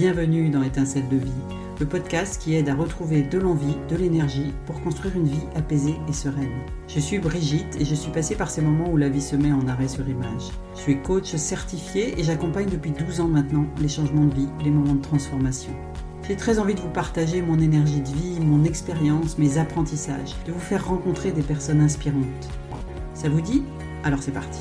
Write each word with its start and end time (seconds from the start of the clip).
Bienvenue 0.00 0.48
dans 0.48 0.62
Étincelle 0.62 1.08
de 1.08 1.16
vie, 1.16 1.42
le 1.80 1.84
podcast 1.84 2.40
qui 2.40 2.54
aide 2.54 2.68
à 2.68 2.76
retrouver 2.76 3.22
de 3.22 3.36
l'envie, 3.36 3.74
de 3.90 3.96
l'énergie 3.96 4.54
pour 4.64 4.80
construire 4.80 5.16
une 5.16 5.26
vie 5.26 5.42
apaisée 5.56 5.96
et 6.08 6.12
sereine. 6.12 6.62
Je 6.86 7.00
suis 7.00 7.18
Brigitte 7.18 7.76
et 7.80 7.84
je 7.84 7.96
suis 7.96 8.12
passée 8.12 8.36
par 8.36 8.48
ces 8.48 8.60
moments 8.60 8.88
où 8.92 8.96
la 8.96 9.08
vie 9.08 9.20
se 9.20 9.34
met 9.34 9.50
en 9.50 9.66
arrêt 9.66 9.88
sur 9.88 10.08
image. 10.08 10.52
Je 10.76 10.82
suis 10.82 11.02
coach 11.02 11.34
certifié 11.34 12.14
et 12.16 12.22
j'accompagne 12.22 12.68
depuis 12.68 12.92
12 12.92 13.18
ans 13.22 13.26
maintenant 13.26 13.66
les 13.80 13.88
changements 13.88 14.26
de 14.26 14.34
vie, 14.34 14.48
les 14.62 14.70
moments 14.70 14.94
de 14.94 15.02
transformation. 15.02 15.72
J'ai 16.28 16.36
très 16.36 16.60
envie 16.60 16.76
de 16.76 16.80
vous 16.80 16.90
partager 16.90 17.42
mon 17.42 17.58
énergie 17.58 18.00
de 18.00 18.08
vie, 18.08 18.38
mon 18.38 18.62
expérience, 18.62 19.36
mes 19.36 19.58
apprentissages, 19.58 20.36
de 20.46 20.52
vous 20.52 20.60
faire 20.60 20.86
rencontrer 20.86 21.32
des 21.32 21.42
personnes 21.42 21.80
inspirantes. 21.80 22.48
Ça 23.14 23.28
vous 23.28 23.40
dit? 23.40 23.64
Alors 24.04 24.22
c'est 24.22 24.30
parti. 24.30 24.60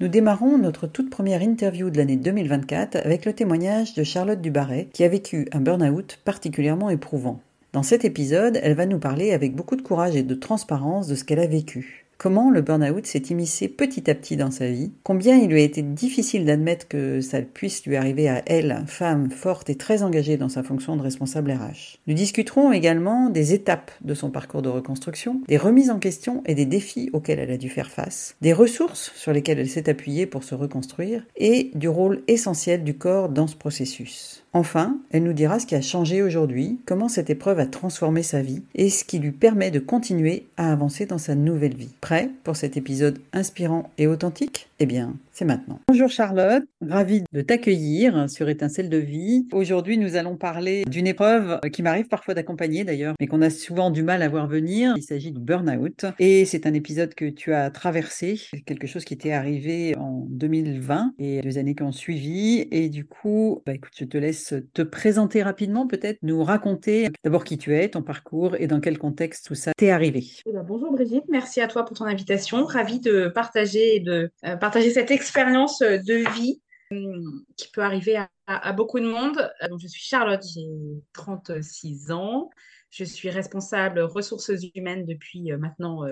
Nous 0.00 0.06
démarrons 0.06 0.58
notre 0.58 0.86
toute 0.86 1.10
première 1.10 1.42
interview 1.42 1.90
de 1.90 1.96
l'année 1.96 2.14
2024 2.14 3.04
avec 3.04 3.24
le 3.24 3.32
témoignage 3.32 3.94
de 3.94 4.04
Charlotte 4.04 4.40
Dubarret 4.40 4.86
qui 4.92 5.02
a 5.02 5.08
vécu 5.08 5.48
un 5.50 5.58
burn-out 5.58 6.20
particulièrement 6.24 6.88
éprouvant. 6.88 7.40
Dans 7.72 7.82
cet 7.82 8.04
épisode, 8.04 8.60
elle 8.62 8.76
va 8.76 8.86
nous 8.86 9.00
parler 9.00 9.32
avec 9.32 9.56
beaucoup 9.56 9.74
de 9.74 9.82
courage 9.82 10.14
et 10.14 10.22
de 10.22 10.34
transparence 10.36 11.08
de 11.08 11.16
ce 11.16 11.24
qu'elle 11.24 11.40
a 11.40 11.48
vécu. 11.48 12.06
Comment 12.18 12.50
le 12.50 12.62
burn-out 12.62 13.06
s'est 13.06 13.22
immiscé 13.30 13.68
petit 13.68 14.10
à 14.10 14.14
petit 14.16 14.36
dans 14.36 14.50
sa 14.50 14.68
vie, 14.68 14.90
combien 15.04 15.36
il 15.36 15.50
lui 15.50 15.60
a 15.60 15.64
été 15.64 15.82
difficile 15.82 16.44
d'admettre 16.44 16.88
que 16.88 17.20
ça 17.20 17.42
puisse 17.42 17.86
lui 17.86 17.94
arriver 17.94 18.28
à 18.28 18.42
elle, 18.46 18.82
femme 18.88 19.30
forte 19.30 19.70
et 19.70 19.76
très 19.76 20.02
engagée 20.02 20.36
dans 20.36 20.48
sa 20.48 20.64
fonction 20.64 20.96
de 20.96 21.02
responsable 21.02 21.52
RH. 21.52 22.00
Nous 22.08 22.14
discuterons 22.14 22.72
également 22.72 23.30
des 23.30 23.54
étapes 23.54 23.92
de 24.00 24.14
son 24.14 24.30
parcours 24.30 24.62
de 24.62 24.68
reconstruction, 24.68 25.42
des 25.46 25.58
remises 25.58 25.90
en 25.90 26.00
question 26.00 26.42
et 26.44 26.56
des 26.56 26.66
défis 26.66 27.08
auxquels 27.12 27.38
elle 27.38 27.52
a 27.52 27.56
dû 27.56 27.68
faire 27.68 27.88
face, 27.88 28.34
des 28.40 28.52
ressources 28.52 29.12
sur 29.14 29.32
lesquelles 29.32 29.60
elle 29.60 29.70
s'est 29.70 29.88
appuyée 29.88 30.26
pour 30.26 30.42
se 30.42 30.56
reconstruire 30.56 31.22
et 31.36 31.70
du 31.76 31.88
rôle 31.88 32.22
essentiel 32.26 32.82
du 32.82 32.94
corps 32.94 33.28
dans 33.28 33.46
ce 33.46 33.54
processus. 33.54 34.42
Enfin, 34.54 34.98
elle 35.12 35.22
nous 35.22 35.34
dira 35.34 35.60
ce 35.60 35.66
qui 35.66 35.74
a 35.74 35.80
changé 35.80 36.22
aujourd'hui, 36.22 36.80
comment 36.84 37.08
cette 37.08 37.30
épreuve 37.30 37.60
a 37.60 37.66
transformé 37.66 38.24
sa 38.24 38.42
vie 38.42 38.62
et 38.74 38.88
ce 38.88 39.04
qui 39.04 39.18
lui 39.18 39.30
permet 39.30 39.70
de 39.70 39.78
continuer 39.78 40.46
à 40.56 40.72
avancer 40.72 41.06
dans 41.06 41.18
sa 41.18 41.34
nouvelle 41.34 41.76
vie. 41.76 41.94
Prêt 42.08 42.30
pour 42.42 42.56
cet 42.56 42.78
épisode 42.78 43.18
inspirant 43.34 43.90
et 43.98 44.06
authentique? 44.06 44.70
Eh 44.78 44.86
bien, 44.86 45.12
c'est 45.38 45.44
maintenant. 45.44 45.78
Bonjour 45.86 46.08
Charlotte, 46.08 46.64
ravie 46.84 47.22
de 47.32 47.42
t'accueillir 47.42 48.28
sur 48.28 48.48
Étincelle 48.48 48.88
de 48.88 48.96
vie. 48.96 49.46
Aujourd'hui, 49.52 49.96
nous 49.96 50.16
allons 50.16 50.36
parler 50.36 50.84
d'une 50.86 51.06
épreuve 51.06 51.60
qui 51.72 51.84
m'arrive 51.84 52.08
parfois 52.08 52.34
d'accompagner 52.34 52.82
d'ailleurs, 52.82 53.14
mais 53.20 53.28
qu'on 53.28 53.40
a 53.40 53.48
souvent 53.48 53.92
du 53.92 54.02
mal 54.02 54.22
à 54.22 54.28
voir 54.28 54.48
venir. 54.48 54.94
Il 54.96 55.02
s'agit 55.04 55.30
du 55.30 55.38
burn-out 55.38 56.06
et 56.18 56.44
c'est 56.44 56.66
un 56.66 56.74
épisode 56.74 57.14
que 57.14 57.26
tu 57.26 57.54
as 57.54 57.70
traversé, 57.70 58.40
quelque 58.66 58.88
chose 58.88 59.04
qui 59.04 59.14
était 59.14 59.30
arrivé 59.30 59.96
en 59.96 60.26
2020 60.28 61.14
et 61.20 61.40
deux 61.40 61.56
années 61.56 61.76
qui 61.76 61.84
ont 61.84 61.92
suivi. 61.92 62.66
Et 62.72 62.88
du 62.88 63.04
coup, 63.04 63.62
bah, 63.64 63.74
écoute, 63.74 63.92
je 63.96 64.06
te 64.06 64.18
laisse 64.18 64.54
te 64.74 64.82
présenter 64.82 65.44
rapidement, 65.44 65.86
peut-être 65.86 66.18
nous 66.22 66.42
raconter 66.42 67.10
d'abord 67.22 67.44
qui 67.44 67.58
tu 67.58 67.76
es, 67.76 67.88
ton 67.90 68.02
parcours 68.02 68.56
et 68.58 68.66
dans 68.66 68.80
quel 68.80 68.98
contexte 68.98 69.46
tout 69.46 69.54
ça 69.54 69.70
t'est 69.76 69.90
arrivé. 69.90 70.24
Eh 70.46 70.52
ben, 70.52 70.64
bonjour 70.66 70.90
Brigitte, 70.90 71.26
merci 71.28 71.60
à 71.60 71.68
toi 71.68 71.84
pour 71.84 71.96
ton 71.96 72.06
invitation. 72.06 72.64
Ravie 72.64 72.98
de 72.98 73.28
partager 73.28 74.00
de 74.00 74.32
euh, 74.44 74.56
partager 74.56 74.90
cette 74.90 75.12
expérience 75.12 75.27
expérience 75.28 75.82
euh, 75.82 75.98
de 75.98 76.30
vie 76.34 76.62
euh, 76.92 77.22
qui 77.56 77.70
peut 77.70 77.82
arriver 77.82 78.18
à, 78.46 78.72
beaucoup 78.72 78.98
de 78.98 79.06
monde. 79.06 79.38
Euh, 79.62 79.68
donc, 79.68 79.78
je 79.80 79.86
suis 79.86 80.02
Charlotte, 80.02 80.42
j'ai 80.54 80.66
36 81.12 82.10
ans. 82.12 82.48
Je 82.90 83.04
suis 83.04 83.28
responsable 83.28 84.00
ressources 84.00 84.50
humaines 84.74 85.04
depuis 85.04 85.52
maintenant 85.58 86.04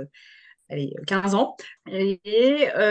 allez, 0.69 0.93
15 1.07 1.35
ans. 1.35 1.57
Et, 1.91 2.21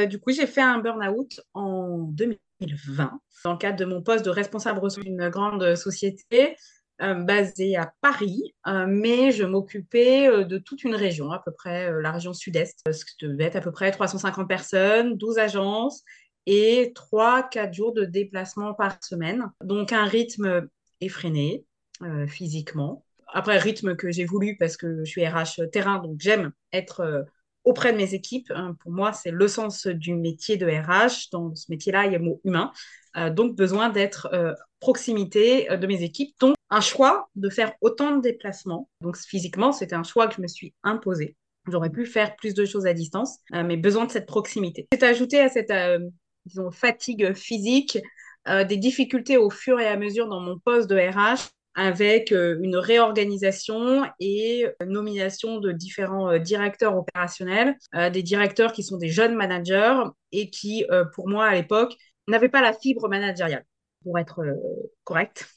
du 0.09 0.19
coup, 0.19 0.31
j'ai 0.31 0.47
fait 0.47 0.61
un 0.61 0.79
burn-out 0.79 1.39
en 1.53 1.99
2020 1.99 3.19
dans 3.43 3.51
le 3.51 3.57
cadre 3.59 3.77
de 3.77 3.85
mon 3.85 4.01
poste 4.01 4.25
de 4.25 4.31
responsable 4.31 4.79
ressources 4.79 5.05
d'une 5.05 5.29
grande 5.29 5.75
société. 5.75 6.55
Basée 6.99 7.75
à 7.75 7.93
Paris, 8.01 8.55
mais 8.87 9.31
je 9.31 9.43
m'occupais 9.43 10.45
de 10.45 10.57
toute 10.57 10.83
une 10.83 10.95
région, 10.95 11.31
à 11.31 11.39
peu 11.39 11.51
près 11.51 11.91
la 12.01 12.11
région 12.11 12.33
sud-est, 12.33 12.79
ce 12.91 13.05
qui 13.05 13.25
devait 13.25 13.45
être 13.45 13.57
à 13.57 13.61
peu 13.61 13.71
près 13.71 13.91
350 13.91 14.47
personnes, 14.47 15.17
12 15.17 15.37
agences 15.37 16.03
et 16.45 16.93
3-4 16.95 17.73
jours 17.73 17.93
de 17.93 18.05
déplacement 18.05 18.73
par 18.73 19.03
semaine. 19.03 19.51
Donc 19.63 19.93
un 19.93 20.05
rythme 20.05 20.67
effréné 21.01 21.65
euh, 22.01 22.27
physiquement. 22.27 23.05
Après, 23.27 23.57
rythme 23.57 23.95
que 23.95 24.11
j'ai 24.11 24.25
voulu 24.25 24.55
parce 24.57 24.77
que 24.77 25.03
je 25.03 25.09
suis 25.09 25.25
RH 25.25 25.69
terrain, 25.71 25.99
donc 25.99 26.17
j'aime 26.19 26.51
être 26.71 27.01
euh, 27.01 27.23
auprès 27.65 27.91
de 27.91 27.97
mes 27.97 28.13
équipes. 28.13 28.51
Hein. 28.55 28.75
Pour 28.79 28.91
moi, 28.91 29.11
c'est 29.13 29.31
le 29.31 29.47
sens 29.47 29.87
du 29.87 30.13
métier 30.13 30.57
de 30.57 30.65
RH. 30.65 31.29
Dans 31.31 31.53
ce 31.55 31.65
métier-là, 31.69 32.05
il 32.05 32.13
y 32.13 32.15
a 32.15 32.19
le 32.19 32.23
mot 32.23 32.41
humain. 32.45 32.71
Euh, 33.17 33.29
donc 33.29 33.55
besoin 33.55 33.89
d'être 33.89 34.29
proximité 34.79 35.67
de 35.69 35.87
mes 35.87 36.03
équipes. 36.03 36.35
Donc 36.39 36.55
un 36.69 36.81
choix 36.81 37.29
de 37.35 37.49
faire 37.49 37.73
autant 37.81 38.15
de 38.15 38.21
déplacements. 38.21 38.89
Donc 39.01 39.17
physiquement, 39.17 39.71
c'était 39.71 39.95
un 39.95 40.03
choix 40.03 40.27
que 40.27 40.35
je 40.35 40.41
me 40.41 40.47
suis 40.47 40.73
imposé. 40.83 41.35
J'aurais 41.67 41.89
pu 41.89 42.05
faire 42.05 42.35
plus 42.35 42.53
de 42.53 42.63
choses 42.63 42.85
à 42.85 42.93
distance, 42.93 43.39
mais 43.51 43.75
besoin 43.75 44.05
de 44.05 44.11
cette 44.11 44.27
proximité. 44.27 44.87
C'est 44.91 45.01
ajouté 45.01 45.39
à 45.39 45.49
cette 45.49 45.71
disons, 46.45 46.71
fatigue 46.71 47.33
physique, 47.33 47.97
euh, 48.47 48.63
des 48.63 48.77
difficultés 48.77 49.37
au 49.37 49.49
fur 49.49 49.79
et 49.79 49.87
à 49.87 49.97
mesure 49.97 50.27
dans 50.27 50.39
mon 50.39 50.59
poste 50.59 50.89
de 50.89 50.95
RH 50.95 51.49
avec 51.75 52.31
euh, 52.31 52.57
une 52.61 52.77
réorganisation 52.77 54.05
et 54.19 54.65
nomination 54.85 55.59
de 55.59 55.71
différents 55.71 56.31
euh, 56.31 56.39
directeurs 56.39 56.97
opérationnels, 56.97 57.77
des 58.11 58.23
directeurs 58.23 58.71
qui 58.71 58.83
sont 58.83 58.97
des 58.97 59.09
jeunes 59.09 59.35
managers 59.35 60.01
et 60.31 60.49
qui, 60.49 60.85
pour 61.13 61.29
moi, 61.29 61.45
à 61.45 61.53
l'époque, 61.53 61.95
n'avaient 62.27 62.49
pas 62.49 62.61
la 62.61 62.73
fibre 62.73 63.07
managériale, 63.07 63.65
pour 64.03 64.17
être 64.19 64.41
correct. 65.03 65.47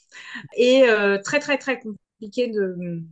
Et 0.56 0.84
très, 1.25 1.41
très, 1.41 1.59
très 1.59 1.81
compliqué 1.81 2.49
de 2.49 2.75
hum, 2.79 3.06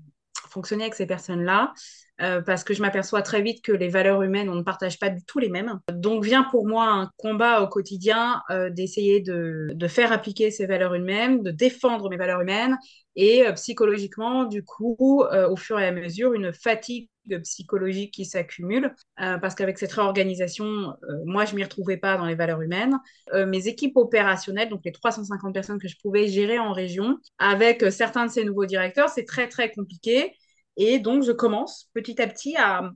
fonctionner 0.48 0.84
avec 0.84 0.94
ces 0.94 1.06
personnes-là. 1.06 1.72
Euh, 2.22 2.40
parce 2.40 2.64
que 2.64 2.72
je 2.72 2.80
m'aperçois 2.80 3.20
très 3.20 3.42
vite 3.42 3.62
que 3.62 3.72
les 3.72 3.88
valeurs 3.88 4.22
humaines, 4.22 4.48
on 4.48 4.54
ne 4.54 4.62
partage 4.62 4.98
pas 4.98 5.10
du 5.10 5.22
tout 5.24 5.38
les 5.38 5.50
mêmes. 5.50 5.80
Donc 5.92 6.24
vient 6.24 6.44
pour 6.44 6.66
moi 6.66 6.88
un 6.88 7.10
combat 7.18 7.60
au 7.60 7.68
quotidien 7.68 8.42
euh, 8.50 8.70
d'essayer 8.70 9.20
de, 9.20 9.74
faire 9.88 10.12
appliquer 10.12 10.50
ces 10.50 10.66
valeurs 10.66 10.94
humaines, 10.94 11.42
de 11.42 11.50
défendre 11.50 12.08
mes 12.08 12.16
valeurs 12.16 12.40
humaines 12.40 12.76
et 13.16 13.46
euh, 13.46 13.52
psychologiquement, 13.52 14.44
du 14.44 14.64
coup, 14.64 15.22
au 15.22 15.56
fur 15.56 15.78
et 15.78 15.86
à 15.86 15.92
mesure, 15.92 16.32
une 16.32 16.52
fatigue 16.52 17.08
psychologique 17.42 18.14
qui 18.14 18.24
s'accumule 18.24 18.94
parce 19.16 19.56
qu'avec 19.56 19.78
cette 19.78 19.92
réorganisation, 19.92 20.94
moi, 21.24 21.44
je 21.44 21.56
m'y 21.56 21.64
retrouvais 21.64 21.96
pas 21.96 22.16
dans 22.16 22.26
les 22.26 22.34
valeurs 22.36 22.62
humaines. 22.62 22.98
mes 23.34 23.66
équipes 23.66 23.96
opérationnelles, 23.96 24.68
donc 24.68 24.82
les 24.84 24.92
350 24.92 25.52
personnes 25.52 25.80
que 25.80 25.88
je 25.88 25.96
pouvais 26.00 26.28
gérer 26.28 26.58
en 26.58 26.72
région, 26.72 27.18
avec 27.38 27.84
certains 27.90 28.26
de 28.26 28.30
ces 28.30 28.44
nouveaux 28.44 28.66
directeurs, 28.66 29.08
c'est 29.08 29.24
très, 29.24 29.48
très 29.48 29.72
compliqué. 29.72 30.34
Et 30.76 30.98
donc, 30.98 31.22
je 31.22 31.32
commence 31.32 31.88
petit 31.94 32.20
à 32.20 32.26
petit 32.26 32.56
à 32.56 32.90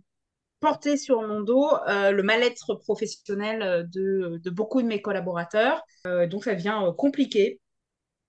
porter 0.61 0.97
sur 0.97 1.23
mon 1.23 1.41
dos 1.41 1.67
euh, 1.89 2.13
le 2.13 2.23
mal-être 2.23 2.75
professionnel 2.75 3.63
euh, 3.63 4.39
de, 4.39 4.51
beaucoup 4.51 4.83
de 4.83 4.87
mes 4.87 5.03
collaborateurs. 5.03 5.83
Euh, 6.07 6.27
donc, 6.27 6.45
ça 6.45 6.55
devient 6.55 6.79
compliqué 6.97 7.61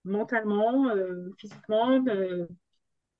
mentalement, 0.03 0.87
physiquement, 1.37 2.03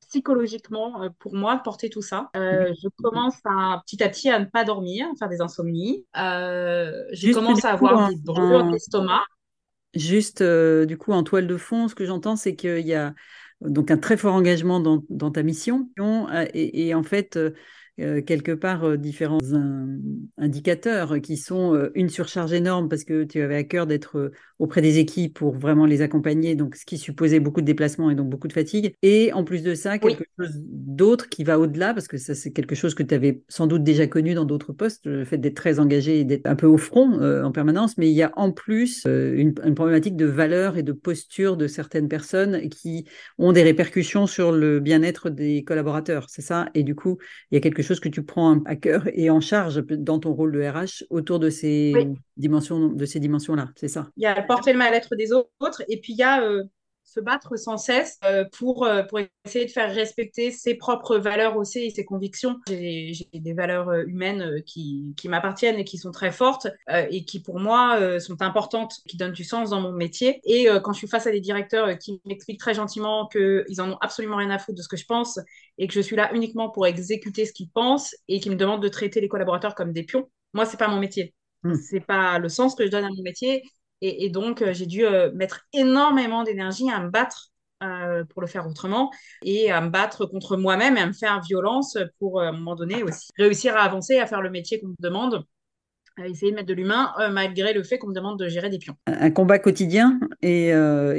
psychologiquement 0.10 1.12
pour 1.20 1.36
moi 1.36 1.58
de 1.58 1.62
porter 1.62 1.92
tout 1.92 2.02
ça. 2.02 2.32
je 2.34 2.88
commence 3.04 3.36
à, 3.46 3.84
petit 3.86 4.02
à 4.02 4.10
petit 4.10 4.32
à 4.32 4.40
ne 4.40 4.46
pas 4.46 4.64
dormir, 4.64 5.08
à 5.08 5.16
faire 5.16 5.30
des 5.30 5.42
insomnies. 5.42 6.08
je 6.16 7.34
commence 7.34 7.64
à 7.66 7.74
avoir 7.74 8.10
des 8.10 8.16
brûlures 8.16 8.72
d'estomac. 8.72 9.24
Juste, 9.94 10.42
du 10.42 10.98
coup, 10.98 11.12
en 11.12 11.22
toile 11.22 11.46
de 11.46 11.58
fond, 11.58 11.88
ce 11.88 11.94
que 11.94 12.06
j'entends, 12.06 12.36
c'est 12.36 12.56
qu'il 12.56 12.88
y 12.88 12.96
a 12.96 13.14
donc 13.62 13.92
un 13.92 13.98
très 13.98 14.18
fort 14.18 14.34
engagement 14.34 14.80
dans, 14.80 15.32
ta 15.32 15.44
mission. 15.44 15.90
Et, 16.54 16.88
et 16.88 16.94
en 16.96 17.04
fait, 17.04 17.38
euh, 18.02 18.22
quelque 18.22 18.52
part 18.52 18.84
euh, 18.84 18.98
différents 18.98 19.40
indicateurs 20.38 21.22
qui 21.22 21.38
sont 21.38 21.76
euh, 21.76 21.92
une 21.96 22.10
surcharge 22.10 22.54
énorme 22.54 22.90
parce 22.90 23.04
que 23.04 23.24
tu 23.24 23.42
avais 23.42 23.56
à 23.56 23.64
cœur 23.64 23.88
d'être 23.88 24.32
auprès 24.60 24.82
des 24.82 25.00
équipes 25.00 25.34
pour 25.34 25.56
vraiment 25.56 25.86
les 25.86 26.02
accompagner, 26.02 26.56
donc 26.56 26.76
ce 26.76 26.86
qui 26.86 26.98
supposait 26.98 27.40
beaucoup 27.40 27.62
de 27.62 27.66
déplacements 27.66 28.10
et 28.10 28.16
donc 28.16 28.30
beaucoup 28.30 28.48
de 28.48 28.54
fatigue. 28.54 28.94
Et 29.02 29.34
en 29.34 29.44
plus 29.44 29.64
de 29.64 29.76
ça, 29.76 29.98
quelque 29.98 30.26
chose 30.40 30.54
d'autre 30.66 31.30
qui 31.30 31.44
va 31.44 31.60
au-delà 31.60 31.94
parce 31.94 32.08
que 32.08 32.18
ça 32.18 32.36
c'est 32.36 32.52
quelque 32.52 32.76
chose 32.76 32.94
que 32.94 33.04
tu 33.04 33.14
avais 33.14 33.42
sans 33.48 33.68
doute 33.68 33.84
déjà 33.84 34.08
connu 34.08 34.34
dans 34.34 34.46
d'autres 34.46 34.74
postes, 34.74 35.06
le 35.06 35.26
fait 35.26 35.38
d'être 35.38 35.56
très 35.56 35.80
engagé 35.80 36.20
et 36.20 36.24
d'être 36.24 36.46
un 36.46 36.56
peu 36.56 36.68
au 36.68 36.78
front 36.78 37.22
en 37.22 37.52
permanence, 37.52 37.98
mais 37.98 38.10
il 38.10 38.16
y 38.16 38.24
a 38.24 38.32
en 38.36 38.52
plus 38.52 39.06
une, 39.06 39.54
une, 39.64 39.76
problématique 39.76 40.16
de 40.16 40.26
valeur 40.26 40.78
et 40.78 40.84
de 40.84 40.92
posture 40.92 41.58
de 41.58 41.68
certaines 41.68 42.08
personnes 42.08 42.70
qui 42.70 43.06
ont 43.38 43.52
des 43.52 43.64
répercussions 43.64 44.28
sur 44.28 44.52
le 44.52 44.80
bien-être 44.80 45.30
des 45.30 45.64
collaborateurs, 45.64 46.28
c'est 46.30 46.42
ça? 46.42 46.70
Et 46.74 46.84
du 46.84 46.96
coup, 46.96 47.18
il 47.50 47.56
y 47.56 47.58
a 47.58 47.62
quelque 47.62 47.82
chose 47.82 47.91
que 48.00 48.10
tu 48.10 48.24
prends 48.24 48.64
à 48.64 48.76
cœur 48.76 49.08
et 49.14 49.30
en 49.30 49.42
charge 49.42 49.84
dans 49.86 50.20
ton 50.20 50.34
rôle 50.34 50.52
de 50.52 50.62
RH 50.62 51.06
autour 51.10 51.40
de 51.40 51.50
ces 51.50 51.94
dimensions, 52.38 52.88
de 52.88 53.06
ces 53.06 53.20
dimensions-là, 53.20 53.70
c'est 53.76 53.88
ça? 53.88 54.10
Il 54.18 54.24
y 54.24 54.26
a 54.26 54.42
porter 54.44 54.74
le 54.74 54.80
mal-être 54.80 55.16
des 55.16 55.34
autres 55.34 55.84
et 55.88 56.00
puis 56.00 56.14
il 56.14 56.20
y 56.20 56.24
a 56.24 56.44
euh, 56.44 56.64
se 57.12 57.20
battre 57.20 57.58
sans 57.58 57.78
cesse 57.78 58.20
euh, 58.24 58.46
pour, 58.58 58.86
euh, 58.86 59.04
pour 59.04 59.20
essayer 59.44 59.66
de 59.66 59.72
faire 59.72 59.94
respecter 59.94 60.50
ses 60.52 60.76
propres 60.76 61.18
valeurs 61.18 61.58
aussi 61.58 61.80
et 61.80 61.90
ses 61.90 62.06
convictions. 62.06 62.58
J'ai 62.68 63.28
des 63.34 63.54
valeurs 63.54 63.90
euh, 63.90 64.04
humaines 64.08 64.62
qui, 64.66 65.14
qui 65.18 65.28
m'appartiennent 65.28 65.78
et 65.78 65.84
qui 65.84 65.98
sont 65.98 66.12
très 66.12 66.32
fortes 66.32 66.68
et 66.88 67.26
qui 67.26 67.42
pour 67.42 67.60
moi 67.60 68.20
sont 68.20 68.42
importantes, 68.42 68.96
qui 69.08 69.18
donnent 69.18 69.32
du 69.32 69.44
sens 69.44 69.72
dans 69.72 69.82
mon 69.82 69.92
métier. 69.92 70.42
Et 70.44 70.68
quand 70.84 70.94
je 70.94 71.00
suis 71.00 71.08
face 71.08 71.28
à 71.28 71.32
des 71.32 71.40
directeurs 71.40 71.98
qui 71.98 72.22
m'expliquent 72.26 72.60
très 72.60 72.74
gentiment 72.74 73.28
qu'ils 73.28 73.82
en 73.82 73.92
ont 73.92 73.98
absolument 74.02 74.38
rien 74.38 74.50
à 74.50 74.60
foutre 74.60 74.78
de 74.78 74.82
ce 74.82 74.88
que 74.88 74.98
je 74.98 75.06
pense 75.06 75.40
et 75.78 75.88
que 75.88 75.94
je 75.94 76.02
suis 76.02 76.16
là 76.16 76.34
uniquement 76.34 76.70
pour 76.70 76.86
exécuter 76.88 77.46
ce 77.46 77.54
qu'ils 77.54 77.70
pensent 77.70 78.16
et 78.28 78.40
qui 78.40 78.50
me 78.50 78.56
demandent 78.56 78.84
de 78.84 78.88
traiter 78.88 79.22
les 79.22 79.28
collaborateurs 79.28 79.76
comme 79.76 79.92
des 79.94 80.04
pions, 80.04 80.30
moi, 80.54 80.66
c'est 80.66 80.78
pas 80.78 80.88
mon 80.88 81.00
métier. 81.00 81.34
Hmm. 81.64 81.76
C'est 81.76 82.02
pas 82.02 82.40
le 82.40 82.50
sens 82.50 82.76
que 82.76 82.86
je 82.86 82.92
donne 82.92 83.06
à 83.06 83.10
mon 83.10 83.24
métier 83.24 83.64
et, 84.02 84.30
donc, 84.30 84.62
euh, 84.62 84.74
j'ai 84.74 84.88
dû 84.88 85.06
euh, 85.06 85.32
mettre 85.34 85.68
énormément 85.74 86.44
d'énergie 86.44 86.90
à 86.90 87.00
me 87.00 87.10
battre 87.10 87.50
euh, 87.84 88.24
pour 88.26 88.42
le 88.42 88.48
faire 88.48 88.68
autrement 88.68 89.12
et 89.44 89.72
à 89.72 89.80
me 89.82 89.90
battre 89.90 90.26
contre 90.26 90.58
moi-même 90.58 90.98
et 90.98 91.02
à 91.02 91.06
me 91.06 91.14
faire 91.14 91.40
violence 91.42 91.98
pour, 92.20 92.42
à 92.42 92.48
un 92.48 92.52
moment 92.52 92.76
donné, 92.76 93.04
aussi 93.04 93.30
réussir 93.38 93.78
à 93.78 93.82
avancer, 93.82 94.18
à 94.18 94.26
faire 94.26 94.42
le 94.42 94.50
métier 94.50 94.80
qu'on 94.80 94.90
me 94.90 94.96
demande 95.00 95.46
à 96.18 96.28
essayer 96.28 96.52
de 96.52 96.56
mettre 96.58 96.68
de 96.68 96.74
l'humain 96.74 97.14
malgré 97.32 97.72
le 97.72 97.84
fait 97.84 97.98
qu'on 97.98 98.10
me 98.10 98.14
demande 98.14 98.38
de 98.38 98.50
gérer 98.50 98.70
des 98.70 98.78
pions. 98.80 98.96
Un 99.08 99.32
combat 99.32 99.60
quotidien 99.60 100.20
et, 100.42 100.74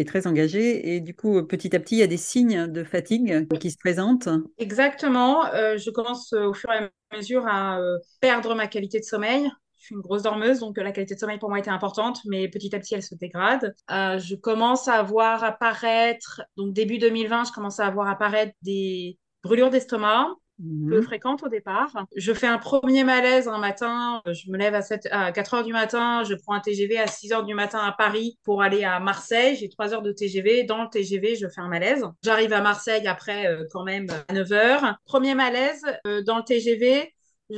très 0.06 0.26
engagé. 0.26 0.94
Et 0.94 1.00
du 1.00 1.16
coup, 1.16 1.42
petit 1.44 1.74
à 1.74 1.80
petit, 1.80 1.96
il 1.96 1.98
y 2.00 2.02
a 2.02 2.06
des 2.06 2.18
signes 2.18 2.66
de 2.66 2.84
fatigue 2.84 3.48
qui 3.58 3.70
se 3.70 3.78
présentent. 3.78 4.28
Exactement. 4.58 5.44
je 5.54 5.90
commence 5.90 6.34
au 6.34 6.52
fur 6.52 6.70
et 6.72 6.90
à 7.10 7.16
mesure 7.16 7.46
à 7.48 7.80
perdre 8.20 8.54
ma 8.54 8.66
qualité 8.66 9.00
de 9.00 9.04
sommeil, 9.04 9.50
je 9.82 9.86
suis 9.86 9.94
une 9.96 10.00
grosse 10.00 10.22
dormeuse, 10.22 10.60
donc 10.60 10.78
euh, 10.78 10.84
la 10.84 10.92
qualité 10.92 11.14
de 11.14 11.18
sommeil 11.18 11.38
pour 11.38 11.48
moi 11.48 11.58
était 11.58 11.70
importante, 11.70 12.20
mais 12.24 12.48
petit 12.48 12.74
à 12.74 12.78
petit, 12.78 12.94
elle 12.94 13.02
se 13.02 13.16
dégrade. 13.16 13.74
Euh, 13.90 14.16
je 14.18 14.36
commence 14.36 14.86
à 14.86 15.02
voir 15.02 15.42
apparaître, 15.42 16.40
donc 16.56 16.72
début 16.72 16.98
2020, 16.98 17.48
je 17.48 17.52
commence 17.52 17.80
à 17.80 17.90
voir 17.90 18.08
apparaître 18.08 18.54
des 18.62 19.18
brûlures 19.42 19.70
d'estomac, 19.70 20.28
mhm. 20.60 20.88
peu 20.88 21.02
fréquentes 21.02 21.42
au 21.42 21.48
départ. 21.48 21.90
Je 22.14 22.32
fais 22.32 22.46
un 22.46 22.58
premier 22.58 23.02
malaise 23.02 23.48
un 23.48 23.58
matin, 23.58 24.22
je 24.30 24.52
me 24.52 24.56
lève 24.56 24.76
à, 24.76 24.82
7, 24.82 25.08
à 25.10 25.32
4 25.32 25.54
heures 25.54 25.64
du 25.64 25.72
matin, 25.72 26.22
je 26.22 26.34
prends 26.34 26.54
un 26.54 26.60
TGV 26.60 27.00
à 27.00 27.08
6 27.08 27.32
heures 27.32 27.44
du 27.44 27.54
matin 27.54 27.80
à 27.80 27.90
Paris 27.90 28.38
pour 28.44 28.62
aller 28.62 28.84
à 28.84 29.00
Marseille. 29.00 29.56
J'ai 29.56 29.68
3 29.68 29.94
heures 29.94 30.02
de 30.02 30.12
TGV. 30.12 30.62
Dans 30.62 30.84
le 30.84 30.90
TGV, 30.90 31.34
je 31.34 31.48
fais 31.48 31.60
un 31.60 31.68
malaise. 31.68 32.04
J'arrive 32.22 32.52
à 32.52 32.60
Marseille 32.60 33.08
après 33.08 33.48
euh, 33.48 33.64
quand 33.72 33.82
même 33.82 34.06
à 34.28 34.32
9 34.32 34.52
heures. 34.52 34.96
Premier 35.06 35.34
malaise 35.34 35.82
dans 36.24 36.36
le 36.36 36.44
TGV 36.44 37.12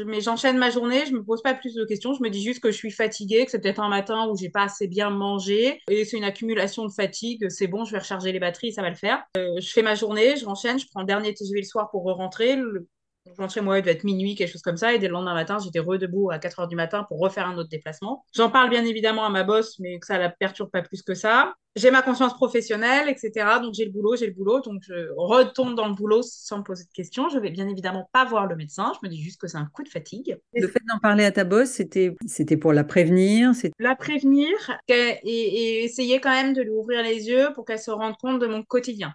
mais 0.07 0.21
j'enchaîne 0.21 0.59
ma 0.59 0.71
journée, 0.71 1.05
je 1.07 1.13
me 1.13 1.23
pose 1.23 1.43
pas 1.43 1.55
plus 1.55 1.75
de 1.75 1.85
questions, 1.85 2.15
je 2.15 2.23
me 2.23 2.31
dis 2.31 2.43
juste 2.43 2.61
que 2.61 2.71
je 2.71 2.77
suis 2.77 2.91
fatiguée, 2.91 3.45
que 3.45 3.51
c'est 3.51 3.61
peut-être 3.61 3.81
un 3.81 3.89
matin 3.89 4.29
où 4.29 4.37
j'ai 4.37 4.51
pas 4.51 4.65
assez 4.65 4.87
bien 4.87 5.11
mangé 5.11 5.81
et 5.89 6.05
c'est 6.05 6.17
une 6.17 6.25
accumulation 6.25 6.85
de 6.85 6.93
fatigue, 6.93 7.49
c'est 7.49 7.67
bon, 7.67 7.85
je 7.85 7.93
vais 7.93 7.99
recharger 7.99 8.33
les 8.33 8.41
batteries, 8.41 8.73
ça 8.73 8.83
va 8.83 8.91
le 8.91 8.97
faire. 8.97 9.23
Euh, 9.37 9.61
je 9.61 9.71
fais 9.71 9.83
ma 9.83 9.95
journée, 9.95 10.37
je 10.37 10.45
renchaîne, 10.45 10.79
je 10.79 10.87
prends 10.91 11.01
le 11.01 11.07
dernier 11.07 11.35
TGV 11.35 11.61
le 11.61 11.67
soir 11.67 11.91
pour 11.91 12.05
re-rentrer. 12.05 12.57
Le... 12.57 12.89
Je 13.27 13.41
rentre 13.41 13.53
chez 13.53 13.61
moi, 13.61 13.79
il 13.79 13.83
doit 13.83 13.93
être 13.93 14.05
minuit, 14.05 14.35
quelque 14.35 14.53
chose 14.53 14.63
comme 14.63 14.77
ça. 14.77 14.93
Et 14.93 14.99
dès 14.99 15.07
le 15.07 15.13
lendemain 15.13 15.35
matin, 15.35 15.59
j'étais 15.59 15.79
redebout 15.79 16.31
à 16.31 16.39
4 16.39 16.61
heures 16.61 16.69
du 16.69 16.77
matin 16.77 17.05
pour 17.09 17.19
refaire 17.19 17.49
un 17.49 17.57
autre 17.57 17.71
déplacement. 17.71 18.25
J'en 18.35 18.51
parle 18.51 18.71
bien 18.71 18.85
évidemment 18.85 19.25
à 19.25 19.31
ma 19.31 19.45
boss, 19.45 19.79
mais 19.79 19.99
que 19.99 20.07
ça 20.07 20.19
la 20.19 20.31
perturbe 20.31 20.71
pas 20.71 20.83
plus 20.83 21.03
que 21.03 21.15
ça 21.15 21.55
j'ai 21.77 21.91
ma 21.91 22.03
conscience 22.03 22.35
professionnelle, 22.35 23.09
etc. 23.09 23.59
Donc 23.61 23.75
j'ai 23.75 23.85
le 23.85 23.91
boulot, 23.91 24.17
j'ai 24.17 24.27
le 24.27 24.33
boulot. 24.33 24.61
Donc 24.61 24.83
je 24.83 25.09
retourne 25.17 25.75
dans 25.75 25.89
le 25.89 25.95
boulot 25.95 26.23
sans 26.23 26.59
me 26.59 26.63
poser 26.63 26.85
de 26.85 26.93
questions. 26.93 27.29
Je 27.29 27.39
vais 27.39 27.51
bien 27.51 27.69
évidemment 27.69 28.09
pas 28.13 28.25
voir 28.25 28.47
le 28.47 28.57
médecin. 28.57 28.93
Je 28.95 29.07
me 29.07 29.11
dis 29.11 29.21
juste 29.21 29.41
que 29.41 29.49
c'est 29.49 29.59
un 29.59 29.69
coup 29.73 29.83
de 29.83 29.89
fatigue. 29.89 30.39
Le 30.55 30.69
fait 30.69 30.83
d'en 30.89 30.99
parler 30.99 31.25
à 31.25 31.33
ta 31.33 31.45
boss, 31.45 31.69
c'était 31.69 32.15
c'était 32.27 32.57
pour 32.57 32.73
la 32.73 32.85
prévenir. 32.85 33.53
La 33.79 33.97
prévenir 33.97 34.53
et, 34.89 35.19
et, 35.25 35.85
essayer 35.85 36.21
quand 36.21 36.31
même 36.31 36.53
de 36.53 36.63
lui 36.63 36.71
ouvrir 36.71 37.03
les 37.03 37.29
yeux 37.29 37.49
pour 37.55 37.65
qu'elle 37.65 37.79
se 37.79 37.91
rende 37.91 38.17
compte 38.19 38.41
de 38.41 38.47
mon 38.47 38.63
quotidien. 38.63 39.13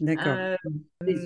D'accord. 0.00 0.34
Euh, 0.36 0.56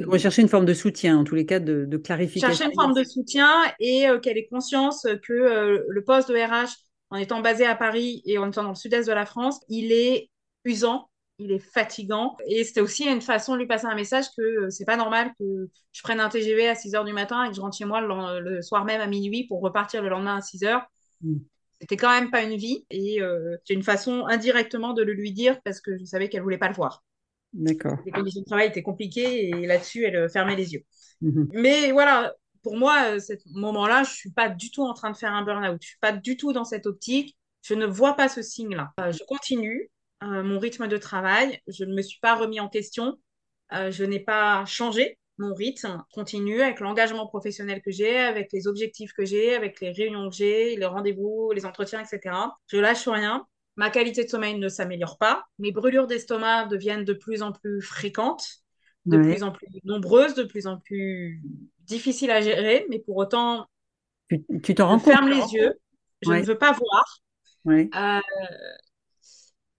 rechercher 0.07 0.43
une 0.43 0.49
forme 0.49 0.67
de 0.67 0.75
soutien, 0.75 1.19
en 1.19 1.25
tous 1.25 1.35
les 1.35 1.47
cas, 1.47 1.59
de, 1.59 1.87
de 1.87 1.97
clarification. 1.97 2.49
Chercher 2.49 2.65
une 2.67 2.75
forme 2.75 2.95
de 2.95 3.05
soutien 3.05 3.51
et 3.81 4.09
euh, 4.09 4.19
qu'elle 4.19 4.37
ait 4.37 4.47
conscience 4.47 5.07
que 5.23 5.33
euh, 5.33 5.85
le 5.89 6.05
poste 6.05 6.29
de 6.29 6.35
RH, 6.35 6.75
en 7.11 7.17
étant 7.17 7.41
basé 7.41 7.65
à 7.65 7.75
Paris 7.75 8.23
et 8.27 8.39
en 8.39 8.49
étant 8.51 8.63
dans 8.63 8.71
le 8.71 8.75
sud-est 8.75 9.09
de 9.09 9.13
la 9.13 9.27
France, 9.27 9.61
il 9.69 9.93
est 9.93 10.31
usant, 10.65 11.09
il 11.39 11.53
est 11.53 11.59
fatigant. 11.59 12.37
Et 12.47 12.65
c'était 12.65 12.81
aussi 12.81 13.05
une 13.05 13.21
façon 13.21 13.55
de 13.55 13.61
lui 13.61 13.67
passer 13.67 13.87
un 13.87 13.95
message 13.95 14.27
que 14.37 14.43
euh, 14.43 14.71
c'est 14.71 14.85
pas 14.85 14.97
normal 14.97 15.33
que 15.39 15.71
je 15.93 16.03
prenne 16.03 16.21
un 16.21 16.29
TGV 16.29 16.69
à 16.69 16.75
6 16.75 16.93
h 16.93 17.05
du 17.05 17.13
matin 17.13 17.45
et 17.45 17.49
que 17.49 17.55
je 17.55 17.61
rentre 17.61 17.77
chez 17.77 17.85
moi 17.85 18.01
le, 18.01 18.61
soir 18.63 18.85
même 18.85 19.01
à 19.01 19.07
minuit 19.07 19.47
pour 19.47 19.61
repartir 19.61 20.03
le 20.03 20.09
lendemain 20.09 20.37
à 20.37 20.41
6 20.41 20.63
h. 20.63 20.85
Mm. 21.23 21.37
C'était 21.81 21.97
quand 21.97 22.11
même 22.11 22.31
pas 22.31 22.43
une 22.43 22.57
vie. 22.57 22.85
Et 22.91 23.23
euh, 23.23 23.57
c'est 23.65 23.75
une 23.75 23.85
façon 23.85 24.27
indirectement 24.27 24.93
de 24.93 25.03
le 25.03 25.13
lui 25.13 25.33
dire 25.33 25.61
parce 25.63 25.81
que 25.81 25.97
je 25.97 26.05
savais 26.05 26.29
qu'elle 26.29 26.43
voulait 26.43 26.59
pas 26.59 26.69
le 26.69 26.75
voir. 26.75 27.05
D'accord. 27.53 27.97
Les 28.05 28.13
conditions 28.13 28.41
de 28.43 28.47
travail 28.47 28.69
étaient 28.69 28.83
compliquées 28.83 29.49
et 29.49 29.67
là-dessus, 29.67 30.05
elle 30.05 30.17
euh, 30.17 30.29
fermait 30.29 30.57
les 30.57 30.75
yeux. 30.75 30.85
Mm-hmm. 31.23 31.49
Mais 31.55 31.93
voilà, 31.93 32.35
pour 32.63 32.77
moi, 32.77 32.95
à 32.95 33.21
ce 33.21 33.33
moment-là, 33.55 34.03
je 34.05 34.13
suis 34.13 34.31
pas 34.31 34.49
du 34.49 34.71
tout 34.71 34.83
en 34.83 34.95
train 34.95 35.11
de 35.11 35.17
faire 35.17 35.33
un 35.33 35.45
burn-out. 35.45 35.79
Je 35.81 35.89
suis 35.89 35.99
pas 35.99 36.13
du 36.13 36.37
tout 36.37 36.53
dans 36.53 36.65
cette 36.65 36.87
optique. 36.87 37.37
Je 37.63 37.75
ne 37.75 37.87
vois 37.87 38.15
pas 38.15 38.29
ce 38.29 38.43
signe-là. 38.43 38.93
je 38.99 39.25
continue. 39.25 39.91
Euh, 40.25 40.43
mon 40.43 40.59
rythme 40.59 40.89
de 40.89 40.97
travail. 40.97 41.61
Je 41.69 41.85
ne 41.85 41.95
me 41.95 42.03
suis 42.03 42.19
pas 42.21 42.35
remis 42.35 42.61
en 42.61 42.69
question. 42.69 43.19
Euh, 43.73 43.91
je 43.91 44.05
n'ai 44.05 44.21
pas 44.21 44.65
changé 44.67 45.19
mon 45.39 45.55
rythme. 45.55 46.03
Continue 46.13 46.61
avec 46.61 46.81
l'engagement 46.81 47.27
professionnel 47.27 47.81
que 47.81 47.91
j'ai, 47.91 48.19
avec 48.19 48.53
les 48.53 48.67
objectifs 48.67 49.13
que 49.13 49.25
j'ai, 49.25 49.55
avec 49.55 49.81
les 49.81 49.93
réunions 49.93 50.29
que 50.29 50.35
j'ai, 50.35 50.77
les 50.77 50.87
rendez-vous, 50.87 51.53
les 51.53 51.65
entretiens, 51.65 52.01
etc. 52.01 52.35
Je 52.67 52.79
lâche 52.79 53.07
rien. 53.07 53.47
Ma 53.79 53.91
qualité 53.91 54.25
de 54.25 54.29
sommeil 54.29 54.59
ne 54.59 54.69
s'améliore 54.69 55.19
pas. 55.19 55.45
Mes 55.61 55.71
brûlures 55.71 56.09
d'estomac 56.09 56.67
deviennent 56.67 57.05
de 57.05 57.13
plus 57.13 57.43
en 57.43 57.53
plus 57.53 57.81
fréquentes, 57.81 58.65
de 59.07 59.19
plus 59.19 59.45
en 59.45 59.53
plus 59.53 59.69
nombreuses, 59.85 60.35
de 60.35 60.43
plus 60.43 60.67
en 60.67 60.79
plus 60.79 61.41
difficiles 61.85 62.33
à 62.33 62.41
gérer. 62.41 62.87
Mais 62.91 62.99
pour 62.99 63.17
autant, 63.17 63.67
tu, 64.29 64.45
tu 64.65 64.75
te 64.75 64.83
rends 64.83 64.99
je 64.99 65.05
ferme 65.05 65.29
les 65.29 65.55
yeux. 65.55 65.75
Je 66.23 66.33
ne 66.33 66.43
veux 66.43 66.59
pas 66.59 66.73
voir. 66.73 67.21
Ouais. 67.65 67.89
Euh, 67.95 68.21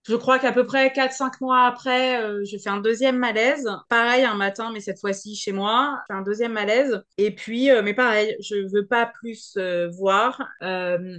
je 0.08 0.16
crois 0.16 0.38
qu'à 0.38 0.52
peu 0.52 0.64
près 0.64 0.88
4-5 0.88 1.32
mois 1.42 1.66
après, 1.66 2.22
euh, 2.22 2.42
je 2.44 2.56
fais 2.56 2.70
un 2.70 2.80
deuxième 2.80 3.18
malaise. 3.18 3.68
Pareil, 3.90 4.24
un 4.24 4.34
matin, 4.34 4.70
mais 4.72 4.80
cette 4.80 4.98
fois-ci 4.98 5.36
chez 5.36 5.52
moi. 5.52 5.98
Je 6.08 6.14
fais 6.14 6.18
un 6.18 6.22
deuxième 6.22 6.52
malaise. 6.52 7.02
Et 7.18 7.34
puis, 7.34 7.70
euh, 7.70 7.82
mais 7.82 7.92
pareil, 7.92 8.34
je 8.40 8.66
veux 8.72 8.86
pas 8.86 9.06
plus 9.06 9.54
euh, 9.58 9.90
voir. 9.90 10.40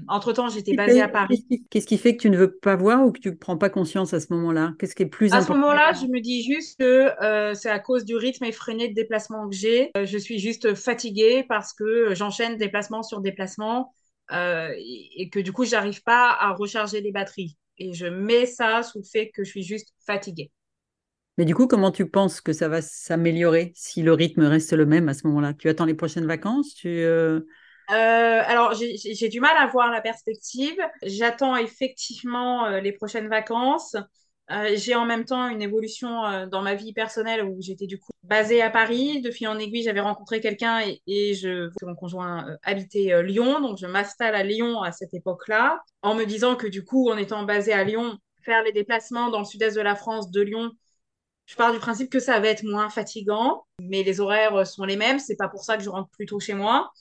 entre-temps, 0.08 0.50
j'étais 0.50 0.74
basée 0.74 1.02
à 1.02 1.08
Paris. 1.08 1.46
Qu'est-ce 1.70 1.86
qui 1.86 1.98
fait 1.98 2.16
que 2.16 2.22
tu 2.22 2.30
ne 2.32 2.38
veux 2.38 2.52
pas 2.52 2.76
voir 2.76 3.06
ou 3.06 3.12
que 3.12 3.20
tu 3.20 3.30
ne 3.30 3.36
prends 3.36 3.58
pas 3.58 3.70
conscience 3.70 4.14
à 4.14 4.20
ce 4.20 4.34
moment-là? 4.34 4.74
Qu'est-ce 4.80 4.96
qui 4.96 5.04
est 5.04 5.08
plus 5.08 5.32
important 5.32 5.44
À 5.44 5.48
ce 5.48 5.54
moment-là, 5.54 5.94
je 5.94 6.08
me 6.08 6.20
dis 6.20 6.44
juste 6.44 6.80
que 6.80 7.12
c'est 7.54 7.70
à 7.70 7.80
cause 7.80 8.04
du 8.04 8.16
rythme 8.16 8.46
effréné 8.46 8.88
de 8.88 8.96
déplacement 8.96 9.48
que 9.48 9.56
j'ai. 9.56 9.92
je 9.96 10.18
suis 10.18 10.40
juste 10.40 10.74
fatiguée 10.74 11.46
parce 11.48 11.74
que 11.74 12.16
j'enchaîne 12.16 12.58
déplacement 12.58 13.04
sur 13.04 13.22
déplacement. 13.22 13.94
et 14.32 15.30
que 15.32 15.40
du 15.40 15.52
coup, 15.52 15.66
j'arrive 15.66 16.02
pas 16.02 16.36
à 16.40 16.54
recharger 16.54 17.02
les 17.02 17.12
batteries 17.12 17.58
et 17.90 17.94
je 17.94 18.06
mets 18.08 18.46
ça 18.46 18.84
sous 18.84 19.00
le 19.00 19.04
fait 19.06 19.30
que 19.32 19.44
je 19.44 19.50
suis 19.50 19.64
juste 19.64 19.94
fatiguée. 20.06 20.52
Mais 21.38 21.46
du 21.46 21.56
coup, 21.56 21.68
comment 21.68 21.92
tu 21.92 22.10
penses 22.10 22.42
que 22.42 22.54
ça 22.54 22.68
va 22.68 22.82
s'améliorer 22.82 23.72
si 23.76 24.02
le 24.04 24.14
rythme 24.14 24.44
reste 24.44 24.74
le 24.74 24.86
même 24.86 25.10
à 25.10 25.14
ce 25.14 25.26
moment-là? 25.28 25.54
Tu 25.54 25.70
attends 25.70 25.86
les 25.86 25.94
prochaines 25.94 26.28
vacances? 26.28 26.76
Tu, 26.76 26.88
euh, 26.90 27.40
euh, 27.92 28.42
alors, 28.46 28.74
j'ai 28.74 29.28
du 29.30 29.40
mal 29.42 29.58
à 29.58 29.68
voir 29.68 29.92
la 29.92 30.02
perspective. 30.02 30.78
J'attends 31.04 31.58
effectivement 31.58 32.66
euh, 32.66 32.80
les 32.80 32.94
prochaines 32.94 33.28
vacances. 33.28 33.96
Euh, 34.52 34.76
j'ai 34.76 34.96
en 34.96 35.06
même 35.06 35.24
temps 35.24 35.48
une 35.48 35.62
évolution 35.62 36.26
euh, 36.26 36.46
dans 36.46 36.62
ma 36.62 36.76
vie 36.76 36.92
personnelle 36.94 37.44
où 37.44 37.62
j'étais 37.62 37.88
du 37.88 38.00
coup 38.00 38.12
basée 38.24 38.62
à 38.62 38.70
Paris. 38.70 39.22
De 39.22 39.32
fil 39.32 39.48
en 39.48 39.58
aiguille, 39.58 39.84
j'avais 39.84 40.02
rencontré 40.02 40.42
quelqu'un 40.42 40.82
et, 41.08 41.34
mon 41.84 41.96
conjoint 41.96 42.48
euh, 42.48 42.58
habitait 42.64 43.24
Lyon. 43.24 43.62
Donc, 43.62 43.78
je 43.78 43.88
m'installe 43.88 44.36
à 44.36 44.44
Lyon 44.44 44.82
à 44.82 44.92
cette 44.92 45.14
époque-là 45.14 45.82
en 46.02 46.16
me 46.16 46.26
disant 46.26 46.56
que 46.56 46.68
du 46.68 46.84
coup, 46.84 47.10
en 47.10 47.18
étant 47.18 47.44
basée 47.44 47.74
à 47.74 47.84
Lyon, 47.84 48.18
faire 48.44 48.64
les 48.64 48.74
déplacements 48.74 49.30
dans 49.30 49.40
le 49.40 49.46
sud-est 49.46 49.76
de 49.76 49.82
la 49.82 49.96
France, 49.96 50.32
de 50.32 50.42
Lyon, 50.42 50.72
je 51.46 51.56
pars 51.56 51.72
du 51.72 51.80
principe 51.80 52.10
que 52.10 52.20
ça 52.20 52.40
va 52.40 52.48
être 52.48 52.64
moins 52.64 52.90
fatigant, 52.90 53.66
mais 53.82 54.04
les 54.04 54.20
horaires 54.20 54.66
sont 54.68 54.84
les 54.86 54.96
mêmes. 54.96 55.20
C'est 55.20 55.36
pas 55.36 55.50
pour 55.50 55.64
ça 55.64 55.78
que 55.78 55.84
je 55.84 55.90
rentre 55.90 56.10
plus 56.10 56.26
tôt 56.26 56.40
chez 56.40 56.54
moi. 56.54 56.92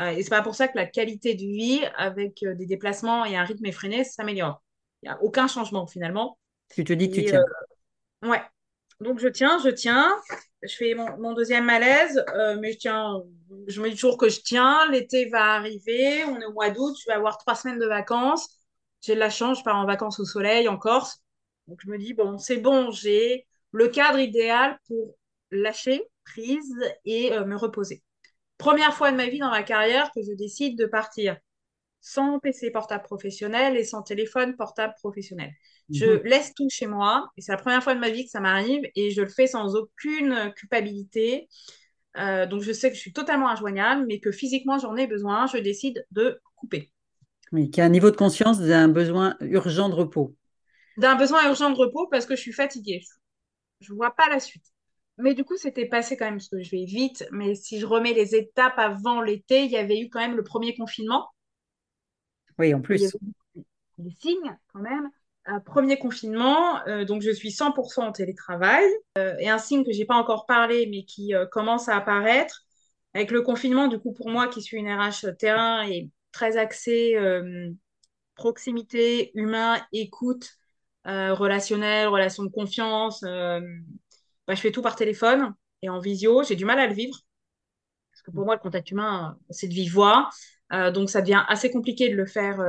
et 0.00 0.22
c'est 0.22 0.30
pas 0.30 0.42
pour 0.42 0.54
ça 0.54 0.68
que 0.68 0.76
la 0.76 0.86
qualité 0.86 1.34
de 1.34 1.42
vie 1.42 1.80
avec 1.96 2.42
des 2.42 2.66
déplacements 2.66 3.24
et 3.24 3.36
un 3.36 3.44
rythme 3.44 3.66
effréné 3.66 4.04
s'améliore. 4.04 4.62
Il 5.02 5.08
n'y 5.08 5.14
a 5.14 5.22
aucun 5.22 5.46
changement 5.46 5.86
finalement. 5.86 6.38
Tu 6.70 6.84
te 6.84 6.92
dis 6.92 7.10
que 7.10 7.16
tu 7.16 7.24
tiens. 7.24 7.44
Euh, 8.24 8.28
ouais. 8.28 8.42
Donc 9.00 9.18
je 9.18 9.28
tiens, 9.28 9.58
je 9.62 9.68
tiens. 9.68 10.16
Je 10.62 10.74
fais 10.74 10.94
mon, 10.94 11.34
deuxième 11.34 11.64
malaise, 11.64 12.24
euh, 12.34 12.56
mais 12.60 12.72
je 12.72 12.78
tiens. 12.78 13.22
Je 13.68 13.80
me 13.80 13.88
dis 13.88 13.94
toujours 13.94 14.18
que 14.18 14.28
je 14.28 14.40
tiens. 14.40 14.90
L'été 14.90 15.26
va 15.26 15.54
arriver. 15.54 16.24
On 16.24 16.40
est 16.40 16.44
au 16.44 16.52
mois 16.52 16.70
d'août. 16.70 16.96
Je 17.00 17.06
vais 17.06 17.14
avoir 17.14 17.38
trois 17.38 17.54
semaines 17.54 17.78
de 17.78 17.86
vacances. 17.86 18.48
J'ai 19.00 19.14
de 19.14 19.20
la 19.20 19.30
chance. 19.30 19.60
Je 19.60 19.64
pars 19.64 19.76
en 19.76 19.86
vacances 19.86 20.18
au 20.20 20.24
soleil 20.24 20.68
en 20.68 20.76
Corse. 20.76 21.20
Donc 21.68 21.78
je 21.84 21.90
me 21.90 21.98
dis 21.98 22.14
bon, 22.14 22.38
c'est 22.38 22.56
bon. 22.56 22.90
J'ai 22.90 23.46
le 23.72 23.88
cadre 23.88 24.18
idéal 24.18 24.78
pour 24.88 25.14
lâcher 25.50 26.02
prise 26.24 26.74
et 27.04 27.32
euh, 27.32 27.44
me 27.44 27.56
reposer. 27.56 28.02
Première 28.58 28.94
fois 28.94 29.12
de 29.12 29.16
ma 29.16 29.28
vie 29.28 29.38
dans 29.38 29.50
ma 29.50 29.62
carrière 29.62 30.10
que 30.12 30.22
je 30.22 30.32
décide 30.32 30.76
de 30.78 30.86
partir. 30.86 31.36
sans 32.00 32.38
PC 32.38 32.70
portable 32.70 33.04
professionnel 33.04 33.76
et 33.76 33.84
sans 33.84 34.02
téléphone 34.02 34.56
portable 34.56 34.94
professionnel. 34.98 35.52
Je 35.92 36.06
Mhm. 36.06 36.28
laisse 36.28 36.54
tout 36.54 36.68
chez 36.70 36.86
moi 36.86 37.30
et 37.36 37.42
c'est 37.42 37.52
la 37.52 37.58
première 37.58 37.82
fois 37.82 37.94
de 37.94 38.00
ma 38.00 38.10
vie 38.10 38.24
que 38.24 38.30
ça 38.30 38.40
m'arrive 38.40 38.82
et 38.94 39.10
je 39.10 39.22
le 39.22 39.28
fais 39.28 39.46
sans 39.46 39.74
aucune 39.76 40.52
culpabilité. 40.56 41.48
Euh, 42.18 42.46
donc 42.46 42.62
je 42.62 42.72
sais 42.72 42.90
que 42.90 42.96
je 42.96 43.00
suis 43.00 43.12
totalement 43.14 43.48
injoignable, 43.50 44.06
mais 44.08 44.20
que 44.20 44.32
physiquement 44.32 44.78
j'en 44.78 44.96
ai 44.96 45.06
besoin, 45.06 45.46
je 45.48 45.58
décide 45.58 46.06
de 46.12 46.40
couper. 46.56 46.92
Oui, 47.52 47.70
qui 47.70 47.80
a 47.82 47.84
un 47.84 47.88
niveau 47.90 48.10
de 48.10 48.16
conscience 48.16 48.58
d'un 48.58 48.88
besoin 48.88 49.36
urgent 49.42 49.88
de 49.90 49.94
repos. 49.94 50.34
D'un 50.98 51.14
besoin 51.16 51.46
urgent 51.48 51.70
de 51.70 51.76
repos 51.78 52.08
parce 52.08 52.26
que 52.26 52.36
je 52.36 52.42
suis 52.42 52.52
fatiguée. 52.52 53.00
Je 53.80 53.92
ne 53.92 53.96
vois 53.96 54.12
pas 54.16 54.28
la 54.30 54.40
suite. 54.40 54.66
Mais 55.18 55.34
du 55.34 55.44
coup, 55.44 55.56
c'était 55.58 55.86
passé 55.86 56.16
quand 56.16 56.26
même, 56.26 56.36
parce 56.36 56.48
que 56.50 56.62
je 56.62 56.70
vais 56.70 56.84
vite, 56.86 57.26
mais 57.32 57.54
si 57.56 57.80
je 57.80 57.86
remets 57.86 58.14
les 58.14 58.34
étapes 58.36 58.78
avant 58.78 59.22
l'été, 59.22 59.64
il 59.64 59.70
y 59.72 59.76
avait 59.78 60.00
eu 60.00 60.10
quand 60.10 60.20
même 60.20 60.36
le 60.36 60.44
premier 60.44 60.76
confinement. 60.76 61.28
Oui, 62.58 62.74
en 62.74 62.80
Il 62.92 63.00
y 63.00 63.06
plus. 63.06 63.16
avait 63.56 63.64
des 63.98 64.10
signes 64.20 64.58
quand 64.72 64.80
même. 64.80 65.10
Premier 65.64 65.98
confinement, 65.98 66.86
euh, 66.88 67.06
donc 67.06 67.22
je 67.22 67.30
suis 67.30 67.50
100% 67.50 68.02
en 68.02 68.12
télétravail. 68.12 68.84
Euh, 69.16 69.34
et 69.38 69.48
un 69.48 69.58
signe 69.58 69.84
que 69.84 69.92
j'ai 69.92 70.04
pas 70.04 70.16
encore 70.16 70.44
parlé, 70.44 70.86
mais 70.90 71.04
qui 71.04 71.34
euh, 71.34 71.46
commence 71.46 71.88
à 71.88 71.96
apparaître, 71.96 72.64
avec 73.14 73.30
le 73.30 73.40
confinement, 73.40 73.88
du 73.88 73.98
coup, 73.98 74.12
pour 74.12 74.28
moi 74.28 74.48
qui 74.48 74.60
suis 74.60 74.76
une 74.76 74.90
RH 74.92 75.36
terrain 75.38 75.88
et 75.88 76.10
très 76.32 76.56
axée 76.58 77.16
proximité, 78.34 79.32
humain, 79.34 79.80
écoute, 79.92 80.50
euh, 81.08 81.34
relationnel, 81.34 82.06
relation 82.06 82.44
de 82.44 82.50
confiance, 82.50 83.22
bah, 83.22 84.54
je 84.54 84.60
fais 84.60 84.70
tout 84.70 84.82
par 84.82 84.94
téléphone 84.94 85.54
et 85.82 85.88
en 85.88 85.98
visio. 85.98 86.44
J'ai 86.44 86.54
du 86.54 86.64
mal 86.64 86.78
à 86.78 86.86
le 86.86 86.94
vivre. 86.94 87.18
Parce 88.12 88.22
que 88.22 88.30
pour 88.30 88.44
moi, 88.44 88.54
le 88.54 88.60
contact 88.60 88.90
humain, 88.92 89.36
c'est 89.50 89.66
de 89.66 89.74
vive 89.74 89.92
voix. 89.92 90.28
Donc, 90.70 91.10
ça 91.10 91.20
devient 91.22 91.42
assez 91.48 91.70
compliqué 91.72 92.10
de 92.10 92.14
le 92.14 92.26
faire 92.26 92.60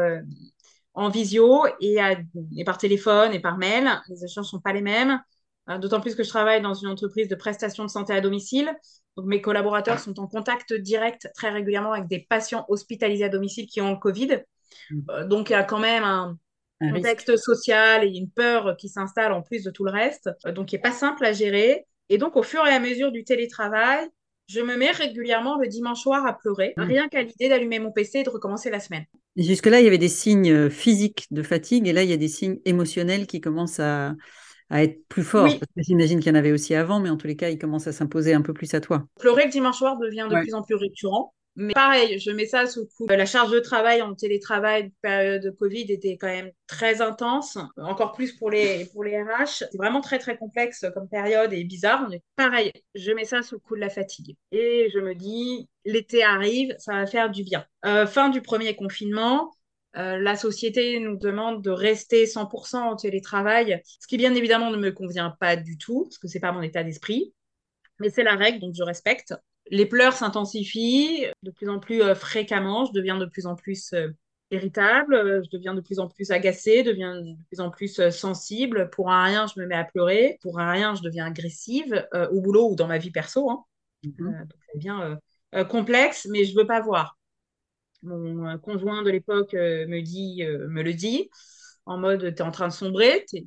en 0.94 1.10
visio 1.10 1.66
et, 1.80 2.00
à- 2.00 2.18
et 2.58 2.64
par 2.64 2.78
téléphone 2.78 3.34
et 3.34 3.40
par 3.40 3.58
mail. 3.58 3.90
Les 4.10 4.26
échanges 4.26 4.46
ne 4.46 4.50
sont 4.50 4.60
pas 4.62 4.74
les 4.74 4.82
mêmes. 4.82 5.20
Euh, 5.70 5.78
D'autant 5.78 6.02
plus 6.02 6.16
que 6.16 6.24
je 6.24 6.30
travaille 6.30 6.62
dans 6.62 6.74
une 6.74 6.88
entreprise 6.90 7.28
de 7.28 7.36
prestation 7.36 7.84
de 7.86 7.90
santé 7.90 8.14
à 8.14 8.22
domicile. 8.22 8.74
Donc, 9.18 9.26
mes 9.28 9.42
collaborateurs 9.42 10.00
sont 10.00 10.20
en 10.20 10.28
contact 10.28 10.74
direct 10.74 11.30
très 11.36 11.50
régulièrement 11.50 11.94
avec 11.94 12.08
des 12.08 12.26
patients 12.30 12.66
hospitalisés 12.70 13.26
à 13.26 13.30
domicile 13.30 13.68
qui 13.68 13.82
ont 13.82 13.92
le 13.92 13.98
Covid. 13.98 14.44
Mhm. 14.90 15.06
Euh, 15.10 15.28
donc, 15.28 15.50
il 15.50 15.54
y 15.54 15.56
a 15.56 15.64
quand 15.64 15.80
même 15.80 16.04
un 16.04 16.38
Un 16.82 16.92
risque. 16.92 16.96
contexte 16.96 17.38
social 17.38 18.04
et 18.04 18.08
une 18.10 18.30
peur 18.30 18.76
qui 18.78 18.90
s'installe 18.90 19.32
en 19.34 19.42
plus 19.42 19.64
de 19.64 19.72
tout 19.72 19.84
le 19.86 19.92
reste. 19.92 20.30
Euh, 20.46 20.52
donc, 20.52 20.68
qui 20.68 20.76
n'est 20.76 20.82
pas 20.82 20.92
simple 20.92 21.26
à 21.26 21.34
gérer. 21.34 21.86
Et 22.10 22.18
donc, 22.18 22.36
au 22.36 22.44
fur 22.44 22.66
et 22.66 22.72
à 22.72 22.80
mesure 22.80 23.12
du 23.12 23.24
télétravail, 23.24 24.08
je 24.50 24.60
me 24.62 24.76
mets 24.76 24.92
régulièrement 24.92 25.58
le 25.58 25.68
dimanche 25.68 26.02
soir 26.02 26.26
à 26.26 26.38
pleurer, 26.38 26.74
Mhm. 26.78 26.86
rien 26.88 27.08
qu'à 27.10 27.22
l'idée 27.24 27.50
d'allumer 27.50 27.80
mon 27.80 27.92
PC 27.92 28.20
et 28.20 28.24
de 28.24 28.30
recommencer 28.30 28.70
la 28.70 28.80
semaine. 28.80 29.06
Jusque-là, 29.38 29.80
il 29.80 29.86
y 29.86 29.88
avait 29.88 29.98
des 29.98 30.10
signes 30.10 30.52
euh, 30.52 30.70
physiques 30.70 31.28
de 31.32 31.44
fatigue 31.44 31.88
et 31.88 31.94
là, 31.94 32.04
il 32.04 32.10
y 32.10 32.14
a 32.14 32.18
des 32.18 32.28
signes 32.28 32.60
émotionnels 32.66 33.28
qui 33.28 33.40
commencent 33.40 33.80
à, 33.80 34.16
à 34.70 34.84
être 34.84 35.08
plus 35.08 35.24
forts. 35.24 35.46
Oui, 35.46 35.60
j'imagine 35.78 36.20
qu'il 36.20 36.30
y 36.30 36.32
en 36.36 36.40
avait 36.40 36.52
aussi 36.52 36.76
avant, 36.76 37.00
mais 37.00 37.10
en 37.10 37.18
tous 37.18 37.28
les 37.28 37.36
cas, 37.36 37.50
ils 37.50 37.60
commencent 37.60 37.88
à 37.88 37.94
s'imposer 37.94 38.34
un 38.34 38.42
peu 38.42 38.54
plus 38.54 38.74
à 38.74 38.82
toi. 38.82 39.08
pleurer 39.20 39.46
le 39.46 39.52
dimanche 39.52 39.78
soir 39.78 39.98
devient 39.98 40.28
de 40.30 40.36
Ouais. 40.36 40.42
plus 40.42 40.54
en 40.54 40.62
plus 40.64 40.76
récurrent. 40.76 41.34
Mais 41.60 41.74
pareil, 41.74 42.18
je 42.20 42.32
mets 42.32 42.46
ça 42.46 42.66
sous 42.68 42.80
le 42.80 42.86
coup. 42.86 43.06
La 43.10 43.26
charge 43.26 43.52
de 43.52 43.60
travail 43.60 44.02
en 44.02 44.16
télétravail, 44.16 44.94
période 45.02 45.44
de 45.44 45.50
Covid, 45.50 45.92
était 45.92 46.16
quand 46.16 46.28
même 46.28 46.52
très 46.68 47.02
intense, 47.02 47.58
encore 47.76 48.14
plus 48.14 48.32
pour 48.32 48.50
les, 48.50 48.86
pour 48.94 49.04
les 49.04 49.22
RH. 49.22 49.66
C'est 49.70 49.78
vraiment 49.78 50.00
très, 50.00 50.20
très 50.20 50.38
complexe 50.38 50.86
comme 50.94 51.10
période 51.10 51.52
et 51.52 51.66
bizarre. 51.66 52.10
Pareil, 52.38 52.72
je 52.96 53.12
mets 53.12 53.26
ça 53.26 53.42
sous 53.42 53.56
le 53.56 53.60
coup 53.60 53.76
de 53.76 53.82
la 53.82 53.90
fatigue. 53.90 54.38
Et 54.54 54.90
je 54.94 55.00
me 55.00 55.14
dis, 55.14 55.68
l'été 55.84 56.24
arrive, 56.24 56.74
ça 56.78 56.94
va 56.94 57.06
faire 57.06 57.30
du 57.30 57.44
bien. 57.44 57.66
Euh, 57.86 58.08
fin 58.08 58.30
du 58.30 58.42
premier 58.42 58.78
confinement, 58.78 59.52
euh, 59.98 60.18
la 60.18 60.38
société 60.38 60.98
nous 61.02 61.18
demande 61.18 61.62
de 61.62 61.72
rester 61.72 62.26
100% 62.26 62.78
en 62.78 62.96
télétravail, 62.96 63.82
ce 64.00 64.08
qui 64.08 64.16
bien 64.16 64.34
évidemment 64.34 64.72
ne 64.72 64.78
me 64.78 64.92
convient 64.92 65.36
pas 65.42 65.58
du 65.58 65.78
tout, 65.78 66.04
parce 66.04 66.20
que 66.20 66.30
c'est 66.30 66.40
pas 66.40 66.54
mon 66.54 66.62
état 66.62 66.86
d'esprit. 66.86 67.34
Mais 68.00 68.10
c'est 68.10 68.24
la 68.24 68.36
règle, 68.36 68.60
donc 68.60 68.76
je 68.78 68.84
respecte. 68.84 69.34
Les 69.70 69.86
pleurs 69.86 70.14
s'intensifient 70.14 71.28
de 71.44 71.52
plus 71.52 71.70
en 71.70 71.80
plus 71.80 72.02
euh, 72.02 72.16
fréquemment. 72.16 72.86
Je 72.86 72.92
deviens 72.94 73.18
de 73.18 73.26
plus 73.26 73.46
en 73.46 73.56
plus 73.56 73.94
euh, 73.94 74.10
irritable. 74.52 75.14
euh, 75.14 75.42
je 75.44 75.50
deviens 75.56 75.74
de 75.74 75.82
plus 75.82 76.00
en 76.00 76.08
plus 76.08 76.32
agacée. 76.32 76.80
Je 76.84 76.90
deviens 76.90 77.22
de 77.22 77.36
plus 77.50 77.60
en 77.60 77.70
plus 77.70 78.10
sensible. 78.10 78.90
Pour 78.90 79.12
un 79.12 79.24
rien, 79.24 79.46
je 79.48 79.60
me 79.60 79.68
mets 79.68 79.76
à 79.76 79.84
pleurer. 79.84 80.38
Pour 80.42 80.60
un 80.60 80.72
rien, 80.72 80.96
je 80.96 81.02
deviens 81.02 81.26
agressive 81.28 82.08
euh, 82.14 82.28
au 82.30 82.42
boulot 82.42 82.72
ou 82.72 82.76
dans 82.76 82.88
ma 82.88 82.98
vie 82.98 83.12
perso. 83.12 83.50
Hein. 83.50 83.64
Euh, 84.22 84.24
Mhm. 84.24 84.32
donc, 84.32 84.64
ça 84.66 84.74
devient 84.76 85.00
euh, 85.02 85.16
euh, 85.56 85.66
complexe, 85.66 86.28
mais 86.32 86.46
je 86.46 86.56
veux 86.56 86.66
pas 86.68 86.82
voir. 86.82 87.18
Mon 88.02 88.58
conjoint 88.60 89.04
de 89.04 89.10
l'époque 89.10 89.54
me 89.54 90.02
dit, 90.02 90.42
me 90.46 90.82
le 90.82 90.94
dit, 90.94 91.30
en 91.86 91.98
mode, 91.98 92.22
tu 92.34 92.42
es 92.42 92.42
en 92.42 92.52
train 92.52 92.70
de 92.70 92.74
sombrer, 92.74 93.26
tu 93.30 93.38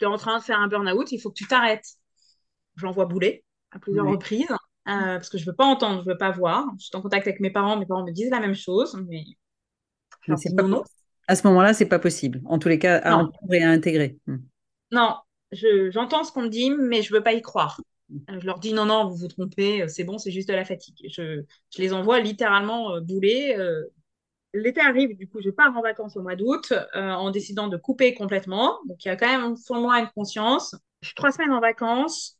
es 0.00 0.06
en 0.06 0.16
train 0.16 0.38
de 0.38 0.42
faire 0.44 0.58
un 0.60 0.68
burn-out, 0.68 1.12
il 1.12 1.20
faut 1.20 1.30
que 1.30 1.36
tu 1.38 1.46
t'arrêtes 1.46 1.86
je 2.76 2.84
l'envoie 2.86 3.06
bouler 3.06 3.44
à 3.72 3.78
plusieurs 3.80 4.08
reprises 4.08 4.48
euh, 4.88 5.16
parce 5.16 5.28
que 5.30 5.38
je 5.38 5.46
veux 5.46 5.54
pas 5.54 5.64
entendre, 5.66 6.02
je 6.04 6.10
veux 6.10 6.18
pas 6.18 6.30
voir. 6.30 6.66
Je 6.78 6.86
suis 6.86 6.96
en 6.96 7.02
contact 7.02 7.26
avec 7.26 7.40
mes 7.40 7.50
parents, 7.50 7.78
mes 7.78 7.86
parents 7.86 8.04
me 8.04 8.12
disent 8.12 8.30
la 8.30 8.40
même 8.40 8.54
chose, 8.54 8.96
mais 9.08 9.24
c'est 10.36 10.50
non, 10.54 10.68
non, 10.68 10.84
À 11.28 11.36
ce 11.36 11.46
moment-là, 11.48 11.74
c'est 11.74 11.86
pas 11.88 11.98
possible. 11.98 12.40
En 12.46 12.58
tous 12.58 12.68
les 12.68 12.78
cas, 12.78 12.98
à 12.98 13.14
non, 13.14 13.16
entendre 13.16 13.52
et 13.54 13.62
à 13.62 13.70
intégrer. 13.70 14.18
Mhm. 14.26 14.44
non. 14.92 15.16
Je, 15.52 15.90
j'entends 15.90 16.24
ce 16.24 16.32
qu'on 16.32 16.42
me 16.42 16.48
dit, 16.48 16.70
mais 16.70 17.02
je 17.02 17.12
veux 17.14 17.22
pas 17.22 17.32
y 17.32 17.40
croire. 17.40 17.80
Euh, 18.30 18.40
Je 18.40 18.46
leur 18.46 18.58
dis 18.58 18.72
non, 18.72 18.86
non, 18.86 19.08
vous 19.08 19.16
vous 19.16 19.28
trompez, 19.28 19.82
euh, 19.82 19.88
c'est 19.88 20.02
bon, 20.02 20.18
c'est 20.18 20.32
juste 20.32 20.48
de 20.48 20.54
la 20.54 20.64
fatigue. 20.64 20.96
Je, 21.08 21.42
je 21.70 21.82
les 21.82 21.92
envoie 21.92 22.18
littéralement 22.20 22.94
euh, 22.96 23.00
bouler. 23.00 23.54
euh. 23.58 23.84
L'été 24.54 24.80
arrive, 24.80 25.16
du 25.16 25.28
coup, 25.28 25.40
je 25.42 25.50
pars 25.50 25.76
en 25.76 25.82
vacances 25.82 26.16
au 26.16 26.22
mois 26.22 26.36
d'août 26.36 26.72
euh, 26.72 27.12
en 27.12 27.30
décidant 27.30 27.68
de 27.68 27.76
couper 27.78 28.14
complètement. 28.14 28.78
Donc, 28.86 29.04
il 29.04 29.08
y 29.08 29.10
a 29.12 29.16
quand 29.16 29.28
même 29.28 29.54
de 29.54 29.80
moi 29.80 30.00
une 30.00 30.10
conscience. 30.14 30.76
Je 31.02 31.08
suis 31.08 31.14
trois 31.16 31.32
semaines 31.32 31.52
en 31.52 31.60
vacances. 31.60 32.38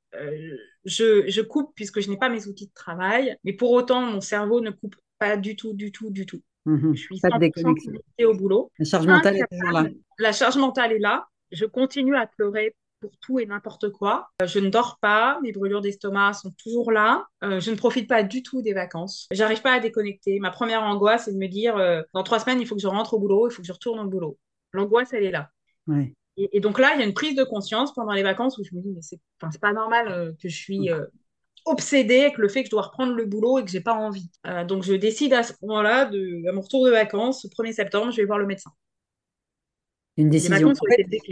Je, 0.84 1.24
je 1.28 1.40
coupe 1.40 1.72
puisque 1.74 2.00
je 2.00 2.10
n'ai 2.10 2.16
pas 2.16 2.28
mes 2.28 2.46
outils 2.46 2.66
de 2.66 2.72
travail. 2.74 3.36
Mais 3.44 3.52
pour 3.52 3.70
autant, 3.72 4.00
mon 4.02 4.20
cerveau 4.20 4.60
ne 4.60 4.70
coupe 4.70 4.96
pas 5.18 5.36
du 5.36 5.56
tout, 5.56 5.72
du 5.74 5.92
tout, 5.92 6.10
du 6.10 6.26
tout. 6.26 6.40
Mhm. 6.66 6.94
Je 6.94 7.00
suis 7.00 7.20
Pas 7.20 7.28
de 7.28 7.34
100% 7.34 7.38
déconnexion. 7.40 7.90
connectée 7.92 8.24
au 8.24 8.34
boulot. 8.34 8.70
La 8.78 8.84
charge 8.84 9.06
mentale 9.06 9.36
est 9.36 9.46
toujours 9.50 9.70
là. 9.72 9.86
La 10.18 10.32
charge 10.32 10.56
mentale 10.56 10.92
est 10.92 10.98
là. 10.98 11.26
Je 11.52 11.66
continue 11.66 12.16
à 12.16 12.26
pleurer 12.26 12.74
pour 13.00 13.12
tout 13.20 13.38
et 13.38 13.44
n'importe 13.44 13.90
quoi. 13.90 14.28
Euh, 14.40 14.46
Je 14.46 14.58
ne 14.58 14.70
dors 14.70 14.98
pas, 14.98 15.38
mes 15.42 15.52
brûlures 15.52 15.82
d'estomac 15.82 16.32
sont 16.32 16.50
toujours 16.62 16.90
là. 16.90 17.26
Euh, 17.44 17.60
je 17.60 17.70
ne 17.70 17.76
profite 17.76 18.08
pas 18.08 18.22
du 18.22 18.42
tout 18.42 18.62
des 18.62 18.72
vacances. 18.72 19.28
J'arrive 19.30 19.60
pas 19.60 19.72
à 19.74 19.80
déconnecter. 19.80 20.38
Ma 20.40 20.50
première 20.50 20.82
angoisse, 20.82 21.26
c'est 21.26 21.32
de 21.32 21.38
me 21.38 21.46
dire, 21.48 21.76
euh, 21.76 22.00
dans 22.14 22.22
trois 22.22 22.38
semaines, 22.40 22.60
il 22.62 22.66
faut 22.66 22.74
que 22.76 22.80
je 22.80 22.86
rentre 22.88 23.12
au 23.12 23.18
boulot, 23.18 23.48
il 23.48 23.52
faut 23.52 23.60
que 23.60 23.68
je 23.68 23.72
retourne 23.72 24.00
au 24.00 24.08
boulot. 24.08 24.38
L'angoisse, 24.72 25.12
elle 25.12 25.24
est 25.24 25.30
là. 25.30 25.50
Ouais. 25.86 26.14
Et, 26.36 26.56
et 26.56 26.60
donc 26.60 26.78
là, 26.78 26.92
il 26.94 27.00
y 27.00 27.02
a 27.02 27.06
une 27.06 27.14
prise 27.14 27.36
de 27.36 27.44
conscience 27.44 27.92
pendant 27.94 28.12
les 28.12 28.22
vacances 28.22 28.58
où 28.58 28.64
je 28.64 28.74
me 28.74 28.80
dis, 28.80 28.90
mais 28.90 29.00
c'est 29.02 29.60
pas 29.60 29.72
normal 29.72 30.08
euh, 30.08 30.32
que 30.42 30.48
je 30.48 30.56
suis 30.56 30.90
euh, 30.90 31.04
obsédée 31.64 32.20
avec 32.22 32.38
le 32.38 32.48
fait 32.48 32.62
que 32.62 32.66
je 32.66 32.70
dois 32.70 32.82
reprendre 32.82 33.14
le 33.14 33.24
boulot 33.24 33.58
et 33.58 33.64
que 33.64 33.70
j'ai 33.70 33.80
pas 33.80 33.94
envie. 33.94 34.30
Euh, 34.46 34.64
donc 34.64 34.82
je 34.82 34.94
décide 34.94 35.32
à 35.32 35.42
ce 35.42 35.52
moment-là, 35.62 36.06
de, 36.06 36.48
à 36.48 36.52
mon 36.52 36.60
retour 36.60 36.84
de 36.86 36.90
vacances, 36.90 37.44
le 37.44 37.50
1er 37.50 37.72
septembre, 37.72 38.10
je 38.12 38.18
vais 38.18 38.26
voir 38.26 38.38
le 38.38 38.46
médecin. 38.46 38.70
Une 40.16 40.30
décision. 40.30 40.72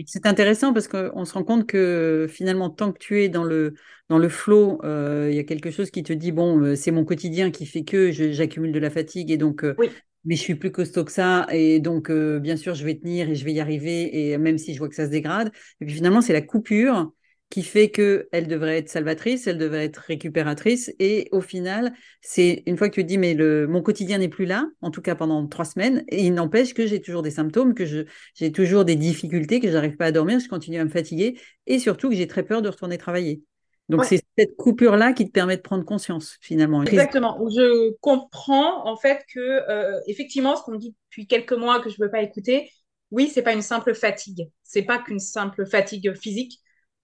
c'est 0.07 0.27
intéressant 0.27 0.73
parce 0.73 0.89
qu'on 0.89 1.25
se 1.25 1.35
rend 1.35 1.45
compte 1.45 1.67
que 1.69 2.27
finalement, 2.29 2.69
tant 2.69 2.93
que 2.93 2.99
tu 2.99 3.23
es 3.23 3.29
dans 3.29 3.45
le, 3.45 3.75
dans 4.09 4.19
le 4.19 4.29
flow, 4.29 4.81
euh, 4.83 5.29
il 5.31 5.37
y 5.37 5.39
a 5.39 5.45
quelque 5.45 5.71
chose 5.71 5.93
qui 5.93 6.03
te 6.03 6.13
dit, 6.13 6.33
bon, 6.33 6.75
c'est 6.75 6.91
mon 6.91 7.05
quotidien 7.05 7.53
qui 7.53 7.65
fait 7.65 7.85
que 7.85 8.11
j'accumule 8.11 8.73
de 8.73 8.81
la 8.81 8.91
fatigue 8.91 9.31
et 9.31 9.37
donc, 9.37 9.63
euh, 9.63 9.77
Oui, 9.79 9.91
mais 10.25 10.37
je 10.37 10.41
suis 10.41 10.55
plus 10.55 10.71
costaud 10.73 11.05
que 11.05 11.13
ça 11.13 11.47
et 11.51 11.81
donc, 11.81 12.11
euh, 12.11 12.39
bien 12.39 12.57
sûr, 12.57 12.75
je 12.75 12.85
vais 12.85 12.95
tenir 12.97 13.29
et 13.29 13.35
je 13.35 13.45
vais 13.45 13.53
y 13.53 13.61
arriver 13.61 14.31
et 14.33 14.39
même 14.39 14.59
si 14.59 14.75
je 14.75 14.79
vois 14.79 14.89
que 14.89 14.95
ça 14.95 15.07
se 15.07 15.11
dégrade. 15.11 15.51
Et 15.81 15.85
puis 15.87 15.95
finalement, 15.95 16.21
c'est 16.21 16.33
la 16.33 16.43
coupure 16.43 17.13
qui 17.51 17.63
fait 17.63 17.91
que 17.91 18.29
elle 18.33 18.49
devrait 18.49 18.79
être 18.79 18.89
salvatrice, 18.89 19.47
elle 19.47 19.59
devrait 19.59 19.85
être 19.85 19.99
récupératrice 19.99 20.91
et 20.99 21.29
au 21.33 21.43
final, 21.43 21.93
c'est 22.23 22.63
une 22.65 22.79
fois 22.79 22.89
que 22.89 22.95
tu 22.95 23.03
te 23.03 23.09
dis, 23.09 23.19
mais 23.19 23.35
le, 23.35 23.67
mon 23.69 23.83
quotidien 23.83 24.17
n'est 24.19 24.31
plus 24.31 24.47
là, 24.47 24.67
en 24.81 24.91
tout 24.91 25.03
cas 25.03 25.15
pendant 25.15 25.47
trois 25.47 25.67
semaines, 25.67 26.03
et 26.09 26.25
il 26.25 26.33
n'empêche 26.33 26.73
que 26.73 26.87
j'ai 26.87 27.03
toujours 27.03 27.21
des 27.21 27.31
symptômes, 27.31 27.75
que 27.75 27.85
je 27.85 28.05
j'ai 28.35 28.53
toujours 28.53 28.87
des 28.87 28.97
difficultés, 28.97 29.61
que 29.61 29.71
j'arrive 29.71 29.97
pas 29.97 30.07
à 30.07 30.13
dormir, 30.13 30.41
je 30.41 30.49
continue 30.49 30.79
à 30.79 30.85
me 30.85 30.91
fatiguer 30.91 31.39
et 31.67 31.79
surtout 31.79 32.09
que 32.09 32.17
j'ai 32.17 32.27
très 32.27 32.43
peur 32.43 32.63
de 32.63 32.69
retourner 32.71 32.97
travailler. 32.97 33.43
Donc 33.89 34.01
ouais, 34.01 34.07
c'est 34.07 34.23
cette 34.39 34.57
coupure-là 34.57 35.13
qui 35.13 35.27
te 35.27 35.33
permet 35.33 35.57
de 35.57 35.63
prendre 35.63 35.85
conscience 35.85 36.37
finalement. 36.41 36.83
Exactement. 36.83 37.43
Où 37.43 37.51
je 37.51 37.93
comprends 38.01 38.87
en 38.89 38.97
fait 38.97 39.25
que 39.33 39.41
euh, 39.41 40.01
effectivement, 40.07 40.57
ce 40.57 40.63
qu'on 40.63 40.73
me 40.73 40.79
dit 40.79 40.95
depuis 41.11 41.27
quelques 41.27 41.53
mois 41.53 41.81
que 41.81 41.91
je 41.91 41.97
ne 41.99 42.07
veux 42.07 42.11
pas 42.11 42.23
écouter, 42.23 42.71
oui, 43.11 43.31
c'est 43.33 43.43
pas 43.43 43.53
une 43.53 43.63
simple 43.63 43.95
fatigue. 43.95 44.49
C'est 44.63 44.83
pas 44.83 44.99
qu'une 44.99 45.19
simple 45.19 45.67
fatigue 45.67 46.15
physique. 46.15 46.59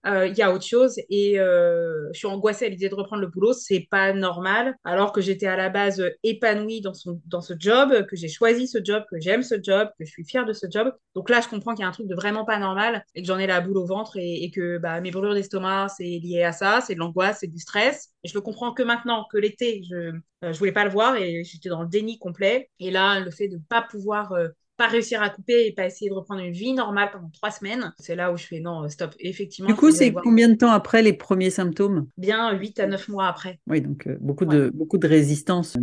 Euh, 0.05 0.27
il 0.27 0.37
y 0.37 0.41
a 0.41 0.53
autre 0.53 0.65
chose 0.65 0.97
et 1.09 1.39
euh, 1.39 2.07
je 2.13 2.19
suis 2.19 2.27
angoissée 2.27 2.65
à 2.65 2.69
l'idée 2.69 2.87
de 2.87 2.95
reprendre 2.95 3.21
le 3.21 3.27
boulot, 3.27 3.53
c'est 3.53 3.87
pas 3.91 4.13
normal. 4.13 4.75
Alors 4.83 5.11
que 5.11 5.21
j'étais 5.21 5.47
à 5.47 5.57
la 5.57 5.69
base 5.69 6.03
épanouie 6.23 6.81
dans, 6.81 6.93
son, 6.93 7.21
dans 7.25 7.41
ce 7.41 7.53
job, 7.57 8.05
que 8.07 8.15
j'ai 8.15 8.29
choisi 8.29 8.67
ce 8.67 8.79
job, 8.83 9.03
que 9.11 9.19
j'aime 9.19 9.43
ce 9.43 9.55
job, 9.61 9.89
que 9.99 10.05
je 10.05 10.11
suis 10.11 10.23
fière 10.23 10.45
de 10.45 10.53
ce 10.53 10.67
job. 10.69 10.93
Donc 11.15 11.29
là, 11.29 11.41
je 11.41 11.49
comprends 11.49 11.73
qu'il 11.73 11.81
y 11.81 11.85
a 11.85 11.89
un 11.89 11.91
truc 11.91 12.07
de 12.07 12.15
vraiment 12.15 12.45
pas 12.45 12.59
normal 12.59 13.03
et 13.13 13.21
que 13.21 13.27
j'en 13.27 13.37
ai 13.37 13.47
la 13.47 13.61
boule 13.61 13.77
au 13.77 13.85
ventre 13.85 14.17
et, 14.17 14.51
que 14.51 14.77
bah, 14.77 15.01
mes 15.01 15.11
brûlures 15.11 15.33
d'estomac, 15.33 15.89
c'est 15.89 16.03
lié 16.03 16.43
à 16.43 16.53
ça, 16.53 16.81
c'est 16.81 16.95
de 16.95 16.99
l'angoisse, 16.99 17.39
c'est 17.41 17.47
du 17.47 17.59
stress. 17.59 18.09
Et 18.23 18.29
je 18.29 18.33
le 18.33 18.41
comprends 18.41 18.73
que 18.73 18.83
maintenant, 18.83 19.25
que 19.31 19.37
l'été, 19.37 19.83
je, 19.89 19.95
euh, 19.95 20.53
je 20.53 20.57
voulais 20.57 20.71
pas 20.71 20.85
le 20.85 20.91
voir 20.91 21.15
et 21.17 21.43
j'étais 21.43 21.69
dans 21.69 21.81
le 21.81 21.89
déni 21.89 22.17
complet. 22.19 22.69
Et 22.79 22.91
là, 22.91 23.19
le 23.19 23.31
fait 23.31 23.47
de 23.47 23.59
pas 23.69 23.81
pouvoir 23.81 24.31
euh, 24.33 24.47
pas 24.79 24.87
réussir 24.87 25.21
à 25.21 25.29
couper 25.29 25.67
et 25.67 25.73
pas 25.73 25.85
essayer 25.85 26.09
de 26.09 26.15
reprendre 26.15 26.41
une 26.41 26.53
vie 26.53 26.71
normale 26.71 27.09
pendant 27.11 27.29
trois 27.33 27.51
semaines, 27.51 27.93
c'est 27.99 28.15
là 28.15 28.31
où 28.31 28.37
je 28.37 28.45
fais 28.45 28.61
non, 28.61 28.87
stop. 28.87 29.13
Effectivement. 29.19 29.69
Du 29.69 29.75
coup, 29.75 29.91
c'est 29.91 30.13
combien 30.13 30.47
de 30.47 30.55
temps 30.55 30.71
après 30.71 31.01
les 31.01 31.11
premiers 31.11 31.49
symptômes? 31.49 32.07
Bien 32.17 32.53
8 32.53 32.79
à 32.79 32.87
9 32.87 33.09
mois 33.09 33.27
après. 33.27 33.59
Oui, 33.67 33.81
donc 33.81 34.07
euh, 34.07 34.17
beaucoup, 34.21 34.45
ouais. 34.45 34.55
de, 34.55 34.71
beaucoup 34.73 34.97
de 34.97 35.07
résistance. 35.07 35.75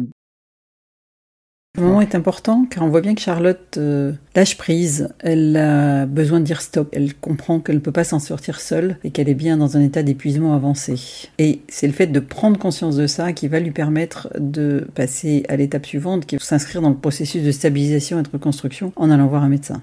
Ce 1.77 1.81
moment 1.83 2.01
est 2.01 2.15
important 2.15 2.65
car 2.65 2.85
on 2.85 2.89
voit 2.89 3.03
bien 3.03 3.15
que 3.15 3.21
Charlotte 3.21 3.77
euh, 3.77 4.13
lâche 4.35 4.57
prise, 4.57 5.11
elle 5.19 5.59
a 5.59 6.07
besoin 6.07 6.41
de 6.41 6.45
dire 6.47 6.63
stop, 6.63 6.89
elle 6.93 7.15
comprend 7.15 7.61
qu'elle 7.61 7.75
ne 7.77 7.81
peut 7.81 7.93
pas 7.93 8.05
s'en 8.05 8.19
sortir 8.19 8.61
seule 8.61 8.97
et 9.05 9.11
qu'elle 9.11 9.29
est 9.29 9.35
bien 9.35 9.59
dans 9.59 9.77
un 9.77 9.83
état 9.83 10.03
d'épuisement 10.03 10.55
avancé. 10.55 11.29
Et 11.37 11.61
c'est 11.69 11.87
le 11.87 11.93
fait 11.93 12.07
de 12.07 12.19
prendre 12.19 12.59
conscience 12.59 12.97
de 12.97 13.07
ça 13.07 13.35
qui 13.35 13.47
va 13.47 13.61
lui 13.61 13.73
permettre 13.73 14.31
de 14.39 14.89
passer 14.95 15.45
à 15.51 15.57
l'étape 15.57 15.85
suivante, 15.85 16.25
qui 16.25 16.37
est 16.37 16.43
s'inscrire 16.43 16.81
dans 16.81 16.89
le 16.89 16.97
processus 16.97 17.43
de 17.43 17.53
stabilisation 17.53 18.21
et 18.21 18.23
de 18.23 18.31
reconstruction 18.31 18.95
en 18.97 19.11
allant 19.11 19.27
voir 19.27 19.43
un 19.43 19.51
médecin. 19.51 19.83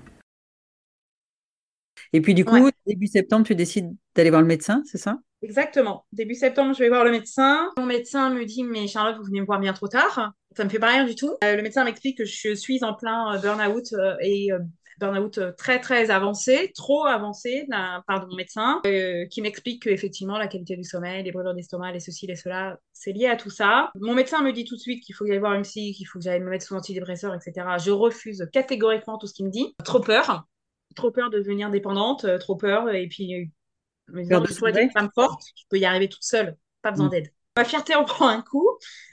Et 2.12 2.22
puis 2.22 2.34
du 2.34 2.44
coup, 2.44 2.56
ouais. 2.56 2.72
début 2.88 3.08
septembre, 3.08 3.46
tu 3.46 3.54
décides 3.54 3.96
d'aller 4.16 4.32
voir 4.32 4.42
le 4.42 4.48
médecin, 4.48 4.82
c'est 4.86 4.98
ça? 4.98 5.20
Exactement. 5.44 6.06
Début 6.14 6.36
septembre, 6.36 6.74
je 6.74 6.80
vais 6.80 6.88
voir 6.88 7.04
le 7.04 7.12
médecin. 7.12 7.70
Mon 7.78 7.86
médecin 7.86 8.30
me 8.30 8.46
dit, 8.46 8.64
mais 8.64 8.88
Charlotte, 8.88 9.18
vous 9.18 9.26
venez 9.26 9.42
me 9.42 9.46
voir 9.46 9.60
bien 9.60 9.74
trop 9.74 9.90
tard. 9.90 10.32
Ça 10.56 10.64
me 10.64 10.70
fait 10.70 10.80
pas 10.80 10.92
rien 10.92 11.04
du 11.04 11.16
tout. 11.16 11.36
Euh, 11.44 11.58
le 11.58 11.62
médecin 11.62 11.84
m'explique 11.84 12.18
que 12.18 12.26
je 12.26 12.54
suis 12.56 12.84
en 12.84 12.94
plein 12.94 13.38
burn-out 13.40 13.92
euh, 13.92 14.16
et 14.22 14.54
euh, 14.54 14.60
burn-out 15.00 15.42
très 15.58 15.82
très 15.82 16.12
avancé, 16.12 16.72
trop 16.76 17.06
avancé 17.06 17.68
par 18.08 18.26
mon 18.28 18.36
médecin, 18.36 18.80
euh, 18.86 19.26
qui 19.26 19.42
m'explique 19.42 19.84
qu'effectivement 19.84 20.38
la 20.38 20.48
qualité 20.48 20.78
du 20.78 20.86
sommeil, 20.86 21.24
les 21.24 21.32
brûlures 21.34 21.56
d'estomac, 21.56 21.92
les 21.92 22.00
ceci, 22.00 22.26
les 22.26 22.38
cela, 22.38 22.80
c'est 22.94 23.12
lié 23.12 23.26
à 23.26 23.36
tout 23.36 23.50
ça. 23.50 23.92
Mon 24.00 24.14
médecin 24.14 24.42
me 24.44 24.54
dit 24.54 24.64
tout 24.64 24.76
de 24.76 24.80
suite 24.80 25.04
qu'il 25.04 25.14
faut 25.14 25.26
que 25.26 25.30
j'aille 25.32 25.40
voir 25.40 25.56
une 25.56 25.64
psy, 25.64 25.94
qu'il 25.94 26.08
faut 26.08 26.20
que 26.20 26.24
j'aille 26.24 26.40
me 26.40 26.50
mettre 26.50 26.66
sous 26.66 26.76
antidépresseur, 26.76 27.34
etc. 27.36 27.68
Je 27.84 27.92
refuse 27.92 28.48
catégoriquement 28.54 29.18
tout 29.18 29.28
ce 29.28 29.34
qu'il 29.34 29.46
me 29.46 29.52
dit. 29.52 29.76
Trop 29.84 30.00
peur, 30.00 30.46
trop 30.96 31.12
peur 31.12 31.30
de 31.30 31.40
devenir 31.40 31.70
dépendante, 31.70 32.26
trop 32.40 32.56
peur, 32.56 32.90
et 32.94 33.08
puis 33.08 33.52
me 34.10 34.24
disant, 34.24 34.44
je 34.46 34.54
suis 34.54 34.82
une 34.82 34.92
femme 34.92 35.10
forte, 35.14 35.42
je 35.56 35.64
peux 35.70 35.78
y 35.78 35.86
arriver 35.86 36.10
toute 36.10 36.24
seule, 36.24 36.58
pas 36.82 36.92
besoin 36.92 37.08
mmh. 37.08 37.12
d'aide. 37.12 37.34
Ma 37.56 37.66
fierté 37.66 37.94
en 37.96 38.04
prend 38.06 38.28
un 38.28 38.42
coup. 38.42 38.68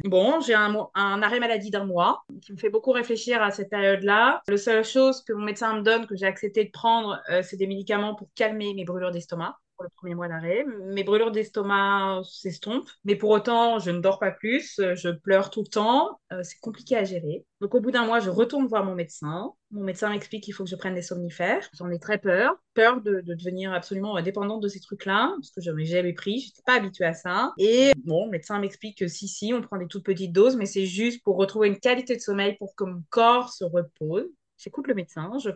Bon, 0.05 0.41
j'ai 0.41 0.55
un, 0.55 0.75
un, 0.95 1.23
arrêt 1.23 1.41
maladie 1.41 1.71
d'un 1.71 1.85
mois 1.85 2.25
qui 2.43 2.53
me 2.53 2.57
fait 2.57 2.71
beaucoup 2.71 2.93
réfléchir 2.93 3.43
à 3.43 3.51
cette 3.51 3.71
période-là. 3.71 4.43
La 4.49 4.57
seule 4.57 4.85
chose 4.85 5.23
que 5.23 5.33
mon 5.33 5.45
médecin 5.45 5.77
me 5.77 5.83
donne, 5.83 6.07
que 6.07 6.17
j'ai 6.17 6.27
accepté 6.27 6.65
de 6.65 6.71
prendre, 6.71 7.21
euh, 7.31 7.43
c'est 7.43 7.57
des 7.57 7.67
médicaments 7.67 8.15
pour 8.15 8.29
calmer 8.35 8.75
mes 8.75 8.85
brûlures 8.85 9.11
d'estomac 9.11 9.59
le 9.83 9.89
premier 9.97 10.15
mois 10.15 10.29
d'arrêt. 10.29 10.65
Mes 10.87 11.05
brûlures 11.05 11.31
d'estomac 11.31 12.23
s'estompent, 12.25 12.91
mais 13.05 13.17
pour 13.17 13.31
autant, 13.31 13.79
je 13.79 13.91
ne 13.91 14.01
dors 14.01 14.19
pas 14.19 14.31
plus, 14.31 14.77
je 14.79 15.11
pleure 15.11 15.51
tout 15.51 15.63
le 15.63 15.69
temps, 15.69 16.21
euh, 16.33 16.43
c'est 16.43 16.59
compliqué 16.61 16.97
à 16.97 17.05
gérer. 17.05 17.45
Donc 17.61 17.75
au 17.75 17.81
bout 17.81 17.91
d'un 17.91 18.07
mois, 18.07 18.21
je 18.21 18.31
retourne 18.31 18.67
voir 18.67 18.85
mon 18.85 18.95
médecin. 18.95 19.53
Mon 19.71 19.83
médecin 19.83 20.11
m'explique 20.11 20.45
qu'il 20.45 20.55
faut 20.55 20.65
que 20.65 20.71
je 20.71 20.77
prenne 20.77 20.95
des 20.95 21.03
somnifères. 21.03 21.69
J'en 21.75 21.91
ai 21.91 21.99
très 21.99 22.19
peur, 22.19 22.55
peur 22.75 23.01
de, 23.01 23.21
de 23.21 23.35
devenir 23.35 23.73
absolument 23.73 24.21
dépendante 24.23 24.63
de 24.63 24.69
ces 24.69 24.81
trucs-là, 24.81 25.33
parce 25.37 25.51
que 25.51 25.61
je 25.61 25.71
n'ai 25.71 25.85
jamais 25.85 26.13
pris, 26.13 26.41
je 26.41 26.47
n'étais 26.47 26.63
pas 26.65 26.75
habituée 26.75 27.05
à 27.05 27.15
ça. 27.15 27.53
Et 27.59 27.93
bon, 28.05 28.27
le 28.27 28.31
médecin 28.31 28.59
m'explique 28.59 28.99
que 28.99 29.09
si, 29.09 29.29
si, 29.29 29.53
on 29.53 29.61
prend 29.61 29.77
des 29.77 29.87
toutes 29.87 30.05
petites 30.05 30.33
doses, 30.33 30.57
mais 30.57 30.67
c'est 30.67 30.87
juste 30.87 31.23
pour 31.23 31.37
retrouver 31.37 31.69
une 31.69 31.79
qualité 31.79 32.17
de 32.17 32.21
sommeil, 32.21 32.57
pour 32.57 32.75
que 32.75 32.85
mon 32.85 33.03
corps 33.11 33.53
se 33.53 33.65
repose. 33.65 34.27
J'écoute 34.57 34.87
le 34.89 34.95
médecin, 34.95 35.31
je 35.43 35.51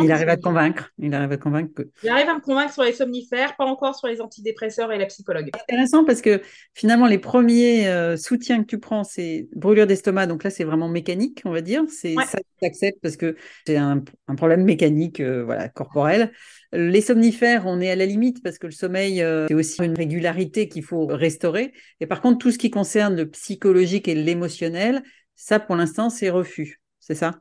il 0.00 0.12
arrive 0.12 0.28
à 0.28 0.36
te 0.36 0.42
convaincre. 0.42 0.90
Il 0.98 1.14
arrive 1.14 1.32
à 1.32 1.36
convaincre 1.36 1.72
que. 1.74 1.88
Il 2.02 2.08
arrive 2.08 2.28
à 2.28 2.34
me 2.34 2.40
convaincre 2.40 2.72
sur 2.72 2.82
les 2.82 2.92
somnifères, 2.92 3.56
pas 3.56 3.64
encore 3.64 3.96
sur 3.96 4.08
les 4.08 4.20
antidépresseurs 4.20 4.92
et 4.92 4.98
la 4.98 5.06
psychologue. 5.06 5.50
C'est 5.54 5.74
intéressant 5.74 6.04
parce 6.04 6.20
que 6.20 6.42
finalement, 6.74 7.06
les 7.06 7.18
premiers 7.18 7.88
euh, 7.88 8.16
soutiens 8.16 8.60
que 8.60 8.66
tu 8.66 8.78
prends, 8.78 9.04
c'est 9.04 9.48
brûlure 9.54 9.86
d'estomac. 9.86 10.26
Donc 10.26 10.44
là, 10.44 10.50
c'est 10.50 10.64
vraiment 10.64 10.88
mécanique, 10.88 11.42
on 11.44 11.50
va 11.50 11.60
dire. 11.60 11.82
C'est 11.88 12.14
ouais. 12.16 12.24
ça 12.24 12.38
que 12.38 12.44
tu 12.60 12.66
acceptes 12.66 13.00
parce 13.02 13.16
que 13.16 13.36
c'est 13.66 13.76
un, 13.76 14.02
un, 14.28 14.34
problème 14.34 14.64
mécanique, 14.64 15.20
euh, 15.20 15.44
voilà, 15.44 15.68
corporel. 15.68 16.32
Les 16.72 17.00
somnifères, 17.00 17.64
on 17.66 17.80
est 17.80 17.90
à 17.90 17.96
la 17.96 18.06
limite 18.06 18.42
parce 18.42 18.58
que 18.58 18.66
le 18.66 18.72
sommeil, 18.72 19.22
euh, 19.22 19.46
c'est 19.48 19.54
aussi 19.54 19.82
une 19.82 19.96
régularité 19.96 20.68
qu'il 20.68 20.84
faut 20.84 21.06
restaurer. 21.06 21.72
Et 22.00 22.06
par 22.06 22.20
contre, 22.20 22.38
tout 22.38 22.52
ce 22.52 22.58
qui 22.58 22.70
concerne 22.70 23.16
le 23.16 23.28
psychologique 23.28 24.06
et 24.08 24.14
l'émotionnel, 24.14 25.02
ça, 25.34 25.58
pour 25.58 25.74
l'instant, 25.74 26.10
c'est 26.10 26.30
refus. 26.30 26.80
C'est 27.00 27.14
ça? 27.14 27.40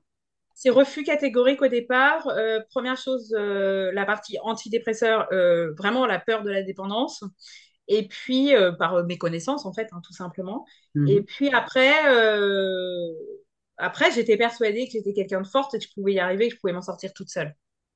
C'est 0.59 0.69
refus 0.69 1.03
catégorique 1.03 1.61
au 1.61 1.69
départ. 1.69 2.27
Euh, 2.27 2.60
première 2.69 2.97
chose, 2.97 3.34
euh, 3.34 3.93
la 3.93 4.05
partie 4.05 4.38
antidépresseur, 4.43 5.31
euh, 5.31 5.71
vraiment 5.77 6.05
la 6.05 6.19
peur 6.19 6.43
de 6.43 6.49
la 6.51 6.63
dépendance. 6.63 7.23
Et 7.88 8.10
puis, 8.10 8.51
par 8.77 9.05
méconnaissance, 9.05 9.65
en 9.65 9.71
fait, 9.73 9.88
hein, 9.93 10.01
tout 10.05 10.13
simplement. 10.13 10.65
Mmh. 10.93 11.07
Et 11.07 11.21
puis 11.23 11.49
après, 11.49 11.91
après 13.77 14.12
j'étais 14.12 14.38
persuadée 14.38 14.86
que 14.86 14.91
j'étais 14.91 15.13
quelqu'un 15.13 15.41
de 15.41 15.47
forte 15.47 15.73
et 15.73 15.79
que 15.79 15.86
je 15.86 15.93
pouvais 15.95 16.13
y 16.13 16.19
arriver, 16.19 16.49
que 16.49 16.55
je 16.55 16.60
pouvais 16.60 16.73
m'en 16.73 16.84
sortir 16.84 17.13
toute 17.13 17.29
seule. 17.29 17.55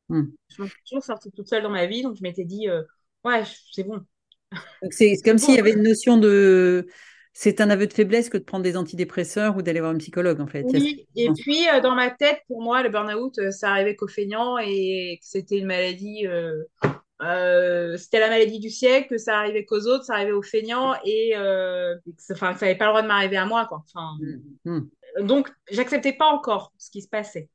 Mmh. 0.10 0.24
Je 0.48 0.64
suis 0.64 0.74
toujours 0.90 1.04
sortie 1.04 1.32
toute 1.32 1.48
seule 1.48 1.62
dans 1.62 1.70
ma 1.70 1.86
vie, 1.86 2.02
donc 2.02 2.16
je 2.16 2.24
m'étais 2.24 2.46
dit, 2.46 2.68
ouais, 3.24 3.44
c'est 3.72 3.84
bon. 3.84 4.00
C'est 4.90 5.18
comme 5.24 5.38
s'il 5.38 5.54
y 5.54 5.60
avait 5.60 5.74
une 5.74 5.84
notion 5.84 6.18
de 6.18 6.88
c'est 7.34 7.62
un 7.62 7.70
aveu 7.72 7.88
de 7.88 7.94
faiblesse 7.94 8.30
que 8.30 8.38
de 8.38 8.44
prendre 8.44 8.64
des 8.64 8.78
antidépresseurs 8.78 9.58
ou 9.58 9.64
d'aller 9.64 9.80
voir 9.80 9.92
un 9.92 9.98
psychologue, 9.98 10.40
en 10.40 10.46
fait. 10.46 10.64
Oui, 10.72 11.08
et 11.16 11.30
puis 11.32 11.68
euh, 11.68 11.82
dans 11.82 11.96
ma 11.96 12.12
tête, 12.12 12.42
pour 12.48 12.62
moi, 12.62 12.84
le 12.84 12.90
burn-out, 12.90 13.40
euh, 13.40 13.50
ça 13.50 13.72
arrivait 13.72 13.96
qu'aux 13.96 14.08
feignants 14.08 14.60
et 14.60 15.18
que 15.20 15.28
c'était 15.28 15.58
une 15.58 15.66
maladie. 15.66 16.28
Euh, 16.28 17.98
c'était 17.98 18.20
la 18.20 18.30
maladie 18.30 18.60
du 18.60 18.70
siècle, 18.70 19.10
que 19.10 19.18
ça 19.18 19.40
arrivait 19.40 19.66
qu'aux 19.66 19.88
autres, 19.88 20.06
ça 20.06 20.14
arrivait 20.14 20.32
aux 20.32 20.44
feignants 20.44 20.94
et, 21.06 21.34
enfin, 22.32 22.54
que 22.54 22.60
ça 22.60 22.66
n'avait 22.66 22.78
pas 22.78 22.86
le 22.86 22.92
droit 22.92 23.02
de 23.02 23.08
m'arriver 23.08 23.38
à 23.38 23.46
moi, 23.46 23.66
quoi. 23.66 23.84
Enfin, 23.88 24.18
mmh. 24.66 24.82
Donc, 25.22 25.50
j'acceptais 25.72 26.14
pas 26.14 26.28
encore 26.28 26.72
ce 26.78 26.92
qui 26.92 27.02
se 27.02 27.08
passait. 27.08 27.50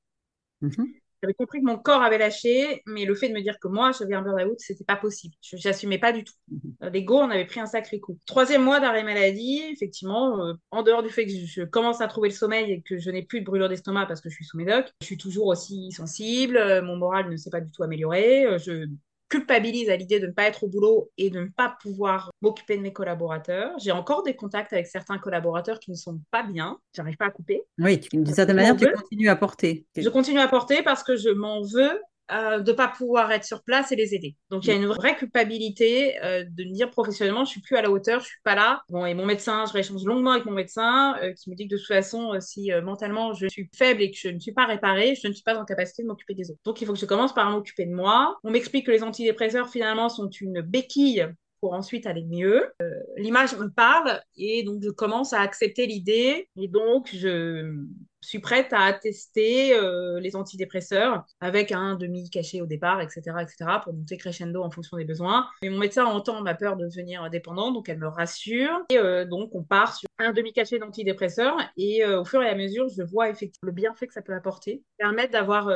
Mmh. 0.61 0.85
J'avais 1.23 1.35
compris 1.35 1.61
que 1.61 1.67
mon 1.67 1.79
corps 1.79 2.03
avait 2.03 2.19
lâché, 2.19 2.83
mais 2.87 3.05
le 3.05 3.15
fait 3.15 3.29
de 3.29 3.35
me 3.35 3.41
dire 3.41 3.59
que 3.59 3.69
moi, 3.69 3.91
j'avais 3.93 4.15
un 4.15 4.23
burn-out, 4.23 4.59
c'était 4.59 4.85
pas 4.85 4.97
possible. 4.97 5.35
Je 5.43 5.57
n'assumais 5.69 5.99
pas 5.99 6.13
du 6.13 6.25
tout. 6.25 6.35
Mm-hmm. 6.53 6.93
L'ego, 6.93 7.19
on 7.19 7.31
avait 7.31 7.45
pris 7.45 7.61
un 7.61 7.67
sacré 7.67 7.99
coup. 7.99 8.19
Troisième 8.27 8.63
mois 8.63 8.81
d'arrêt 8.81 9.03
maladie, 9.03 9.63
effectivement, 9.71 10.45
euh, 10.45 10.55
en 10.71 10.83
dehors 10.83 11.03
du 11.03 11.11
fait 11.11 11.27
que 11.27 11.33
je 11.33 11.63
commence 11.63 12.01
à 12.01 12.07
trouver 12.07 12.29
le 12.29 12.35
sommeil 12.35 12.73
et 12.73 12.83
que 12.83 12.99
je 12.99 13.11
n'ai 13.11 13.23
plus 13.23 13.41
de 13.41 13.45
brûlure 13.47 13.69
d'estomac 13.69 14.07
parce 14.07 14.21
que 14.21 14.29
je 14.29 14.35
suis 14.35 14.45
sous 14.45 14.57
médoc, 14.57 14.87
je 15.01 15.07
suis 15.07 15.19
toujours 15.19 15.47
aussi 15.47 15.91
sensible, 15.93 16.57
euh, 16.57 16.83
mon 16.83 16.97
moral 16.97 17.29
ne 17.31 17.37
s'est 17.37 17.51
pas 17.51 17.61
du 17.61 17.71
tout 17.71 17.83
amélioré, 17.83 18.45
euh, 18.47 18.59
je 18.59 18.87
culpabilise 19.29 19.91
à 19.91 19.97
l'idée 19.97 20.21
de 20.21 20.27
ne 20.27 20.33
pas 20.33 20.45
être 20.45 20.65
au 20.65 20.69
boulot 20.69 21.11
et 21.19 21.31
de 21.31 21.41
ne 21.41 21.49
pas 21.49 21.77
pouvoir 21.83 22.31
m'occuper 22.41 22.77
de 22.77 22.83
mes 22.83 22.93
collaborateurs. 22.93 23.73
J'ai 23.79 23.93
encore 23.93 24.23
des 24.23 24.35
contacts 24.35 24.73
avec 24.73 24.87
certains 24.87 25.19
collaborateurs 25.19 25.81
qui 25.81 25.91
ne 25.91 25.97
sont 25.97 26.21
pas 26.31 26.43
bien. 26.43 26.79
J'arrive 26.95 27.17
pas 27.17 27.27
à 27.27 27.31
couper. 27.31 27.63
Oui, 27.79 28.01
d'une 28.13 28.27
certaine 28.27 28.57
manière, 28.57 28.77
tu 28.77 28.91
continues 28.91 29.29
à 29.29 29.37
porter. 29.37 29.87
Je 29.97 30.09
continue 30.09 30.41
à 30.41 30.49
porter 30.49 30.83
parce 30.83 31.03
que 31.03 31.17
je 31.17 31.31
m'en 31.31 31.63
veux 31.63 32.01
euh, 32.31 32.61
de 32.61 32.73
pas 32.73 32.89
pouvoir 32.89 33.33
être 33.33 33.45
sur 33.45 33.63
place 33.63 33.91
et 33.93 33.97
les 33.97 34.15
aider. 34.15 34.37
Donc 34.51 34.65
il 34.65 34.69
y 34.69 34.73
a 34.73 34.77
une 34.77 34.87
vraie 34.87 35.17
culpabilité 35.17 36.23
euh, 36.23 36.45
de 36.45 36.65
me 36.65 36.73
dire 36.73 36.91
professionnellement 36.91 37.45
je 37.45 37.51
suis 37.51 37.61
plus 37.61 37.77
à 37.77 37.83
la 37.83 37.91
hauteur, 37.91 38.21
je 38.21 38.27
suis 38.27 38.43
pas 38.45 38.55
là. 38.55 38.83
Bon 38.91 39.07
et 39.07 39.15
mon 39.15 39.25
médecin, 39.25 39.65
je 39.67 39.73
réchange 39.73 40.05
longuement 40.05 40.33
avec 40.33 40.45
mon 40.45 40.53
médecin 40.53 41.17
euh, 41.23 41.33
qui 41.33 41.51
me 41.51 41.55
dit 41.55 41.67
que 41.67 41.75
de 41.75 41.79
toute 41.79 41.87
façon 41.87 42.39
si 42.41 42.71
mentalement 42.83 43.33
je 43.33 43.47
suis 43.47 43.71
faible 43.75 44.03
et 44.03 44.11
que 44.11 44.19
je 44.19 44.29
ne 44.29 44.39
suis 44.39 44.53
pas 44.53 44.67
réparée, 44.67 45.15
je 45.15 45.27
ne 45.29 45.33
suis 45.33 45.43
pas 45.43 45.59
en 45.59 45.65
capacité 45.65 46.03
de 46.03 46.09
m'occuper 46.09 46.35
des 46.35 46.51
autres. 46.51 46.61
Donc 46.65 46.81
il 46.81 46.87
faut 46.87 46.93
que 46.93 46.99
je 46.99 47.07
commence 47.07 47.35
par 47.35 47.51
m'occuper 47.51 47.87
de 47.87 47.95
moi. 47.95 48.37
On 48.45 48.51
m'explique 48.51 48.87
que 48.87 48.91
les 48.91 49.03
antidépresseurs 49.03 49.69
finalement 49.69 50.09
sont 50.09 50.29
une 50.29 50.61
béquille 50.61 51.27
pour 51.61 51.73
ensuite 51.73 52.07
aller 52.07 52.25
mieux. 52.25 52.73
Euh, 52.83 52.91
L'image 53.17 53.57
me 53.57 53.69
parle 53.69 54.21
et 54.37 54.63
donc 54.63 54.83
je 54.83 54.91
commence 54.91 55.33
à 55.33 55.41
accepter 55.41 55.87
l'idée 55.87 56.49
et 56.57 56.69
donc 56.69 57.09
je 57.13 57.85
suis 58.21 58.41
prête 58.41 58.73
à 58.73 58.93
tester 58.93 59.75
euh, 59.75 60.19
les 60.21 60.35
antidépresseurs 60.37 61.25
avec 61.41 61.73
un 61.73 61.95
demi 61.95 62.31
cachet 62.31 62.61
au 62.61 62.67
départ, 62.67 63.01
etc., 63.01 63.23
etc., 63.41 63.57
pour 63.83 63.95
monter 63.95 64.17
crescendo 64.17 64.63
en 64.63 64.71
fonction 64.71 64.97
des 64.97 65.05
besoins. 65.05 65.49
Mais 65.63 65.71
mon 65.71 65.79
médecin 65.79 66.05
entend 66.05 66.43
ma 66.43 66.55
peur 66.55 66.77
de 66.77 66.87
devenir 66.87 67.29
dépendante, 67.31 67.75
donc 67.75 67.89
elle 67.89 67.99
me 67.99 68.09
rassure. 68.09 68.85
Et 68.91 68.99
euh, 68.99 69.25
donc 69.25 69.55
on 69.55 69.63
part 69.63 69.95
sur 69.97 70.09
un 70.19 70.33
demi 70.33 70.53
cachet 70.53 70.79
d'antidépresseurs 70.79 71.57
et 71.77 72.05
au 72.05 72.25
fur 72.25 72.43
et 72.43 72.49
à 72.49 72.55
mesure, 72.55 72.89
je 72.89 73.03
vois 73.03 73.29
effectivement 73.29 73.69
le 73.69 73.73
bienfait 73.73 74.07
que 74.07 74.15
ça 74.15 74.23
peut 74.23 74.35
apporter, 74.35 74.83
permettre 74.99 75.33
d'avoir 75.33 75.71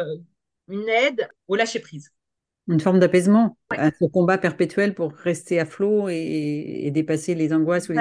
une 0.68 0.88
aide 0.88 1.29
au 1.47 1.55
lâcher 1.55 1.79
prise. 1.79 2.12
Une 2.68 2.81
forme 2.81 3.01
d'apaisement 3.01 3.57
ouais. 3.70 3.79
à 3.79 3.90
ce 3.90 4.05
combat 4.07 4.38
perpétuel 4.38 4.94
pour 4.94 5.12
rester 5.12 5.59
à 5.59 5.64
flot 5.64 6.09
et, 6.09 6.83
et 6.85 6.90
dépasser 6.90 7.35
les 7.35 7.53
angoisses. 7.53 7.88
Ou 7.88 7.92
les... 7.92 7.98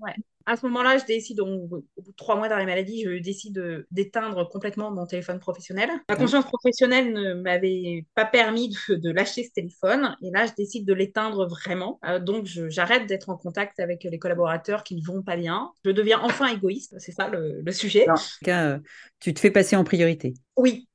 Ouais. 0.00 0.14
À 0.46 0.56
ce 0.56 0.66
moment-là, 0.66 0.98
je 0.98 1.04
décide, 1.04 1.40
au 1.40 1.66
bout 1.66 1.84
de 1.98 2.12
trois 2.16 2.36
mois 2.36 2.48
d'arrêt 2.48 2.66
maladie, 2.66 3.04
je 3.04 3.18
décide 3.18 3.86
d'éteindre 3.90 4.48
complètement 4.48 4.90
mon 4.90 5.06
téléphone 5.06 5.38
professionnel. 5.38 5.88
Ma 6.08 6.16
conscience 6.16 6.44
professionnelle 6.44 7.12
ne 7.12 7.34
m'avait 7.34 8.06
pas 8.14 8.24
permis 8.24 8.74
de, 8.88 9.10
lâcher 9.10 9.44
ce 9.44 9.52
téléphone. 9.52 10.16
Et 10.22 10.30
là, 10.30 10.46
je 10.46 10.52
décide 10.56 10.86
de 10.86 10.94
l'éteindre 10.94 11.46
vraiment. 11.46 12.00
Euh, 12.06 12.18
donc, 12.18 12.46
j'arrête 12.46 13.06
d'être 13.06 13.28
en 13.28 13.36
contact 13.36 13.78
avec 13.78 14.04
les 14.04 14.18
collaborateurs 14.18 14.84
qui 14.84 14.96
ne 14.96 15.04
vont 15.04 15.22
pas 15.22 15.36
bien. 15.36 15.70
Je 15.84 15.90
deviens 15.90 16.20
enfin 16.22 16.48
égoïste. 16.48 16.94
C'est 16.98 17.12
ça 17.12 17.28
le, 17.28 17.62
sujet. 17.72 18.08
En 18.08 18.14
tout 18.14 18.44
cas, 18.44 18.66
euh, 18.66 18.78
tu 19.20 19.32
te 19.34 19.40
fais 19.40 19.50
passer 19.50 19.76
en 19.76 19.84
priorité. 19.84 20.34
Oui, 20.56 20.88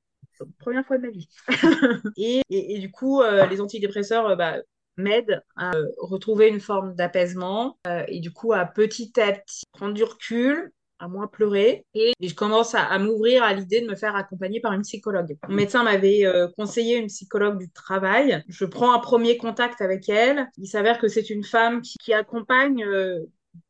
première 0.59 0.85
fois 0.85 0.97
de 0.97 1.03
ma 1.03 1.09
vie. 1.09 1.29
et, 2.49 2.79
du 2.79 2.91
coup, 2.91 3.21
euh, 3.21 3.45
les 3.47 3.61
antidépresseurs, 3.61 4.35
bah, 4.37 4.57
m'aide 4.97 5.43
à 5.55 5.75
euh, 5.75 5.87
retrouver 5.97 6.49
une 6.49 6.59
forme 6.59 6.95
d'apaisement 6.95 7.77
euh, 7.87 8.03
et 8.07 8.19
du 8.19 8.33
coup 8.33 8.53
à 8.53 8.65
petit 8.65 9.13
à 9.19 9.31
petit 9.31 9.63
prendre 9.71 9.93
du 9.93 10.03
recul, 10.03 10.71
à 10.99 11.07
moins 11.07 11.27
pleurer 11.27 11.85
et, 11.93 12.13
je 12.19 12.33
commence 12.33 12.73
à, 12.73 12.97
m'ouvrir 12.97 13.43
à 13.43 13.53
l'idée 13.53 13.81
de 13.81 13.87
me 13.87 13.95
faire 13.95 14.15
accompagner 14.15 14.59
par 14.59 14.73
une 14.73 14.81
psychologue. 14.81 15.37
Mon 15.47 15.55
médecin 15.55 15.83
m'avait 15.83 16.25
euh, 16.25 16.47
conseillé 16.57 16.97
une 16.97 17.07
psychologue 17.07 17.59
du 17.59 17.69
travail. 17.69 18.43
Je 18.49 18.65
prends 18.65 18.93
un 18.93 18.99
premier 18.99 19.37
contact 19.37 19.81
avec 19.81 20.09
elle. 20.09 20.49
Il 20.57 20.67
s'avère 20.67 20.97
que 20.97 21.07
c'est 21.07 21.29
une 21.29 21.43
femme 21.43 21.83
qui, 21.83 22.13
accompagne 22.13 22.83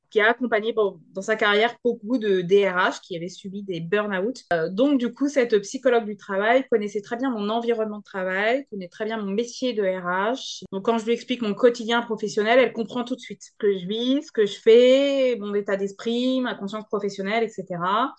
qui 0.10 0.20
a 0.20 0.30
accompagné 0.30 0.74
dans 0.74 1.22
sa 1.22 1.36
carrière 1.36 1.76
beaucoup 1.84 2.17
de 2.17 2.41
DRH 2.41 3.02
qui 3.02 3.15
avaient 3.15 3.30
subi 3.30 3.63
des 3.63 3.80
burn-out. 3.80 4.43
Euh, 4.54 4.70
donc, 4.70 5.00
du 5.00 5.13
coup, 5.13 5.28
cette 5.28 5.58
psychologue 5.60 6.06
du 6.06 6.17
travail 6.17 6.65
connaissait 6.70 7.02
très 7.02 7.17
bien 7.17 7.30
mon 7.30 7.50
environnement 7.50 8.00
de 8.00 8.04
travail, 8.04 8.65
connaît 8.70 8.88
très 8.88 9.06
bien 9.06 9.17
mon 9.17 9.32
métier 9.32 9.74
de 9.74 9.84
RH. 9.84 10.63
Donc, 10.72 10.86
quand 10.86 10.98
je 10.98 11.06
lui 11.06 11.13
explique 11.13 11.41
mon 11.41 11.54
quotidien 11.54 12.02
professionnel, 12.02 12.60
elle 12.60 12.74
comprend 12.74 13.04
tout 13.04 13.15
de 13.15 13.20
suite 13.20 13.43
ce 13.43 13.52
que 13.58 13.78
je 13.78 13.88
vis, 13.88 14.24
ce 14.24 14.32
que 14.32 14.46
je 14.46 14.60
fais, 14.60 15.38
mon 15.39 15.54
état 15.54 15.76
d'esprit, 15.76 16.41
ma 16.41 16.56
conscience 16.56 16.86
professionnelle, 16.86 17.43
etc. 17.43 17.65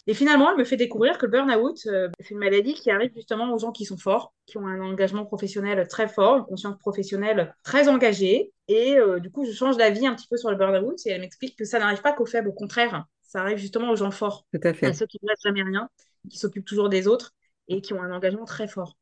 Et 0.07 0.15
finalement, 0.15 0.51
elle 0.51 0.59
me 0.59 0.65
fait 0.65 0.77
découvrir 0.77 1.19
que 1.19 1.27
le 1.27 1.33
burn-out, 1.33 1.79
euh, 1.87 2.09
c'est 2.21 2.31
une 2.31 2.39
maladie 2.39 2.75
qui 2.75 2.91
arrive 2.91 3.13
justement 3.15 3.53
aux 3.53 3.59
gens 3.59 3.73
qui 3.73 3.85
sont 3.85 3.99
forts, 3.99 4.35
qui 4.47 4.59
ont 4.59 4.67
un 4.67 4.81
engagement 4.81 5.25
professionnel 5.25 5.87
très 5.89 6.09
fort, 6.09 6.39
une 6.39 6.45
conscience 6.45 6.79
professionnelle 6.79 7.55
très 7.63 7.89
engagée, 7.89 8.53
et 8.69 8.97
euh, 8.97 9.19
du 9.19 9.31
coup, 9.31 9.47
je 9.47 9.53
change 9.53 9.77
d'avis 9.77 10.07
un 10.07 10.15
petit 10.15 10.29
peu 10.29 10.37
sur 10.37 10.51
le 10.51 10.57
burn-out 10.57 10.99
et 11.07 11.11
elle 11.11 11.23
m'explique 11.23 11.57
que 11.57 11.65
ça 11.65 11.79
n'arrive 11.79 12.03
pas 12.03 12.13
qu'aux 12.13 12.27
faibles, 12.27 12.49
au 12.49 12.53
contraire, 12.53 13.07
ça 13.23 13.41
arrive 13.41 13.59
justement 13.59 13.91
aux 13.91 13.97
gens 13.97 14.11
forts. 14.11 14.47
Tout 14.53 14.61
à 14.63 14.75
fait. 14.75 14.87
À 14.87 14.93
ceux 14.93 15.07
qui 15.07 15.19
ne 15.23 15.29
jamais 15.43 15.63
rien, 15.63 15.89
qui 16.31 16.39
s'occupent 16.39 16.67
toujours 16.67 16.91
des 16.91 17.09
autres 17.09 17.35
et 17.69 17.81
qui 17.81 17.95
ont 17.95 18.03
un 18.03 18.13
engagement 18.13 18.45
très 18.45 18.69
fort. 18.69 18.97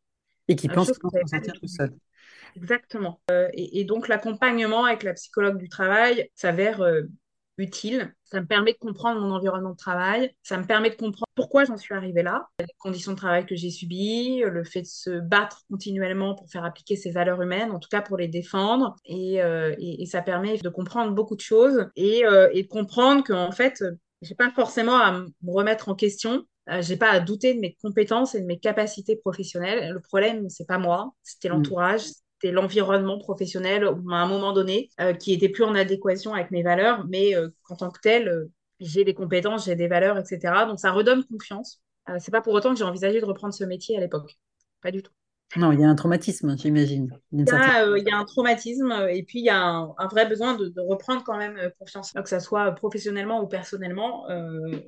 Et 0.48 0.54
qui 0.54 0.68
pensent 0.68 0.96
qu'on 0.98 1.10
s'en 1.10 1.26
sortir 1.26 1.52
tout 1.52 1.66
seul. 1.66 1.92
Exactement. 2.56 3.20
Euh, 3.30 3.48
et, 3.52 3.84
donc, 3.84 4.08
l'accompagnement 4.08 4.84
avec 4.84 5.02
la 5.02 5.14
psychologue 5.14 5.58
du 5.58 5.68
travail 5.68 6.30
s'avère 6.34 6.80
euh, 6.80 7.02
utile. 7.58 8.14
Ça 8.24 8.40
me 8.40 8.46
permet 8.46 8.72
de 8.72 8.78
comprendre 8.78 9.20
mon 9.20 9.32
environnement 9.32 9.70
de 9.70 9.76
travail. 9.76 10.34
Ça 10.42 10.58
me 10.58 10.64
permet 10.64 10.90
de 10.90 10.96
comprendre 10.96 11.26
pourquoi 11.34 11.64
j'en 11.64 11.76
suis 11.76 11.94
arrivée 11.94 12.22
là, 12.22 12.48
les 12.58 12.66
conditions 12.78 13.12
de 13.12 13.16
travail 13.16 13.46
que 13.46 13.54
j'ai 13.54 13.70
subies, 13.70 14.42
le 14.44 14.64
fait 14.64 14.82
de 14.82 14.86
se 14.86 15.20
battre 15.20 15.62
continuellement 15.70 16.34
pour 16.34 16.50
faire 16.50 16.64
appliquer 16.64 16.96
ces 16.96 17.10
valeurs 17.10 17.40
humaines, 17.40 17.70
en 17.70 17.78
tout 17.78 17.88
cas 17.88 18.02
pour 18.02 18.16
les 18.16 18.28
défendre. 18.28 18.96
Et, 19.04 19.42
euh, 19.42 19.74
ça 20.06 20.22
permet 20.22 20.58
de 20.58 20.68
comprendre 20.68 21.12
beaucoup 21.12 21.36
de 21.36 21.40
choses 21.40 21.88
et, 21.96 22.24
euh, 22.24 22.48
et 22.52 22.62
de 22.62 22.68
comprendre 22.68 23.24
qu'en 23.24 23.52
fait, 23.52 23.82
j'ai 24.22 24.34
pas 24.34 24.50
forcément 24.50 24.96
à 24.96 25.12
me 25.12 25.52
remettre 25.52 25.88
en 25.88 25.94
question. 25.94 26.44
Euh, 26.68 26.82
j'ai 26.82 26.96
pas 26.96 27.10
à 27.10 27.20
douter 27.20 27.54
de 27.54 27.60
mes 27.60 27.76
compétences 27.80 28.34
et 28.34 28.40
de 28.40 28.46
mes 28.46 28.58
capacités 28.58 29.16
professionnelles. 29.16 29.92
Le 29.92 30.00
problème, 30.00 30.48
c'est 30.48 30.66
pas 30.66 30.78
moi, 30.78 31.12
c'était 31.22 31.48
mm. 31.48 31.52
l'entourage, 31.52 32.02
c'était 32.38 32.52
l'environnement 32.52 33.18
professionnel 33.18 33.84
à 33.84 34.16
un 34.16 34.26
moment 34.26 34.52
donné 34.52 34.90
euh, 35.00 35.14
qui 35.14 35.32
était 35.32 35.48
plus 35.48 35.64
en 35.64 35.74
adéquation 35.74 36.34
avec 36.34 36.50
mes 36.50 36.62
valeurs, 36.62 37.06
mais 37.08 37.34
euh, 37.34 37.48
en 37.68 37.76
tant 37.76 37.90
que 37.90 38.00
tel, 38.00 38.28
euh, 38.28 38.50
j'ai 38.80 39.04
des 39.04 39.14
compétences, 39.14 39.66
j'ai 39.66 39.76
des 39.76 39.88
valeurs, 39.88 40.18
etc. 40.18 40.52
Donc 40.66 40.78
ça 40.78 40.92
redonne 40.92 41.24
confiance. 41.24 41.80
c'est 42.18 42.30
pas 42.30 42.42
pour 42.42 42.52
autant 42.52 42.72
que 42.72 42.78
j'ai 42.78 42.84
envisagé 42.84 43.20
de 43.20 43.24
reprendre 43.24 43.54
ce 43.54 43.64
métier 43.64 43.96
à 43.96 44.00
l'époque. 44.00 44.38
Pas 44.82 44.90
du 44.90 45.02
tout. 45.02 45.12
Non, 45.56 45.72
il 45.72 45.80
y 45.80 45.84
a 45.84 45.88
un 45.88 45.94
traumatisme, 45.94 46.58
j'imagine. 46.58 47.08
Il, 47.32 47.46
y 47.46 48.10
a 48.10 48.18
un 48.18 48.24
traumatisme 48.24 48.92
et 49.08 49.22
puis 49.22 49.38
il 49.38 49.44
y 49.44 49.48
a 49.48 49.62
un, 49.62 50.08
vrai 50.10 50.26
besoin 50.26 50.54
de, 50.56 50.74
reprendre 50.80 51.22
quand 51.24 51.38
même 51.38 51.56
confiance, 51.78 52.12
que 52.12 52.28
ce 52.28 52.40
soit 52.40 52.72
professionnellement 52.72 53.40
ou 53.40 53.46
personnellement. 53.46 54.26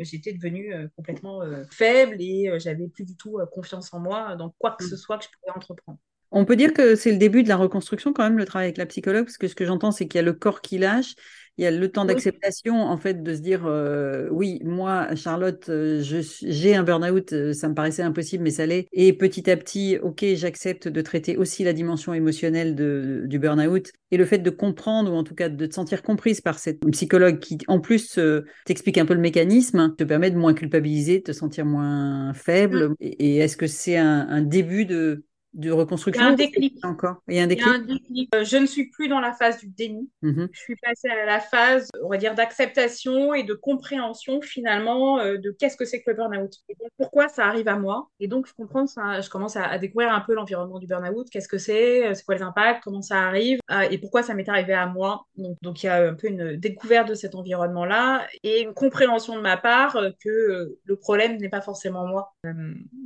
J'étais 0.00 0.32
devenue 0.32 0.74
complètement 0.96 1.40
faible 1.70 2.16
et 2.18 2.52
j'avais 2.58 2.88
plus 2.88 3.04
du 3.04 3.16
tout 3.16 3.38
confiance 3.52 3.94
en 3.94 4.00
moi 4.00 4.34
dans 4.34 4.50
quoi 4.58 4.72
que 4.72 4.84
mm. 4.84 4.88
ce 4.88 4.96
soit 4.96 5.16
que 5.18 5.24
je 5.24 5.30
pouvais 5.30 5.56
entreprendre. 5.56 5.98
On 6.30 6.44
peut 6.44 6.56
dire 6.56 6.72
que 6.72 6.94
c'est 6.94 7.12
le 7.12 7.18
début 7.18 7.42
de 7.42 7.48
la 7.48 7.56
reconstruction 7.56 8.12
quand 8.12 8.24
même, 8.24 8.38
le 8.38 8.44
travail 8.44 8.66
avec 8.66 8.78
la 8.78 8.86
psychologue, 8.86 9.24
parce 9.24 9.38
que 9.38 9.48
ce 9.48 9.54
que 9.54 9.64
j'entends, 9.64 9.90
c'est 9.90 10.06
qu'il 10.06 10.18
y 10.18 10.20
a 10.20 10.24
le 10.24 10.34
corps 10.34 10.60
qui 10.60 10.78
lâche, 10.78 11.14
il 11.58 11.64
y 11.64 11.66
a 11.66 11.72
le 11.72 11.90
temps 11.90 12.04
d'acceptation, 12.04 12.82
en 12.82 12.96
fait, 12.96 13.20
de 13.24 13.34
se 13.34 13.40
dire, 13.40 13.66
euh, 13.66 14.28
oui, 14.30 14.60
moi, 14.62 15.12
Charlotte, 15.16 15.68
euh, 15.68 16.00
j'ai 16.00 16.76
un 16.76 16.84
burn-out, 16.84 17.32
euh, 17.32 17.52
ça 17.52 17.68
me 17.68 17.74
paraissait 17.74 18.02
impossible, 18.02 18.44
mais 18.44 18.52
ça 18.52 18.64
l'est. 18.64 18.86
Et 18.92 19.12
petit 19.12 19.50
à 19.50 19.56
petit, 19.56 19.98
ok, 20.00 20.24
j'accepte 20.34 20.86
de 20.86 21.00
traiter 21.00 21.36
aussi 21.36 21.64
la 21.64 21.72
dimension 21.72 22.14
émotionnelle 22.14 22.76
de, 22.76 23.24
du 23.26 23.40
burn-out. 23.40 23.90
Et 24.12 24.16
le 24.16 24.24
fait 24.24 24.38
de 24.38 24.50
comprendre, 24.50 25.12
ou 25.12 25.16
en 25.16 25.24
tout 25.24 25.34
cas 25.34 25.48
de 25.48 25.66
te 25.66 25.74
sentir 25.74 26.02
comprise 26.02 26.40
par 26.40 26.60
cette 26.60 26.78
psychologue 26.92 27.40
qui, 27.40 27.58
en 27.66 27.80
plus, 27.80 28.20
t'explique 28.64 28.98
un 28.98 29.04
peu 29.04 29.14
le 29.14 29.20
mécanisme, 29.20 29.96
te 29.98 30.04
permet 30.04 30.30
de 30.30 30.38
moins 30.38 30.54
culpabiliser, 30.54 31.18
de 31.18 31.24
te 31.24 31.32
sentir 31.32 31.66
moins 31.66 32.32
faible. 32.34 32.90
Mmh. 32.90 32.94
Et, 33.00 33.38
est-ce 33.38 33.56
que 33.56 33.66
c'est 33.66 33.96
un 33.96 34.42
début 34.42 34.86
de 34.86 35.24
de 35.54 35.70
reconstruction 35.70 36.22
Il 36.22 36.26
y 36.26 36.28
a 36.28 36.32
un 36.32 36.36
déclic. 36.36 36.84
Encore? 36.84 37.16
Il 37.28 37.36
y 37.36 37.40
a 37.40 37.42
un 37.42 37.46
déclic? 37.46 38.28
Euh, 38.34 38.44
je 38.44 38.56
ne 38.56 38.66
suis 38.66 38.90
plus 38.90 39.08
dans 39.08 39.20
la 39.20 39.32
phase 39.32 39.58
du 39.58 39.68
déni. 39.68 40.10
Mm-hmm. 40.22 40.48
Je 40.52 40.60
suis 40.60 40.76
passée 40.76 41.08
à 41.08 41.24
la 41.24 41.40
phase, 41.40 41.88
on 42.02 42.08
va 42.08 42.16
dire, 42.16 42.34
d'acceptation 42.34 43.34
et 43.34 43.42
de 43.42 43.54
compréhension 43.54 44.40
finalement 44.40 45.18
euh, 45.20 45.38
de 45.38 45.50
qu'est-ce 45.50 45.76
que 45.76 45.84
c'est 45.84 46.02
que 46.02 46.10
le 46.10 46.16
burn-out. 46.16 46.52
Pourquoi 46.96 47.28
ça 47.28 47.46
arrive 47.46 47.68
à 47.68 47.76
moi? 47.76 48.08
Et 48.20 48.28
donc, 48.28 48.46
je 48.46 48.52
comprends 48.52 48.86
ça. 48.86 49.20
Je 49.20 49.30
commence 49.30 49.56
à, 49.56 49.78
découvrir 49.78 50.12
un 50.12 50.20
peu 50.20 50.34
l'environnement 50.34 50.78
du 50.78 50.86
burn-out. 50.86 51.28
Qu'est-ce 51.30 51.48
que 51.48 51.58
c'est? 51.58 52.06
Euh, 52.06 52.14
C'est 52.14 52.24
quoi 52.24 52.34
les 52.34 52.42
impacts? 52.42 52.82
Comment 52.84 53.02
ça 53.02 53.20
arrive? 53.22 53.58
Et 53.90 53.98
pourquoi 53.98 54.22
ça 54.22 54.34
m'est 54.34 54.48
arrivé 54.48 54.74
à 54.74 54.86
moi? 54.86 55.26
Donc, 55.36 55.56
donc, 55.62 55.82
il 55.82 55.86
y 55.86 55.88
a 55.88 56.08
un 56.08 56.14
peu 56.14 56.28
une 56.28 56.56
découverte 56.56 57.08
de 57.08 57.14
cet 57.14 57.34
environnement-là 57.34 58.26
et 58.42 58.62
une 58.62 58.74
compréhension 58.74 59.36
de 59.36 59.40
ma 59.40 59.56
part 59.56 59.98
que 60.22 60.76
le 60.84 60.96
problème 60.96 61.36
n'est 61.38 61.48
pas 61.48 61.60
forcément 61.60 62.06
moi. 62.06 62.32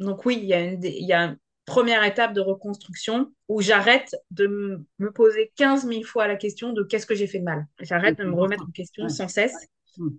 donc, 0.01 0.25
oui, 0.27 0.39
il 0.43 0.47
y 0.47 0.55
a, 0.55 0.61
une, 0.61 0.83
il 0.83 1.07
y 1.07 1.13
a 1.13 1.35
première 1.65 2.05
étape 2.05 2.33
de 2.35 2.41
reconstruction 2.41 3.33
où 3.49 3.61
j'arrête 3.61 4.15
de 4.31 4.85
me 4.99 5.13
poser 5.13 5.53
15 5.57 5.87
000 5.87 6.03
fois 6.03 6.27
la 6.27 6.37
question 6.37 6.73
de 6.73 6.83
qu'est-ce 6.83 7.07
que 7.07 7.15
j'ai 7.15 7.27
fait 7.27 7.39
de 7.39 7.45
mal. 7.45 7.67
J'arrête 7.81 8.19
de 8.19 8.25
me 8.25 8.35
remettre 8.35 8.65
en 8.65 8.71
question 8.71 9.09
sans 9.09 9.29
cesse. 9.29 9.55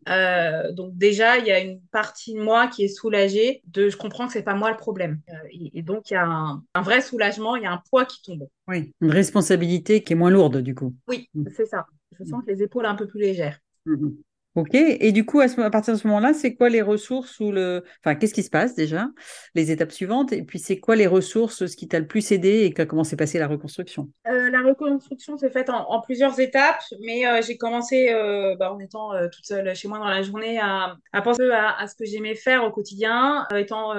Euh, 0.07 0.71
donc 0.71 0.95
déjà, 0.97 1.37
il 1.37 1.45
y 1.45 1.51
a 1.51 1.59
une 1.59 1.81
partie 1.91 2.33
de 2.33 2.41
moi 2.41 2.67
qui 2.67 2.83
est 2.83 2.87
soulagée 2.87 3.61
de 3.67 3.89
je 3.89 3.97
comprends 3.97 4.27
que 4.27 4.33
c'est 4.33 4.43
pas 4.43 4.55
moi 4.55 4.71
le 4.71 4.77
problème. 4.77 5.19
Euh, 5.29 5.33
et, 5.73 5.81
donc 5.81 6.11
il 6.11 6.13
y 6.13 6.17
a 6.17 6.25
un, 6.25 6.81
vrai 6.81 7.01
soulagement, 7.01 7.55
il 7.55 7.63
y 7.63 7.65
a 7.65 7.71
un 7.71 7.81
poids 7.89 8.05
qui 8.05 8.21
tombe. 8.21 8.47
Oui, 8.67 8.93
une 9.01 9.11
responsabilité 9.11 10.03
qui 10.03 10.13
est 10.13 10.15
moins 10.15 10.29
lourde 10.29 10.57
du 10.57 10.75
coup. 10.75 10.95
Oui, 11.07 11.29
mm. 11.33 11.47
c'est 11.55 11.65
ça. 11.65 11.87
Je 12.11 12.23
sens 12.23 12.43
les 12.47 12.61
épaules 12.61 12.85
un 12.85 12.95
peu 12.95 13.07
plus 13.07 13.19
légères. 13.19 13.59
Mm-hmm. 13.87 14.15
Ok, 14.55 14.75
et 14.75 15.11
du 15.11 15.25
coup, 15.25 15.39
à, 15.39 15.47
partir 15.71 15.95
de 15.95 15.99
ce 15.99 16.07
moment-là, 16.07 16.33
c'est 16.33 16.53
quoi 16.53 16.69
les 16.69 16.83
ressources 16.83 17.39
ou 17.39 17.51
le. 17.51 17.83
Enfin, 17.99 18.13
qu'est-ce 18.13 18.35
qui 18.35 18.43
se 18.43 18.51
passe 18.51 18.75
déjà 18.75 19.07
Les 19.55 19.71
étapes 19.71 19.91
suivantes? 19.91 20.31
Et 20.31 20.43
puis, 20.43 20.59
c'est 20.59 20.79
quoi 20.79 20.95
les 20.95 21.07
ressources, 21.07 21.65
ce 21.65 21.75
qui 21.75 21.87
t'a 21.87 21.99
le 21.99 22.05
plus 22.05 22.31
aidé 22.31 22.63
et 22.63 22.73
comment 22.85 23.03
s'est 23.03 23.15
passée 23.15 23.39
la 23.39 23.47
reconstruction? 23.47 24.09
Euh, 24.27 24.51
La 24.51 24.61
reconstruction 24.61 25.37
s'est 25.37 25.49
faite 25.49 25.71
en, 25.71 26.01
plusieurs 26.01 26.39
étapes, 26.39 26.83
mais 27.01 27.25
euh, 27.25 27.41
j'ai 27.41 27.57
commencé 27.57 28.11
euh, 28.11 28.55
bah, 28.55 28.71
en 28.71 28.79
étant 28.79 29.11
toute 29.31 29.45
seule 29.45 29.75
chez 29.75 29.87
moi 29.87 29.97
dans 29.97 30.05
la 30.05 30.21
journée 30.21 30.59
à, 30.59 30.97
penser 31.23 31.49
à, 31.51 31.87
ce 31.87 31.95
que 31.95 32.05
j'aimais 32.05 32.35
faire 32.35 32.63
au 32.63 32.69
quotidien, 32.69 33.47
étant 33.55 33.93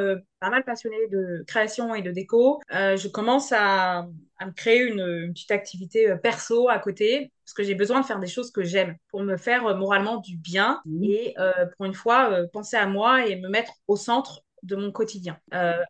pas 0.44 0.50
mal 0.50 0.64
passionnée 0.64 1.08
de 1.10 1.42
création 1.46 1.94
et 1.94 2.02
de 2.02 2.10
déco. 2.10 2.60
je 2.70 3.08
commence 3.08 3.50
à, 3.52 4.06
me 4.44 4.52
créer 4.52 4.82
une, 4.82 5.32
petite 5.32 5.50
activité 5.50 6.10
euh, 6.10 6.16
perso 6.16 6.68
à 6.68 6.78
côté 6.78 7.32
parce 7.44 7.54
que 7.54 7.62
j'ai 7.62 7.74
besoin 7.74 8.00
de 8.00 8.06
faire 8.06 8.20
des 8.20 8.26
choses 8.26 8.50
que 8.50 8.62
j'aime 8.62 8.96
pour 9.08 9.22
me 9.22 9.38
faire 9.38 9.66
euh, 9.66 9.74
moralement 9.74 10.18
du 10.18 10.36
bien 10.36 10.80
mmh. 10.84 11.04
et 11.04 11.34
euh, 11.38 11.52
pour 11.76 11.86
une 11.86 11.94
fois 11.94 12.42
penser 12.52 12.76
à 12.76 12.86
moi 12.86 13.26
et 13.26 13.36
me 13.36 13.48
mettre 13.48 13.72
au 13.88 13.96
centre 13.96 14.42
de 14.62 14.76
mon 14.76 14.92
quotidien. 14.92 15.36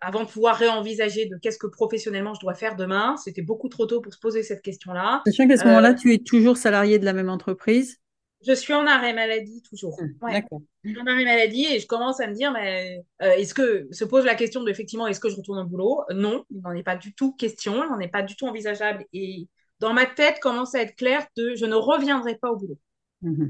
avant 0.01 0.25
de 0.25 0.29
pouvoir 0.29 0.57
réenvisager 0.57 1.27
de 1.27 1.37
qu'est-ce 1.37 1.59
que 1.59 1.69
professionnellement 1.69 2.35
je 2.35 2.41
dois 2.41 2.55
faire 2.55 2.75
demain, 2.75 3.17
c'était 3.17 3.43
beaucoup 3.43 3.69
trop 3.69 3.87
tôt 3.87 4.01
pour 4.01 4.13
se 4.13 4.19
poser 4.19 4.43
cette 4.43 4.63
question-là. 4.63 5.23
Sachant 5.27 5.47
qu'à 5.47 5.57
ce 5.57 5.65
moment-là, 5.65 5.95
tu 5.95 6.13
es 6.13 6.19
toujours 6.19 6.57
salarié 6.57 6.99
de 6.99 7.05
la 7.05 7.13
même 7.13 7.29
entreprise 7.29 8.01
je 8.47 8.53
suis 8.53 8.73
en 8.73 8.87
arrêt 8.87 9.13
maladie 9.13 9.63
toujours. 9.63 9.97
Mmh, 10.01 10.33
d'accord. 10.33 10.63
Je 10.83 10.91
suis 10.91 11.01
en 11.01 11.07
arrêt 11.07 11.25
maladie 11.25 11.67
et 11.67 11.81
je 11.81 11.87
commence 11.87 12.21
à 12.21 12.27
me 12.27 12.35
dire, 12.35 12.53
mais 12.53 13.05
euh, 13.23 13.33
est-ce 13.33 13.55
que 13.55 13.89
se 13.91 14.05
pose 14.05 14.25
la 14.25 14.35
question 14.35 14.63
de 14.63 14.71
effectivement, 14.71 15.07
est-ce 15.07 15.21
que 15.21 15.29
je 15.29 15.37
retourne 15.37 15.59
au 15.59 15.65
boulot? 15.65 16.03
Non, 16.13 16.45
il 16.51 16.61
n'en 16.61 16.73
est 16.73 16.83
pas 16.83 16.97
du 16.97 17.15
tout 17.15 17.35
question, 17.35 17.83
il 17.85 17.91
n'en 17.91 18.01
est 18.01 18.09
pas 18.09 18.23
du 18.23 18.37
tout 18.37 18.47
envisageable. 18.47 19.05
Et 19.13 19.49
dans 19.81 19.93
ma 19.93 20.07
tête 20.07 20.41
commence 20.41 20.75
à 20.75 20.83
être 20.83 20.97
clair 20.97 21.27
de, 21.37 21.55
je 21.55 21.67
ne 21.67 21.75
reviendrai 21.75 22.37
pas 22.37 22.51
au 22.51 22.57
boulot. 22.57 22.79
Mmh 23.23 23.47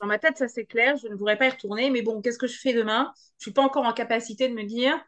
dans 0.00 0.06
ma 0.06 0.18
tête, 0.18 0.38
ça 0.38 0.48
c'est 0.48 0.64
clair, 0.64 0.96
je 0.96 1.08
ne 1.08 1.14
voudrais 1.14 1.36
pas 1.36 1.46
y 1.46 1.50
retourner, 1.50 1.90
mais 1.90 2.00
bon, 2.00 2.22
qu'est-ce 2.22 2.38
que 2.38 2.46
je 2.46 2.58
fais 2.58 2.72
demain? 2.72 3.12
Je 3.38 3.44
suis 3.44 3.52
pas 3.52 3.60
encore 3.62 3.84
en 3.84 3.92
capacité 3.92 4.48
de 4.48 4.54
me 4.54 4.64
dire, 4.64 4.98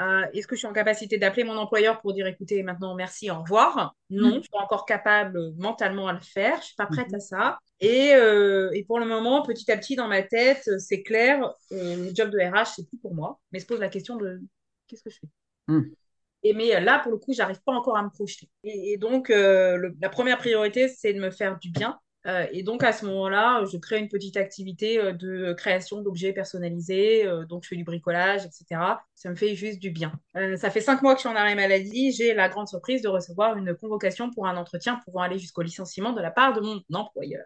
Euh, 0.00 0.26
est-ce 0.32 0.46
que 0.46 0.54
je 0.54 0.60
suis 0.60 0.66
en 0.68 0.72
capacité 0.72 1.18
d'appeler 1.18 1.44
mon 1.44 1.56
employeur 1.56 2.00
pour 2.00 2.12
dire 2.12 2.26
écoutez, 2.26 2.62
maintenant 2.62 2.94
merci, 2.94 3.30
au 3.30 3.40
revoir? 3.40 3.96
Non, 4.10 4.36
je 4.36 4.40
suis 4.40 4.50
pas 4.50 4.60
encore 4.60 4.86
capable 4.86 5.52
mentalement 5.56 6.08
à 6.08 6.12
le 6.12 6.20
faire. 6.20 6.60
Je 6.60 6.66
suis 6.66 6.76
pas 6.76 6.86
prête 6.86 7.12
à 7.12 7.20
ça. 7.20 7.58
Et, 7.80 8.14
euh, 8.14 8.70
et, 8.72 8.84
pour 8.84 8.98
le 8.98 9.06
moment, 9.06 9.42
petit 9.42 9.70
à 9.70 9.76
petit, 9.76 9.96
dans 9.96 10.08
ma 10.08 10.22
tête, 10.22 10.68
c'est 10.78 11.02
clair, 11.02 11.52
le 11.70 12.14
job 12.14 12.30
de 12.30 12.38
RH, 12.38 12.74
c'est 12.76 12.88
plus 12.88 12.98
pour 12.98 13.14
moi. 13.14 13.38
Mais 13.52 13.60
se 13.60 13.66
pose 13.66 13.80
la 13.80 13.88
question 13.88 14.16
de 14.16 14.40
qu'est-ce 14.86 15.02
que 15.02 15.10
je 15.10 15.18
fais? 15.18 15.28
Hmm. 15.68 15.82
Et 16.44 16.54
mais 16.54 16.80
là, 16.80 17.00
pour 17.00 17.10
le 17.10 17.18
coup, 17.18 17.32
j'arrive 17.32 17.60
pas 17.64 17.72
encore 17.72 17.96
à 17.96 18.02
me 18.02 18.10
projeter. 18.10 18.48
Et, 18.62 18.96
donc, 18.98 19.28
la 19.30 20.08
première 20.10 20.38
priorité, 20.38 20.88
c'est 20.88 21.12
de 21.12 21.20
me 21.20 21.30
faire 21.30 21.58
du 21.58 21.70
bien 21.70 21.98
euh, 22.26 22.46
et 22.52 22.62
donc 22.62 22.82
à 22.82 22.92
ce 22.92 23.06
moment-là, 23.06 23.64
je 23.70 23.78
crée 23.78 23.98
une 23.98 24.08
petite 24.08 24.36
activité 24.36 24.98
euh, 24.98 25.12
de 25.12 25.52
création 25.52 26.02
d'objets 26.02 26.32
personnalisés. 26.32 27.26
Euh, 27.26 27.44
donc 27.44 27.62
je 27.62 27.68
fais 27.68 27.76
du 27.76 27.84
bricolage, 27.84 28.44
etc. 28.44 28.80
Ça 29.14 29.30
me 29.30 29.34
fait 29.34 29.54
juste 29.54 29.78
du 29.78 29.90
bien. 29.90 30.12
ça 30.56 30.70
fait 30.70 30.80
cinq 30.80 31.02
mois 31.02 31.14
que 31.14 31.18
je 31.18 31.26
suis 31.26 31.28
en 31.28 31.36
arrêt 31.36 31.54
maladie. 31.54 32.12
J'ai 32.12 32.34
la 32.34 32.48
grande 32.48 32.68
surprise 32.68 33.02
de 33.02 33.08
recevoir 33.08 33.56
une 33.56 33.74
convocation 33.74 34.30
pour 34.30 34.46
un 34.46 34.56
entretien 34.56 35.00
pouvant 35.04 35.22
aller 35.22 35.38
jusqu'au 35.38 35.62
licenciement 35.62 36.12
de 36.12 36.20
la 36.20 36.30
part 36.30 36.52
de 36.52 36.60
mon 36.60 36.80
employeur. 36.92 37.44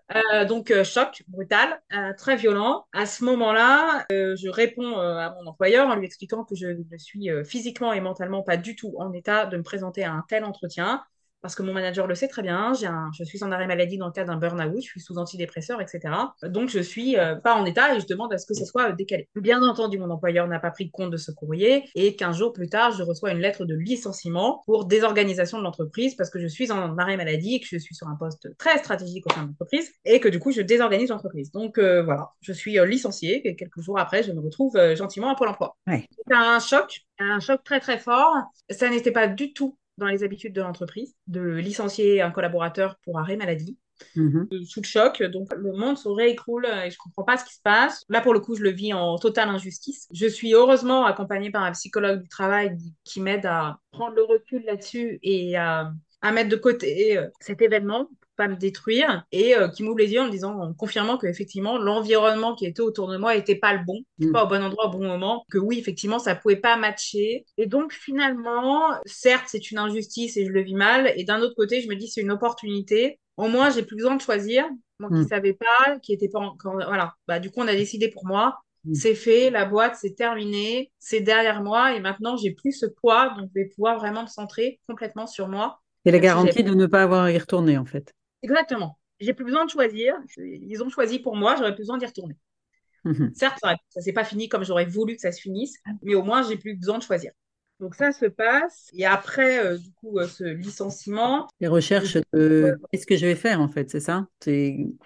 donc 0.49 0.71
choc 0.83 1.23
brutal, 1.29 1.81
très 2.19 2.37
violent. 2.37 2.85
À 2.93 3.07
ce 3.07 3.25
moment-là, 3.25 4.05
je 4.11 4.51
réponds 4.51 4.99
à 4.99 5.35
mon 5.41 5.47
employeur 5.47 5.89
en 5.89 5.95
lui 5.95 6.05
expliquant 6.05 6.45
que 6.45 6.55
je 6.55 6.67
ne 6.67 6.99
suis 6.99 7.31
physiquement 7.47 7.95
et 7.95 8.03
mentalement 8.03 8.43
pas 8.43 8.59
du 8.59 8.77
tout 8.77 8.95
en 8.99 9.11
état 9.15 9.47
de 9.47 9.57
me 9.57 9.63
présenter 9.63 10.05
à 10.05 10.13
un 10.13 10.25
tel 10.29 10.45
entretien 10.45 11.03
parce 11.43 11.57
que 11.57 11.63
mon 11.63 11.73
manager 11.73 12.07
le 12.07 12.15
sait 12.15 12.29
très 12.29 12.43
bien, 12.43 12.73
un, 12.85 13.11
je 13.13 13.25
suis 13.25 13.43
en 13.43 13.51
arrêt 13.51 13.67
maladie 13.67 13.99
dans 13.99 14.07
le 14.07 14.13
cas 14.13 14.25
d'un 14.25 14.37
burn-out, 14.37 14.77
je 14.77 14.87
suis 14.87 15.01
sous 15.01 15.19
antidépresseur, 15.19 15.81
etc. 15.81 16.15
Donc, 16.45 16.71
je 16.71 16.79
suis 16.79 17.19
euh, 17.19 17.35
pas 17.35 17.55
en 17.55 17.65
état 17.65 17.95
et 17.95 18.01
je 18.01 18.07
demande 18.07 18.33
à 18.33 18.39
ce 18.39 18.47
que 18.47 18.55
ce 18.55 18.65
soit 18.65 18.93
décalé. 18.93 19.29
Bien 19.35 19.61
entendu, 19.63 19.99
mon 19.99 20.11
employeur 20.11 20.47
n'a 20.47 20.61
pas 20.61 20.71
pris 20.71 20.91
compte 20.91 21.11
de 21.11 21.17
ce 21.17 21.33
courrier 21.33 21.85
et 21.97 22.15
15 22.15 22.37
jours 22.37 22.53
plus 22.53 22.69
tard, 22.69 22.93
je 22.93 23.03
reçois 23.03 23.33
une 23.33 23.41
lettre 23.41 23.65
de 23.65 23.75
licenciement 23.75 24.63
pour 24.67 24.85
désorganisation 24.85 25.59
de 25.59 25.65
l'entreprise 25.65 26.15
parce 26.15 26.31
que 26.31 26.39
je 26.39 26.47
suis 26.47 26.71
en 26.71 26.97
arrêt 26.97 27.17
maladie 27.17 27.57
et 27.57 27.61
que 27.61 27.67
je 27.67 27.79
suis 27.79 27.95
sur 27.95 28.09
un 28.09 28.17
poste 28.17 28.57
très 28.57 28.79
stratégique 28.79 29.27
au 29.27 29.35
sein 29.35 29.43
de 29.43 29.49
l'entreprise 29.49 29.91
et 30.05 30.21
que 30.21 30.29
du 30.29 30.39
coup, 30.39 30.53
je 30.53 30.63
désorganise 30.63 31.11
l'entreprise. 31.11 31.51
Donc, 31.51 31.79
euh, 31.79 32.03
voilà, 32.03 32.31
je 32.41 32.53
suis 32.53 32.79
euh, 32.79 32.87
licenciée 32.87 33.47
et 33.47 33.57
quelques 33.57 33.81
jours 33.81 33.99
après, 33.99 34.23
je 34.23 34.33
me 34.33 34.41
retrouve 34.41 34.79
gentiment 34.95 35.31
à 35.31 35.35
Pôle 35.35 35.49
emploi. 35.49 35.77
C'est 35.89 36.35
un 36.35 36.61
choc, 36.61 37.01
un 37.19 37.41
choc 37.41 37.63
très 37.65 37.81
très 37.81 37.99
fort. 37.99 38.33
Ça 38.71 38.89
n'était 38.89 39.11
pas 39.11 39.27
du 39.27 39.53
tout 39.53 39.77
dans 39.99 40.07
les 40.07 40.25
habitudes 40.25 40.55
de 40.55 40.63
l'entreprise, 40.63 41.15
de 41.27 41.41
licencier 41.41 42.23
un 42.23 42.31
collaborateur 42.31 42.97
pour 43.05 43.19
arrêt 43.19 43.37
maladie. 43.37 43.77
Mhm. 44.17 44.49
Euh, 44.53 44.65
sous 44.65 44.81
le 44.81 44.87
choc, 44.87 45.23
donc 45.23 45.49
le 45.55 45.73
monde 45.73 45.97
se 45.97 46.09
réécroule 46.09 46.67
et 46.67 46.91
je 46.91 46.99
comprends 46.99 47.23
pas 47.23 47.37
ce 47.37 47.45
qui 47.45 47.55
se 47.55 47.63
passe. 47.63 48.05
Là, 48.09 48.21
pour 48.21 48.35
le 48.35 48.41
coup, 48.41 48.55
je 48.55 48.63
le 48.63 48.71
vis 48.71 48.93
en 48.93 49.17
totale 49.17 49.49
injustice. 49.49 50.09
Je 50.13 50.27
suis 50.27 50.55
heureusement 50.55 51.05
accompagnée 51.05 51.51
par 51.51 51.63
un 51.63 51.73
psychologue 51.73 52.23
du 52.23 52.29
travail 52.29 52.77
qui 53.05 53.21
m'aide 53.21 53.47
à 53.47 53.79
prendre 53.93 54.17
le 54.17 54.25
recul 54.25 54.65
là-dessus 54.65 55.19
et 55.23 55.57
à, 55.57 55.93
à 56.21 56.33
mettre 56.33 56.49
de 56.49 56.57
côté 56.57 57.17
euh, 57.17 57.29
cet 57.41 57.63
événement 57.63 58.09
pas 58.37 58.49
me 58.49 58.57
détruire 58.57 59.25
et 59.33 59.57
euh, 59.57 59.69
qui 59.69 59.83
m'ouvre 59.83 59.99
les 59.99 60.13
yeux 60.13 60.21
en 60.21 60.27
me 60.27 60.31
disant, 60.31 60.59
en 60.59 60.73
confirmant 60.73 61.19
que 61.19 61.27
effectivement 61.27 61.79
l'environnement 61.79 62.55
qui 62.55 62.67
était 62.67 62.81
autour 62.81 63.09
de 63.09 63.17
moi 63.17 63.37
était 63.37 63.57
pas 63.57 63.75
le 63.75 63.85
bon, 63.85 64.01
mm. 64.19 64.33
pas 64.33 64.45
au 64.45 64.49
bon 64.49 64.63
endroit 64.63 64.87
au 64.87 64.91
bon 64.91 65.07
moment, 65.07 65.45
que 65.51 65.59
oui 65.59 65.79
effectivement 65.79 66.19
ça 66.19 66.35
pouvait 66.35 66.57
pas 66.57 66.77
matcher. 66.77 67.45
Et 67.59 67.67
donc 67.67 67.93
finalement, 67.93 68.81
certes 69.05 69.47
c'est 69.49 69.71
une 69.71 69.79
injustice 69.79 70.37
et 70.37 70.47
je 70.47 70.51
le 70.51 70.63
vis 70.63 70.75
mal, 70.75 71.13
et 71.17 71.25
d'un 71.25 71.41
autre 71.41 71.55
côté 71.55 71.81
je 71.81 71.89
me 71.89 71.97
dis 71.97 72.09
c'est 72.09 72.21
une 72.21 72.33
opportunité. 72.33 73.19
Au 73.37 73.49
moins 73.49 73.71
j'ai 73.71 73.83
plus 73.83 73.97
besoin 73.97 74.17
de 74.17 74.23
choisir. 74.23 74.65
Moi 74.99 75.11
qui 75.11 75.17
ne 75.17 75.25
mm. 75.25 75.29
savais 75.29 75.55
pas, 75.55 75.99
qui 76.01 76.13
était 76.13 76.29
pas 76.29 76.41
encore, 76.41 76.75
voilà, 76.75 77.15
bah 77.27 77.39
du 77.39 77.51
coup 77.51 77.61
on 77.61 77.69
a 77.69 77.75
décidé 77.75 78.09
pour 78.09 78.27
moi. 78.27 78.59
Mm. 78.85 78.95
C'est 78.95 79.15
fait, 79.15 79.51
la 79.51 79.65
boîte, 79.65 79.97
c'est 80.01 80.15
terminé, 80.15 80.91
c'est 80.99 81.21
derrière 81.21 81.63
moi 81.63 81.95
et 81.95 82.01
maintenant 82.01 82.37
j'ai 82.37 82.53
plus 82.53 82.73
ce 82.73 82.87
poids, 82.87 83.35
donc 83.37 83.51
je 83.55 83.61
vais 83.61 83.69
pouvoir 83.69 83.99
vraiment 83.99 84.23
me 84.23 84.29
centrer 84.29 84.81
complètement 84.89 85.27
sur 85.27 85.49
moi. 85.49 85.81
Et 86.05 86.11
la 86.11 86.19
garantie 86.19 86.65
de 86.65 86.75
ne 86.75 86.87
pas 86.87 87.03
avoir 87.03 87.25
à 87.25 87.33
y 87.33 87.39
retourner 87.39 87.79
en 87.79 87.85
fait. 87.85 88.13
Exactement. 88.43 88.99
J'ai 89.21 89.35
plus 89.35 89.45
besoin 89.45 89.65
de 89.65 89.71
choisir. 89.71 90.15
Ils 90.37 90.83
ont 90.83 90.89
choisi 90.89 91.19
pour 91.19 91.37
moi, 91.37 91.55
j'aurais 91.57 91.75
plus 91.75 91.83
besoin 91.83 91.99
d'y 91.99 92.07
retourner. 92.07 92.37
Mhm. 93.05 93.33
Certes, 93.35 93.59
ça 93.61 93.75
ne 93.97 94.01
s'est 94.01 94.13
pas 94.13 94.25
fini 94.25 94.49
comme 94.49 94.65
j'aurais 94.65 94.85
voulu 94.85 95.15
que 95.15 95.21
ça 95.21 95.33
se 95.33 95.41
finisse, 95.41 95.77
mais 96.03 96.15
au 96.15 96.23
moins, 96.23 96.43
j'ai 96.43 96.57
plus 96.57 96.77
besoin 96.77 96.99
de 96.99 97.03
choisir. 97.03 97.33
Donc 97.81 97.97
ça 97.97 98.13
se 98.13 98.27
passe. 98.27 98.91
Et 98.95 99.07
après, 99.07 99.65
euh, 99.65 99.77
du 99.77 99.93
coup, 99.95 100.19
euh, 100.19 100.29
ce 100.29 100.45
licenciement. 100.45 101.49
Les 101.61 101.67
recherches 101.67 102.17
de 102.33 102.79
qu'est-ce 102.91 103.07
que 103.07 103.17
je 103.17 103.27
vais 103.27 103.35
faire, 103.35 103.61
en 103.61 103.69
fait, 103.69 103.91
c'est 103.91 104.01
ça? 104.01 104.27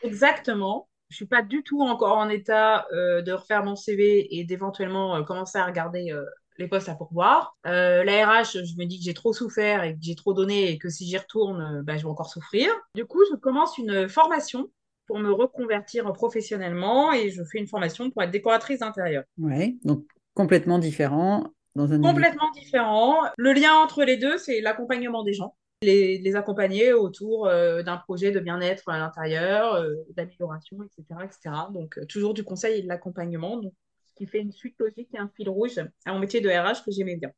Exactement. 0.02 0.88
Je 1.08 1.16
suis 1.16 1.26
pas 1.26 1.42
du 1.42 1.62
tout 1.62 1.80
encore 1.80 2.18
en 2.18 2.28
état 2.28 2.86
euh, 2.92 3.22
de 3.22 3.32
refaire 3.32 3.64
mon 3.64 3.76
CV 3.76 4.36
et 4.36 4.44
d'éventuellement 4.44 5.22
commencer 5.24 5.56
à 5.56 5.64
regarder 5.64 6.12
les 6.58 6.68
postes 6.68 6.88
à 6.88 6.94
pourvoir. 6.94 7.56
Euh, 7.66 8.04
la 8.04 8.26
RH, 8.26 8.64
je 8.64 8.76
me 8.76 8.84
dis 8.84 8.98
que 8.98 9.04
j'ai 9.04 9.14
trop 9.14 9.32
souffert 9.32 9.84
et 9.84 9.94
que 9.94 9.98
j'ai 10.00 10.14
trop 10.14 10.32
donné 10.32 10.70
et 10.70 10.78
que 10.78 10.88
si 10.88 11.06
j'y 11.06 11.16
retourne, 11.18 11.60
euh, 11.60 11.82
bah, 11.82 11.96
je 11.96 12.02
vais 12.02 12.08
encore 12.08 12.30
souffrir. 12.30 12.68
Du 12.94 13.04
coup, 13.04 13.20
je 13.30 13.36
commence 13.36 13.78
une 13.78 14.08
formation 14.08 14.70
pour 15.06 15.18
me 15.18 15.30
reconvertir 15.30 16.12
professionnellement 16.12 17.12
et 17.12 17.30
je 17.30 17.42
fais 17.44 17.58
une 17.58 17.68
formation 17.68 18.10
pour 18.10 18.22
être 18.22 18.30
décoratrice 18.30 18.80
d'intérieur. 18.80 19.24
Oui, 19.38 19.78
donc 19.84 20.04
complètement 20.34 20.78
différent. 20.78 21.44
Dans 21.76 21.92
un 21.92 22.00
complètement 22.00 22.50
différent. 22.52 23.16
Le 23.36 23.52
lien 23.52 23.72
entre 23.74 24.02
les 24.02 24.16
deux, 24.16 24.38
c'est 24.38 24.60
l'accompagnement 24.60 25.22
des 25.22 25.34
gens. 25.34 25.54
Les, 25.82 26.18
les 26.18 26.36
accompagner 26.36 26.94
autour 26.94 27.46
euh, 27.46 27.82
d'un 27.82 27.98
projet 27.98 28.32
de 28.32 28.40
bien-être 28.40 28.88
à 28.88 28.98
l'intérieur, 28.98 29.74
euh, 29.74 29.94
d'amélioration, 30.16 30.78
etc., 30.82 31.20
etc. 31.22 31.54
Donc, 31.70 32.00
toujours 32.08 32.32
du 32.32 32.44
conseil 32.44 32.78
et 32.78 32.82
de 32.82 32.88
l'accompagnement. 32.88 33.58
Donc, 33.58 33.74
qui 34.16 34.26
fait 34.26 34.40
une 34.40 34.52
suite 34.52 34.76
logique 34.78 35.08
et 35.14 35.18
un 35.18 35.28
fil 35.28 35.48
rouge 35.48 35.78
à 36.04 36.12
mon 36.12 36.18
métier 36.18 36.40
de 36.40 36.48
RH 36.48 36.84
que 36.84 36.90
j'aimais 36.90 37.16
bien. 37.16 37.30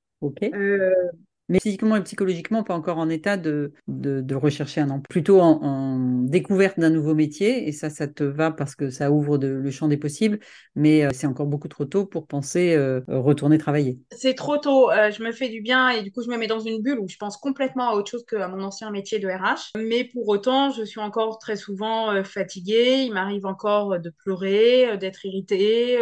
Euh, 0.54 0.92
mais 1.48 1.61
physiquement 1.61 1.96
et 1.96 2.02
psychologiquement, 2.02 2.62
pas 2.62 2.74
encore 2.74 2.98
en 2.98 3.08
état 3.08 3.37
de, 3.37 3.72
de, 3.87 4.34
rechercher 4.34 4.80
un 4.80 4.90
emploi, 4.90 5.06
plutôt 5.08 5.40
en, 5.40 6.24
découverte 6.24 6.78
d'un 6.78 6.90
nouveau 6.90 7.14
métier. 7.14 7.68
Et 7.68 7.72
ça, 7.72 7.90
ça 7.90 8.06
te 8.06 8.22
va 8.24 8.50
parce 8.50 8.74
que 8.74 8.90
ça 8.90 9.11
ouvre 9.11 9.38
le 9.38 9.70
champ 9.70 9.88
des 9.88 9.96
possibles, 9.96 10.38
mais 10.74 11.04
euh, 11.04 11.11
c'est 11.12 11.26
encore 11.26 11.46
beaucoup 11.46 11.68
trop 11.68 11.84
tôt 11.84 12.04
pour 12.04 12.26
penser 12.26 12.74
euh, 12.74 13.00
retourner 13.08 13.58
travailler. 13.58 13.98
C'est 14.12 14.34
trop 14.34 14.58
tôt. 14.58 14.90
Euh, 14.90 15.11
je 15.11 15.22
me 15.22 15.32
fais 15.32 15.48
du 15.48 15.61
bien 15.61 15.88
et 15.90 16.02
du 16.02 16.12
coup, 16.12 16.22
je 16.22 16.28
me 16.28 16.37
mets 16.37 16.46
dans 16.46 16.61
une 16.61 16.82
bulle 16.82 16.98
où 17.00 17.08
je 17.08 17.16
pense 17.16 17.37
complètement 17.37 17.90
à 17.90 17.94
autre 17.94 18.11
chose 18.11 18.24
qu'à 18.28 18.48
mon 18.48 18.62
ancien 18.62 18.90
métier 18.90 19.18
de 19.18 19.28
RH. 19.28 19.72
Mais 19.78 20.04
pour 20.04 20.28
autant, 20.28 20.70
je 20.70 20.84
suis 20.84 21.00
encore 21.00 21.38
très 21.38 21.56
souvent 21.56 22.22
fatiguée. 22.24 23.04
Il 23.06 23.12
m'arrive 23.12 23.46
encore 23.46 23.98
de 23.98 24.11
pleurer, 24.11 24.98
d'être 24.98 25.24
irritée, 25.24 25.98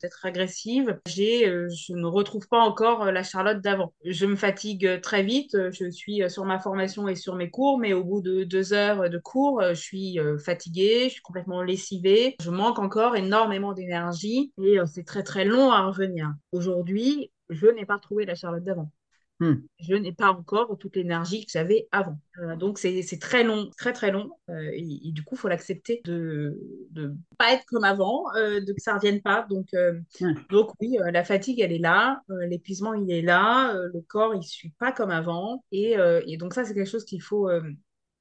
d'être 0.00 0.26
agressive. 0.26 0.98
J'ai, 1.06 1.44
je 1.44 1.94
ne 1.94 2.06
retrouve 2.06 2.46
pas 2.48 2.60
encore 2.60 3.10
la 3.10 3.22
Charlotte 3.22 3.60
d'avant. 3.60 3.92
Je 4.04 4.26
me 4.26 4.36
fatigue 4.36 4.89
très 4.98 5.22
vite. 5.22 5.56
Je 5.70 5.90
suis 5.90 6.22
sur 6.30 6.44
ma 6.44 6.58
formation 6.58 7.08
et 7.08 7.14
sur 7.14 7.34
mes 7.36 7.50
cours, 7.50 7.78
mais 7.78 7.92
au 7.92 8.04
bout 8.04 8.20
de 8.20 8.44
deux 8.44 8.72
heures 8.72 9.08
de 9.08 9.18
cours, 9.18 9.62
je 9.68 9.74
suis 9.74 10.18
fatiguée, 10.44 11.04
je 11.04 11.14
suis 11.14 11.22
complètement 11.22 11.62
lessivée. 11.62 12.36
Je 12.40 12.50
manque 12.50 12.78
encore 12.78 13.16
énormément 13.16 13.72
d'énergie 13.72 14.52
et 14.62 14.78
c'est 14.86 15.04
très 15.04 15.22
très 15.22 15.44
long 15.44 15.70
à 15.70 15.86
revenir. 15.86 16.32
Aujourd'hui, 16.52 17.30
je 17.48 17.66
n'ai 17.66 17.86
pas 17.86 17.96
retrouvé 17.96 18.24
la 18.24 18.34
Charlotte 18.34 18.64
d'avant. 18.64 18.90
Hmm. 19.40 19.54
Je 19.78 19.94
n'ai 19.94 20.12
pas 20.12 20.30
encore 20.30 20.76
toute 20.78 20.96
l'énergie 20.96 21.46
que 21.46 21.50
j'avais 21.50 21.88
avant. 21.92 22.18
Euh, 22.42 22.56
donc, 22.56 22.78
c'est 22.78 23.18
très 23.18 23.42
long, 23.42 23.70
très 23.78 23.94
très 23.94 24.10
long. 24.10 24.30
Euh, 24.50 24.70
et, 24.74 25.12
du 25.12 25.24
coup, 25.24 25.34
il 25.34 25.38
faut 25.38 25.48
l'accepter 25.48 26.02
de 26.04 26.60
ne 26.94 27.14
pas 27.38 27.54
être 27.54 27.64
comme 27.64 27.84
avant, 27.84 28.24
euh, 28.36 28.60
de 28.60 28.72
que 28.74 28.82
ça 28.82 28.92
ne 28.92 28.98
revienne 28.98 29.22
pas. 29.22 29.46
Donc, 29.48 29.68
donc 30.50 30.72
oui, 30.78 30.98
la 31.10 31.24
fatigue, 31.24 31.60
elle 31.60 31.72
est 31.72 31.78
là. 31.78 32.20
L'épuisement, 32.48 32.92
il 32.92 33.10
est 33.10 33.22
là. 33.22 33.72
le 33.72 34.00
corps, 34.02 34.34
il 34.34 34.40
ne 34.40 34.42
suit 34.42 34.74
pas 34.78 34.92
comme 34.92 35.10
avant. 35.10 35.64
Et, 35.72 35.96
et 36.26 36.36
donc, 36.36 36.52
ça, 36.52 36.64
c'est 36.64 36.74
quelque 36.74 36.90
chose 36.90 37.06
qu'il 37.06 37.22
faut 37.22 37.48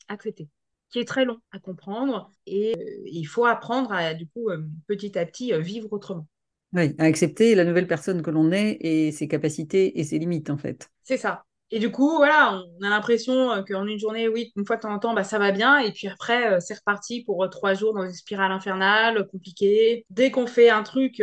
accepter 0.07 0.47
qui 0.91 0.97
est 0.97 1.05
très 1.05 1.23
long 1.23 1.37
à 1.51 1.59
comprendre 1.59 2.31
et 2.47 2.73
il 3.05 3.25
faut 3.25 3.45
apprendre 3.45 3.91
à, 3.91 4.15
du 4.15 4.27
coup, 4.27 4.49
petit 4.87 5.19
à 5.19 5.25
petit, 5.27 5.51
vivre 5.61 5.87
autrement. 5.91 6.27
Oui, 6.73 6.95
à 6.97 7.05
accepter 7.05 7.55
la 7.55 7.65
nouvelle 7.65 7.87
personne 7.87 8.21
que 8.21 8.29
l'on 8.29 8.51
est 8.51 8.77
et 8.81 9.11
ses 9.11 9.27
capacités 9.27 9.99
et 9.99 10.03
ses 10.03 10.19
limites, 10.19 10.49
en 10.49 10.57
fait. 10.57 10.89
C'est 11.03 11.17
ça. 11.17 11.43
Et 11.71 11.77
du 11.79 11.91
coup, 11.91 12.17
voilà, 12.17 12.63
on 12.79 12.85
a 12.85 12.89
l'impression 12.89 13.51
euh, 13.51 13.61
qu'en 13.61 13.85
une 13.85 13.99
journée, 13.99 14.27
oui, 14.27 14.51
une 14.55 14.65
fois 14.65 14.75
de 14.77 14.81
temps 14.81 14.93
en 14.93 14.97
temps, 14.97 15.13
bah, 15.13 15.23
ça 15.23 15.37
va 15.37 15.51
bien. 15.51 15.77
Et 15.77 15.91
puis 15.91 16.07
après, 16.07 16.53
euh, 16.53 16.59
c'est 16.59 16.73
reparti 16.73 17.23
pour 17.23 17.43
euh, 17.43 17.47
trois 17.47 17.75
jours 17.75 17.93
dans 17.93 18.03
une 18.03 18.13
spirale 18.13 18.51
infernale, 18.51 19.27
compliquée. 19.27 20.05
Dès 20.09 20.31
qu'on 20.31 20.47
fait 20.47 20.69
un 20.69 20.81
truc 20.81 21.21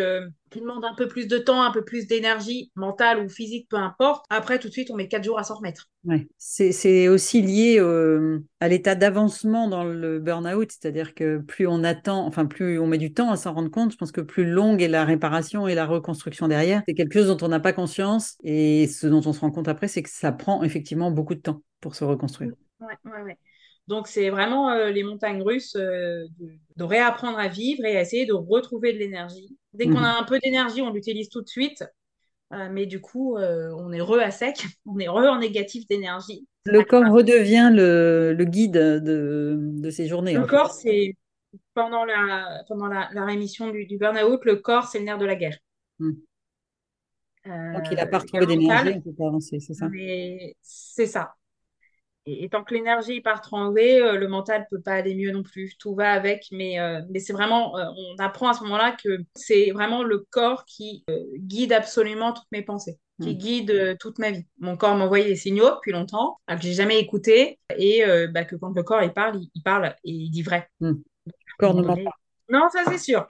qui 0.50 0.60
demande 0.60 0.84
un 0.84 0.94
peu 0.94 1.08
plus 1.08 1.26
de 1.26 1.38
temps, 1.38 1.62
un 1.62 1.72
peu 1.72 1.84
plus 1.84 2.06
d'énergie, 2.06 2.70
mentale 2.76 3.24
ou 3.24 3.28
physique, 3.28 3.68
peu 3.68 3.76
importe, 3.76 4.24
après, 4.30 4.58
tout 4.58 4.68
de 4.68 4.72
suite, 4.72 4.90
on 4.90 4.96
met 4.96 5.08
quatre 5.08 5.24
jours 5.24 5.38
à 5.38 5.44
s'en 5.44 5.56
remettre. 5.56 5.88
Ouais. 6.04 6.28
C'est 6.38 7.08
aussi 7.08 7.42
lié 7.42 7.78
à 8.60 8.68
l'état 8.68 8.94
d'avancement 8.94 9.68
dans 9.68 9.84
le 9.84 10.20
burn-out, 10.20 10.70
c'est-à-dire 10.70 11.14
que 11.14 11.38
plus 11.38 11.66
on 11.66 11.82
attend, 11.82 12.26
enfin, 12.26 12.46
plus 12.46 12.78
on 12.78 12.86
met 12.86 12.98
du 12.98 13.12
temps 13.12 13.30
à 13.30 13.36
s'en 13.36 13.54
rendre 13.54 13.70
compte, 13.70 13.92
je 13.92 13.96
pense 13.96 14.12
que 14.12 14.20
plus 14.20 14.44
longue 14.44 14.82
est 14.82 14.88
la 14.88 15.04
réparation 15.04 15.66
et 15.66 15.74
la 15.74 15.86
reconstruction 15.86 16.48
derrière. 16.48 16.82
C'est 16.86 16.94
quelque 16.94 17.14
chose 17.14 17.26
dont 17.26 17.44
on 17.44 17.48
n'a 17.48 17.60
pas 17.60 17.72
conscience. 17.72 18.36
Et 18.42 18.86
ce 18.86 19.06
dont 19.06 19.22
on 19.26 19.32
se 19.32 19.40
rend 19.40 19.50
compte 19.50 19.68
après, 19.68 19.88
c'est 19.88 20.02
que 20.02 20.10
ça 20.10 20.32
prend 20.32 20.62
effectivement 20.62 21.10
beaucoup 21.10 21.34
de 21.34 21.40
temps 21.40 21.62
pour 21.80 21.94
se 21.94 22.04
reconstruire. 22.04 22.52
Ouais, 22.80 22.94
ouais, 23.04 23.22
ouais. 23.22 23.38
Donc, 23.88 24.08
c'est 24.08 24.30
vraiment 24.30 24.70
euh, 24.70 24.90
les 24.90 25.02
montagnes 25.02 25.42
russes 25.42 25.76
euh, 25.76 26.26
de, 26.76 26.84
réapprendre 26.84 27.38
à 27.38 27.48
vivre 27.48 27.84
et 27.84 27.96
à 27.96 28.00
essayer 28.00 28.26
de 28.26 28.32
retrouver 28.32 28.92
de 28.92 28.98
l'énergie. 28.98 29.56
Dès 29.72 29.84
qu'on 29.84 29.98
mhm. 29.98 30.04
a 30.04 30.18
un 30.18 30.24
peu 30.24 30.38
d'énergie, 30.38 30.82
on 30.82 30.92
l'utilise 30.92 31.28
tout 31.28 31.42
de 31.42 31.48
suite. 31.48 31.84
mais 32.50 32.86
du 32.86 33.00
coup, 33.00 33.36
on 33.36 33.92
est 33.92 34.00
re 34.00 34.18
à 34.20 34.30
sec, 34.30 34.64
on 34.86 34.98
est 34.98 35.08
re 35.08 35.30
en 35.30 35.38
négatif 35.38 35.86
d'énergie. 35.86 36.46
Le 36.64 36.82
corps 36.82 37.04
redevient 37.12 37.70
le, 37.72 38.34
le 38.36 38.44
guide 38.44 38.72
de, 38.72 39.56
de, 39.56 39.90
ces 39.90 40.06
journées. 40.06 40.34
Le 40.34 40.46
corps, 40.46 40.72
c'est 40.72 41.14
pendant 41.74 42.04
la, 42.04 42.64
pendant 42.68 42.88
la, 42.88 43.08
la 43.12 43.24
rémission 43.24 43.70
du, 43.70 43.86
du 43.86 43.98
burn-out, 43.98 44.44
le 44.44 44.56
corps, 44.56 44.86
c'est 44.86 44.98
le 44.98 45.04
nerf 45.04 45.18
de 45.18 45.26
la 45.26 45.36
guerre. 45.36 45.56
Hmm. 45.98 46.12
Donc, 47.46 47.84
il 47.90 47.96
n'a 47.96 48.06
pas 48.06 48.18
retrouvé 48.18 48.46
d'énergie, 48.46 48.94
on 48.96 49.00
peut 49.00 49.12
pas 49.12 49.28
avancer, 49.28 49.60
c'est 49.60 49.74
ça? 49.74 49.88
C'est 50.62 51.06
ça. 51.06 51.34
Et, 52.26 52.48
tant 52.48 52.64
que 52.64 52.74
l'énergie 52.74 53.20
part 53.20 53.40
trembler, 53.40 54.00
euh, 54.00 54.16
le 54.16 54.26
mental 54.26 54.66
peut 54.68 54.80
pas 54.80 54.94
aller 54.94 55.14
mieux 55.14 55.30
non 55.30 55.44
plus. 55.44 55.76
Tout 55.78 55.94
va 55.94 56.12
avec, 56.12 56.46
mais, 56.50 56.80
euh, 56.80 57.00
mais 57.10 57.20
c'est 57.20 57.32
vraiment, 57.32 57.78
euh, 57.78 57.84
on 57.96 58.22
apprend 58.22 58.48
à 58.48 58.54
ce 58.54 58.64
moment-là 58.64 58.96
que 59.02 59.18
c'est 59.34 59.70
vraiment 59.70 60.02
le 60.02 60.26
corps 60.30 60.64
qui 60.64 61.04
guide 61.36 61.72
absolument 61.72 62.32
toutes 62.32 62.50
mes 62.50 62.62
pensées, 62.62 62.98
qui 63.22 63.34
hmm. 63.34 63.38
guide 63.38 63.96
toute 64.00 64.18
ma 64.18 64.32
vie. 64.32 64.44
Mon 64.58 64.76
corps 64.76 64.96
m'envoyait 64.96 65.26
des 65.26 65.36
signaux 65.36 65.70
depuis 65.76 65.92
longtemps, 65.92 66.38
que 66.48 66.60
j'ai 66.60 66.72
jamais 66.72 66.98
écouté, 66.98 67.60
et 67.78 68.02
bah, 68.32 68.44
que 68.44 68.56
quand 68.56 68.74
le 68.74 68.82
corps 68.82 69.02
il 69.02 69.12
parle, 69.12 69.40
il, 69.54 69.62
parle 69.62 69.94
et 70.04 70.10
il 70.10 70.30
dit 70.30 70.42
vrai. 70.42 70.68
Hmm. 70.80 70.94
Le 71.26 71.32
corps 71.58 71.74
ne 71.74 71.82
ment 71.82 71.96
pas. 71.96 72.16
Non, 72.48 72.68
ça 72.72 72.80
c'est 72.88 72.98
sûr. 72.98 73.26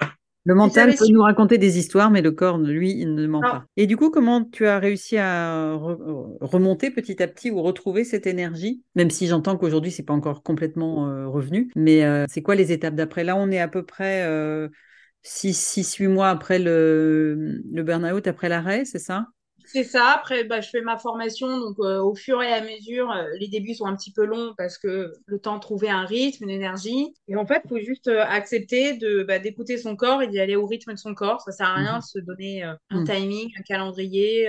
Le 0.47 0.55
mental 0.55 0.95
peut 0.95 1.09
nous 1.09 1.23
raconter 1.23 1.59
des 1.59 1.77
histoires, 1.77 2.11
mais 2.11 2.23
le 2.23 2.31
corps, 2.31 2.57
lui, 2.57 2.93
il 2.93 3.15
ne 3.15 3.27
ment 3.27 3.41
pas. 3.43 3.65
Et 3.77 3.89
du 3.89 3.97
coup, 3.97 4.11
comment 4.11 4.45
tu 4.45 4.67
as 4.67 4.79
réussi 4.79 5.19
à 5.19 5.73
remonter 5.75 6.93
petit 6.93 7.21
à 7.21 7.27
petit 7.27 7.51
ou 7.51 7.63
retrouver 7.63 8.05
cette 8.05 8.29
énergie? 8.29 8.83
Même 8.95 9.11
si 9.11 9.27
j'entends 9.27 9.57
qu'aujourd'hui, 9.57 9.91
c'est 9.91 10.05
pas 10.05 10.15
encore 10.15 10.45
complètement 10.45 11.09
euh, 11.09 11.27
revenu. 11.27 11.71
Mais 11.75 12.05
euh, 12.05 12.27
c'est 12.29 12.43
quoi 12.43 12.55
les 12.55 12.71
étapes 12.71 12.95
d'après? 12.95 13.25
Là, 13.25 13.37
on 13.37 13.51
est 13.51 13.59
à 13.59 13.67
peu 13.67 13.85
près 13.85 14.25
6-8 15.23 16.07
euh, 16.07 16.11
mois 16.11 16.29
après 16.31 16.61
le, 16.61 17.61
le 17.71 17.83
burn-out, 17.83 18.27
après 18.29 18.49
l'arrêt, 18.49 18.85
c'est 18.85 19.01
ça? 19.01 19.27
C'est 19.67 19.85
ça. 19.85 20.13
Après, 20.15 20.45
bah, 20.45 20.61
je 20.61 20.71
fais 20.71 20.81
ma 20.81 20.99
formation. 20.99 21.59
Donc, 21.59 21.77
euh, 21.81 22.01
au 22.01 22.15
fur 22.15 22.43
et 22.43 22.53
à 22.53 22.63
mesure, 22.63 23.11
euh, 23.11 23.25
les 23.39 23.49
débuts 23.49 23.75
sont 23.75 23.87
un 23.87 23.97
petit 23.97 24.13
peu 24.13 24.25
longs 24.25 24.55
parce 24.57 24.79
que 24.79 25.13
le 25.27 25.39
temps 25.39 25.57
de 25.57 25.61
trouver 25.61 25.91
un 25.91 26.05
rythme, 26.05 26.45
une 26.45 26.51
énergie. 26.51 27.15
Et 27.29 27.37
en 27.37 27.47
fait, 27.47 27.63
il 27.65 27.69
faut 27.69 27.79
juste 27.79 28.09
euh, 28.09 28.25
accepter 28.27 28.97
de 28.97 29.25
bah, 29.25 29.39
d'écouter 29.39 29.77
son 29.77 29.97
corps 29.97 30.23
et 30.23 30.29
d'y 30.29 30.39
aller 30.39 30.57
au 30.57 30.67
rythme 30.67 30.93
de 30.93 30.99
son 30.99 31.15
corps. 31.15 31.41
Ça 31.43 31.53
sert 31.53 31.67
à 31.67 31.75
rien 31.75 31.93
mhm. 31.95 32.01
de 32.01 32.05
se 32.05 32.19
donner 32.21 32.63
un 32.63 32.79
mhm. 32.91 33.05
timing, 33.05 33.51
un 33.59 33.63
calendrier 33.63 34.49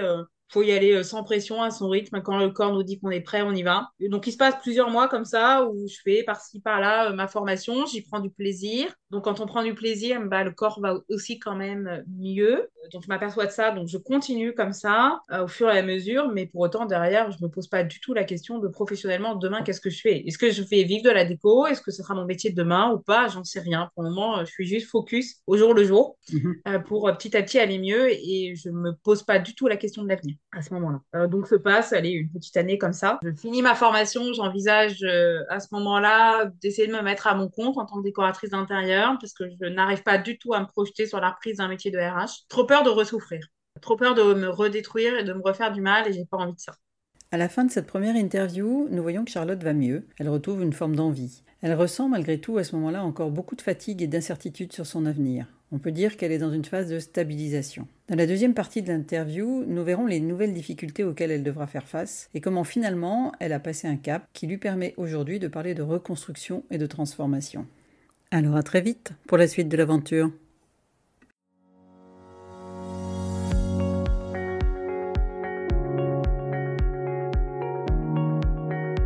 faut 0.50 0.64
y 0.64 0.72
aller 0.72 0.94
euh, 0.94 1.04
sans 1.04 1.24
pression, 1.24 1.62
à 1.62 1.72
son 1.72 1.90
rythme. 1.90 2.22
Quand 2.22 2.38
le 2.38 2.50
corps 2.50 2.74
nous 2.74 2.84
dit 2.84 3.00
qu'on 3.00 3.10
est 3.10 3.22
prêt, 3.22 3.42
on 3.42 3.54
y 3.54 3.64
va. 3.64 3.90
donc, 4.00 4.28
il 4.28 4.32
se 4.32 4.38
passe 4.38 4.56
plusieurs 4.62 4.90
mois 4.90 5.08
comme 5.08 5.26
ça 5.26 5.66
où 5.66 5.88
je 5.88 5.98
fais 6.04 6.24
par-ci, 6.24 6.62
par-là 6.62 7.12
euh, 7.12 7.14
ma 7.14 7.28
formation, 7.28 7.86
j'y 7.86 8.02
prends 8.02 8.20
du 8.20 8.30
plaisir. 8.30 8.94
Donc, 9.10 9.26
quand 9.26 9.40
on 9.40 9.46
prend 9.46 9.64
du 9.64 9.74
plaisir, 9.74 10.22
bah, 10.26 10.44
le 10.44 10.52
corps 10.52 10.80
va 10.82 10.98
aussi 11.10 11.40
quand 11.40 11.56
même 11.56 11.88
euh, 11.88 12.02
mieux. 12.08 12.70
Donc, 12.94 13.04
je 13.04 13.08
m'aperçois 13.10 13.46
de 13.46 13.52
ça. 13.52 13.72
Donc, 13.72 13.88
je 13.88 13.98
continue 13.98 14.54
comme 14.54 14.72
ça 14.72 15.20
au 15.42 15.48
fur 15.48 15.70
et 15.70 15.78
à 15.78 15.84
mesure. 15.84 16.30
Mais 16.32 16.46
pour 16.46 16.62
autant, 16.62 16.86
derrière, 16.86 17.32
je 17.32 17.44
me 17.44 17.50
pose 17.50 17.68
pas 17.68 17.84
du 17.84 18.00
tout 18.00 18.14
la 18.14 18.24
question 18.24 18.60
de 18.60 18.68
professionnellement, 18.70 19.36
demain, 19.36 19.62
qu'est-ce 19.62 19.82
que 19.82 19.90
je 19.90 20.00
fais? 20.00 20.24
Est-ce 20.26 20.38
que 20.38 20.52
je 20.52 20.64
fais 20.64 20.84
vivre 20.84 21.04
de 21.04 21.10
la 21.10 21.26
déco? 21.26 21.68
Est-ce 21.68 21.82
que 21.82 21.92
ce 21.92 22.02
sera 22.02 22.16
mon 22.16 22.24
métier 22.24 22.50
de 22.50 22.56
demain 22.56 22.92
ou 22.94 23.00
pas? 23.00 23.28
J'en 23.28 23.44
sais 23.44 23.60
rien. 23.60 23.90
Pour 23.94 24.04
le 24.04 24.10
moment, 24.10 24.40
je 24.40 24.52
suis 24.52 24.66
juste 24.66 24.88
focus 24.88 25.42
au 25.48 25.58
jour 25.58 25.74
le 25.74 25.84
jour 25.84 26.18
mhm. 26.32 26.84
pour 26.86 27.12
petit 27.18 27.36
à 27.36 27.44
petit 27.44 27.60
aller 27.60 27.78
mieux 27.78 28.10
et 28.10 28.56
je 28.56 28.70
me 28.70 28.94
pose 29.04 29.24
pas 29.24 29.40
du 29.40 29.54
tout 29.54 29.68
la 29.68 29.76
question 29.76 30.04
de 30.04 30.08
l'avenir 30.08 30.37
à 30.52 30.62
ce 30.62 30.74
moment-là. 30.74 31.02
Euh, 31.16 31.28
donc 31.28 31.48
se 31.48 31.56
passe, 31.56 31.94
allez, 31.94 32.12
une 32.12 32.30
petite 32.30 32.58
année 32.58 32.78
comme 32.78 32.94
ça. 32.94 33.20
Je 33.24 33.32
finis 33.32 33.62
ma 33.62 33.76
formation, 33.76 34.34
j'envisage 34.34 35.04
euh, 35.04 35.44
à 35.50 35.60
ce 35.60 35.68
moment-là 35.72 36.46
d'essayer 36.62 36.88
de 36.88 36.94
me 36.94 37.02
mettre 37.02 37.28
à 37.28 37.36
mon 37.36 37.50
compte 37.50 37.78
en 37.78 37.86
tant 37.86 37.98
que 37.98 38.04
décoratrice 38.04 38.52
d'intérieur 38.52 39.18
parce 39.20 39.34
que 39.34 39.46
je 39.50 39.68
n'arrive 39.68 40.04
pas 40.04 40.18
du 40.18 40.38
tout 40.38 40.54
à 40.54 40.60
me 40.60 40.66
projeter 40.66 41.06
sur 41.06 41.20
la 41.20 41.32
reprise 41.32 41.58
d'un 41.58 41.68
métier 41.68 41.92
de 41.92 42.00
RH. 42.00 42.48
Trop 42.50 42.66
peur 42.66 42.84
de 42.84 42.90
ressouffrir, 42.90 43.46
trop 43.82 43.96
peur 43.96 44.16
de 44.16 44.34
me 44.34 44.50
redétruire 44.50 45.18
et 45.18 45.24
de 45.24 45.34
me 45.34 45.42
refaire 45.42 45.72
du 45.72 45.82
mal 45.82 46.08
et 46.08 46.14
j'ai 46.14 46.26
pas 46.26 46.38
envie 46.38 46.54
de 46.54 46.60
ça. 46.60 46.74
À 47.30 47.36
la 47.36 47.50
fin 47.50 47.66
de 47.66 47.72
cette 47.72 47.88
première 47.88 48.16
interview, 48.16 48.88
nous 48.90 49.02
voyons 49.02 49.26
que 49.26 49.32
Charlotte 49.32 49.62
va 49.62 49.74
mieux. 49.74 50.06
Elle 50.18 50.30
retrouve 50.30 50.64
une 50.64 50.72
forme 50.72 50.96
d'envie. 50.96 51.44
Elle 51.62 51.74
ressent 51.74 52.08
malgré 52.08 52.40
tout 52.40 52.58
à 52.58 52.64
ce 52.64 52.74
moment-là 52.78 53.04
encore 53.04 53.32
beaucoup 53.32 53.58
de 53.58 53.62
fatigue 53.62 54.02
et 54.02 54.08
d'incertitude 54.08 54.72
sur 54.72 54.86
son 54.86 55.06
avenir. 55.06 55.46
On 55.74 55.78
peut 55.78 55.92
dire 55.92 56.16
qu'elle 56.16 56.32
est 56.32 56.38
dans 56.38 56.54
une 56.54 56.64
phase 56.64 56.90
de 56.90 57.00
stabilisation. 57.00 57.86
Dans 58.08 58.16
la 58.16 58.28
deuxième 58.28 58.54
partie 58.54 58.82
de 58.82 58.88
l'interview, 58.88 59.66
nous 59.68 59.84
verrons 59.84 60.06
les 60.06 60.22
nouvelles 60.22 60.54
difficultés 60.54 61.04
auxquelles 61.04 61.32
elle 61.32 61.44
devra 61.44 61.68
faire 61.68 61.86
face 61.86 62.30
et 62.34 62.40
comment 62.40 62.64
finalement 62.64 63.34
elle 63.42 63.52
a 63.52 63.60
passé 63.60 63.90
un 63.90 63.98
cap 63.98 64.26
qui 64.32 64.48
lui 64.48 64.58
permet 64.58 64.94
aujourd'hui 64.96 65.40
de 65.40 65.50
parler 65.50 65.74
de 65.74 65.82
reconstruction 65.82 66.64
et 66.72 66.78
de 66.78 66.86
transformation. 66.86 67.66
Alors 68.32 68.56
à 68.56 68.64
très 68.64 68.80
vite 68.80 69.12
pour 69.28 69.38
la 69.38 69.50
suite 69.50 69.68
de 69.68 69.76
l'aventure. 69.76 70.32